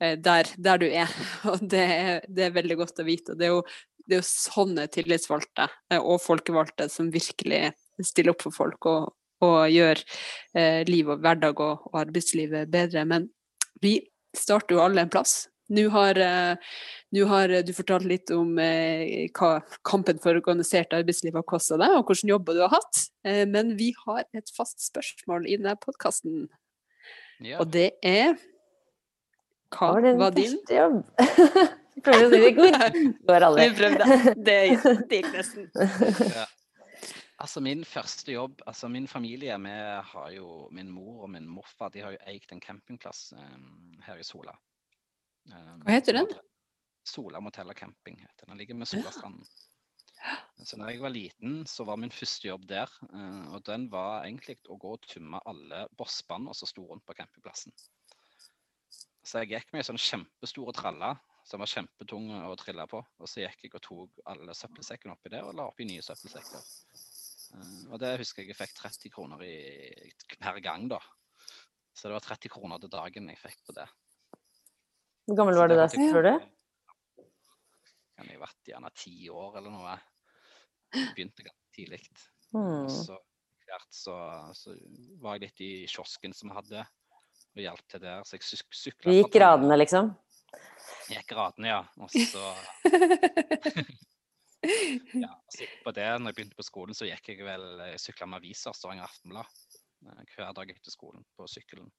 eh, 0.00 0.16
der, 0.16 0.48
der 0.56 0.80
du 0.80 0.88
er. 0.88 1.12
Og 1.52 1.60
det 1.62 1.84
er, 1.84 2.24
det 2.28 2.48
er 2.48 2.56
veldig 2.56 2.78
godt 2.80 3.02
å 3.02 3.06
vite. 3.08 3.34
og 3.34 3.40
Det 3.40 3.48
er 3.48 3.54
jo, 3.54 3.62
det 4.08 4.16
er 4.16 4.22
jo 4.22 4.30
sånne 4.30 4.88
tillitsvalgte 4.94 5.68
eh, 5.92 6.00
og 6.00 6.22
folkevalgte 6.24 6.88
som 6.92 7.12
virkelig 7.12 7.74
stiller 8.00 8.32
opp 8.32 8.46
for 8.46 8.54
folk 8.54 8.88
og, 8.88 9.12
og 9.44 9.60
gjør 9.72 10.00
eh, 10.56 10.82
liv 10.88 11.10
og 11.12 11.20
hverdag 11.24 11.60
og, 11.60 11.88
og 11.90 12.00
arbeidslivet 12.06 12.70
bedre. 12.72 13.04
Men 13.08 13.28
vi 13.82 13.98
starter 14.36 14.78
jo 14.78 14.84
alle 14.84 15.04
en 15.04 15.12
plass. 15.12 15.42
Nå 15.68 15.84
har, 15.92 16.18
eh, 16.18 16.76
nå 17.12 17.24
har 17.28 17.52
du 17.66 17.72
fortalt 17.76 18.06
litt 18.08 18.30
om 18.32 18.54
eh, 18.62 19.28
hva 19.36 19.58
kampen 19.84 20.20
for 20.22 20.38
organisert 20.38 20.94
arbeidsliv 20.96 21.36
har 21.36 21.44
kosta 21.48 21.76
deg, 21.80 21.96
og 21.98 22.08
hvilke 22.08 22.30
jobber 22.30 22.56
du 22.56 22.62
har 22.64 22.72
hatt. 22.76 23.02
Eh, 23.24 23.44
men 23.48 23.74
vi 23.76 23.90
har 24.06 24.24
et 24.32 24.54
fast 24.56 24.80
spørsmål 24.86 25.48
i 25.48 25.58
denne 25.60 25.76
podkasten, 25.82 26.46
Ja, 27.44 27.60
og 27.62 27.70
det 27.70 27.92
er 28.02 28.34
Hva 29.70 29.92
var 29.94 30.02
din 30.02 30.18
var 30.18 30.30
din? 30.34 30.56
første 30.56 30.74
jobb? 30.74 31.02
Prøver 32.04 32.24
å 32.24 32.30
si 32.30 32.40
det 32.42 32.52
godt. 32.56 32.78
går. 32.78 33.10
Går 33.28 33.44
aldri. 33.48 33.64
Vi 33.68 33.76
prøvde. 33.78 34.34
Det, 34.48 34.56
det 35.10 35.20
gikk 35.20 35.34
nesten. 35.34 35.68
Altså 37.38 37.60
Min 37.62 37.84
første 37.86 38.32
jobb 38.32 38.62
altså 38.66 38.88
Min 38.90 39.06
familie 39.06 39.54
vi 39.62 39.74
har 40.12 40.30
jo 40.34 40.68
Min 40.74 40.90
mor 40.90 41.22
og 41.26 41.30
min 41.30 41.46
morfar 41.46 41.92
de 41.94 42.02
har 42.02 42.16
jo 42.16 42.22
eid 42.26 42.50
en 42.50 42.60
campingplass 42.60 43.32
um, 43.38 43.94
her 44.02 44.18
i 44.18 44.26
Sola. 44.26 44.56
Eh, 45.48 45.72
Hva 45.84 45.94
heter 45.96 46.18
den? 46.18 46.28
Sola 47.08 47.40
motell 47.40 47.70
og 47.72 47.76
camping. 47.78 48.18
heter 48.20 48.44
Den 48.46 48.52
Den 48.54 48.58
ligger 48.58 48.74
med 48.74 48.88
Solastranden. 48.90 49.46
Så 50.66 50.76
når 50.76 50.90
jeg 50.90 51.00
var 51.00 51.12
liten, 51.14 51.60
så 51.66 51.84
var 51.86 51.96
min 51.96 52.10
første 52.10 52.48
jobb 52.48 52.66
der. 52.68 52.90
eh, 53.12 53.54
og 53.54 53.62
den 53.64 53.88
var 53.90 54.24
egentlig 54.26 54.58
å 54.68 54.76
gå 54.78 54.92
og 54.96 55.06
tømme 55.06 55.40
alle 55.46 55.86
bossbånd 55.96 56.50
som 56.56 56.66
sto 56.68 56.84
rundt 56.88 57.06
på 57.06 57.14
campingplassen. 57.14 57.72
Så 59.24 59.42
jeg 59.44 59.50
gikk 59.52 59.72
med 59.72 59.80
ei 59.82 59.86
sånn 59.86 60.00
kjempestore 60.00 60.72
tralle 60.72 61.12
som 61.44 61.60
var 61.60 61.70
kjempetung 61.70 62.30
å 62.44 62.56
trille 62.56 62.86
på. 62.90 63.00
Og 63.20 63.28
så 63.28 63.44
gikk 63.44 63.64
jeg 63.64 63.74
og 63.74 63.82
tok 63.82 64.20
alle 64.26 64.54
søppelsekkene 64.56 65.14
oppi 65.14 65.30
der 65.32 65.44
og 65.44 65.54
la 65.54 65.68
oppi 65.68 65.86
nye 65.88 66.02
søppelsekker. 66.02 66.64
Eh, 67.54 67.92
og 67.92 67.98
det 68.02 68.18
husker 68.20 68.42
jeg 68.42 68.52
jeg 68.52 68.58
fikk 68.58 68.74
30 68.82 69.14
kroner 69.14 69.42
i, 69.46 70.12
per 70.40 70.60
gang, 70.60 70.88
da. 70.88 70.98
Så 71.94 72.08
det 72.08 72.18
var 72.18 72.26
30 72.26 72.52
kroner 72.52 72.78
til 72.82 72.92
dagen 72.92 73.28
jeg 73.32 73.38
fikk 73.40 73.62
på 73.66 73.72
det. 73.78 73.86
Hvor 75.28 75.36
gammel 75.36 75.58
var 75.60 75.68
du 75.68 75.76
da, 75.76 75.84
tror 75.92 76.24
du? 76.24 76.30
Kan 78.16 78.30
jeg 78.30 78.38
ha 78.38 78.44
vært 78.46 78.70
gjerne 78.70 78.90
ti 78.96 79.16
år 79.28 79.58
eller 79.60 79.74
noe. 79.74 79.96
Begynte 81.14 81.44
ganske 81.44 81.74
tidlig. 81.76 82.00
Hmm. 82.48 82.88
så 82.88 83.18
så, 83.92 84.14
så 84.56 84.72
var 85.20 85.36
jeg 85.36 85.48
litt 85.48 85.60
i 85.60 85.72
kiosken 85.90 86.32
som 86.32 86.48
vi 86.48 86.56
hadde, 86.56 86.84
og 87.56 87.60
hjalp 87.60 87.82
til 87.90 88.00
der. 88.00 88.22
Så 88.24 88.38
jeg 88.38 88.46
syk 88.46 88.78
sykla 88.82 89.12
Du 89.12 89.18
gikk 89.18 89.34
gradene, 89.34 89.76
liksom? 89.76 90.12
Gikk 91.12 91.28
gradene, 91.34 91.74
ja. 91.74 91.82
Og 92.00 92.12
så, 92.12 92.44
ja, 95.24 95.32
på 95.84 95.94
det, 95.96 96.08
når 96.16 96.32
jeg 96.32 96.38
begynte 96.38 96.58
på 96.58 96.66
skolen, 96.66 96.96
så 96.96 97.08
gikk 97.08 97.34
jeg 97.34 97.46
vel 97.46 97.66
Jeg 97.92 98.02
sykla 98.06 98.28
med 98.30 98.40
aviser, 98.40 98.76
Stavanger 98.76 99.08
Aftenblad, 99.08 99.60
eh, 100.08 100.24
hver 100.34 100.54
dag 100.56 100.74
etter 100.74 100.94
skolen 100.94 101.26
på 101.36 101.48
sykkelen. 101.50 101.90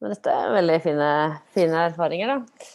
Men 0.00 0.14
dette 0.14 0.32
er 0.32 0.54
veldig 0.56 0.78
fine, 0.84 1.08
fine 1.54 1.80
erfaringer, 1.90 2.32
da. 2.32 2.68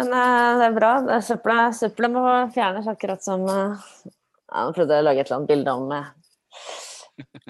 Men 0.00 0.14
uh, 0.14 0.60
det 0.60 0.68
er 0.70 0.76
bra. 0.76 0.92
Det 1.04 1.18
Søppelet, 1.26 1.76
søppelet 1.76 2.14
må 2.14 2.22
fjernes, 2.54 2.88
akkurat 2.88 3.24
som 3.24 3.44
uh, 3.44 3.90
Jeg 4.06 4.76
prøvde 4.76 5.00
å 5.00 5.04
lage 5.04 5.20
et 5.20 5.28
eller 5.28 5.40
annet 5.40 5.50
bilde 5.50 5.74
om 5.76 5.92
uh, 5.92 6.06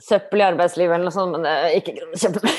søppel 0.02 0.42
i 0.42 0.48
arbeidslivet 0.48 0.96
eller 0.96 1.06
noe 1.06 1.14
sånt, 1.14 1.36
men 1.36 1.46
det 1.46 1.52
er 1.54 1.76
ikke 1.78 1.92
søppel. 2.18 2.42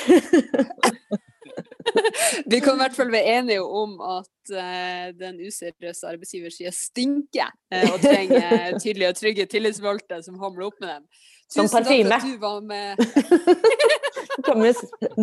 Vi 2.51 2.59
kan 2.63 2.77
i 2.77 2.81
hvert 2.81 2.95
fall 2.95 3.11
være 3.11 3.33
enige 3.39 3.63
om 3.63 3.97
at 4.05 4.53
uh, 4.53 5.07
den 5.17 5.41
useriøse 5.43 6.07
arbeidsgiversida 6.07 6.71
stinker 6.75 7.51
uh, 7.73 7.89
og 7.91 7.99
trenger 8.03 8.77
tydelige 8.77 9.11
og 9.11 9.19
trygge 9.19 9.47
tillitsvalgte 9.51 10.21
som 10.23 10.39
hamler 10.39 10.69
opp 10.69 10.79
med 10.79 10.93
dem. 10.93 11.03
Som 11.51 11.67
Tusen 11.67 11.75
takk 11.75 11.89
parfyme. 11.89 12.07
for 12.07 12.15
at 12.15 12.23
du 12.23 12.37
var 12.39 12.61
med. 12.71 12.91
Du 14.31 14.45
kan 14.45 14.63
jo 14.63 14.71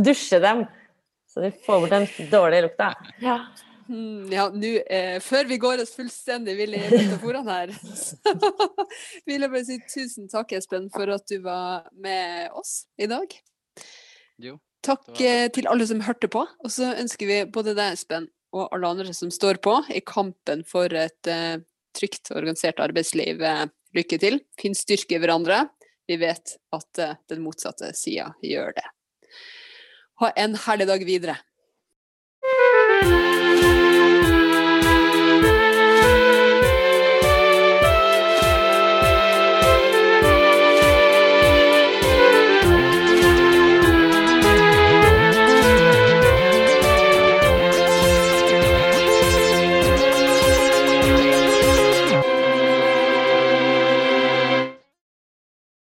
dusje 0.05 0.37
dem, 0.43 0.67
så 1.29 1.45
de 1.45 1.51
får 1.65 1.81
bort 1.81 1.95
den 1.95 2.31
dårlige 2.33 2.67
lukta. 2.69 2.93
Ja. 3.23 3.41
Hmm, 3.89 4.29
ja, 4.33 4.51
nå, 4.53 4.75
eh, 4.93 5.17
før 5.25 5.49
vi 5.49 5.57
går 5.61 5.81
oss 5.81 5.95
fullstendig 5.97 6.59
vill 6.59 6.77
i 6.77 6.81
metaforene 6.91 7.45
her, 7.49 7.71
så 7.97 8.19
vil 9.25 9.47
jeg 9.47 9.53
bare 9.53 9.65
si 9.65 9.79
tusen 9.89 10.29
takk, 10.29 10.53
Espen, 10.59 10.91
for 10.93 11.09
at 11.15 11.25
du 11.31 11.39
var 11.45 11.87
med 11.97 12.53
oss 12.59 12.83
i 13.01 13.09
dag. 13.09 13.33
Jo. 14.45 14.59
Takk 14.85 15.09
eh, 15.25 15.47
til 15.53 15.71
alle 15.73 15.89
som 15.89 16.05
hørte 16.05 16.29
på. 16.33 16.45
Og 16.45 16.73
så 16.73 16.93
ønsker 17.01 17.31
vi 17.31 17.41
både 17.53 17.75
deg, 17.79 17.97
Espen, 17.97 18.29
og 18.53 18.69
alle 18.77 18.93
andre 18.93 19.17
som 19.17 19.33
står 19.33 19.63
på 19.65 19.75
i 19.95 20.05
kampen 20.05 20.65
for 20.69 20.93
et 20.93 21.33
eh, 21.33 21.57
trygt 21.97 22.31
og 22.31 22.43
organisert 22.43 22.85
arbeidsliv, 22.85 23.43
eh, 23.43 23.65
lykke 23.97 24.21
til. 24.21 24.41
Finn 24.61 24.77
styrke 24.77 25.17
i 25.17 25.23
hverandre. 25.23 25.65
Vi 26.09 26.21
vet 26.21 26.57
at 26.77 27.03
eh, 27.03 27.19
den 27.33 27.43
motsatte 27.45 27.91
sida 27.97 28.31
gjør 28.45 28.77
det. 28.77 28.87
Ha 30.19 30.33
en 30.35 30.57
herlig 30.59 30.89
dag 30.91 31.05
videre. 31.07 31.37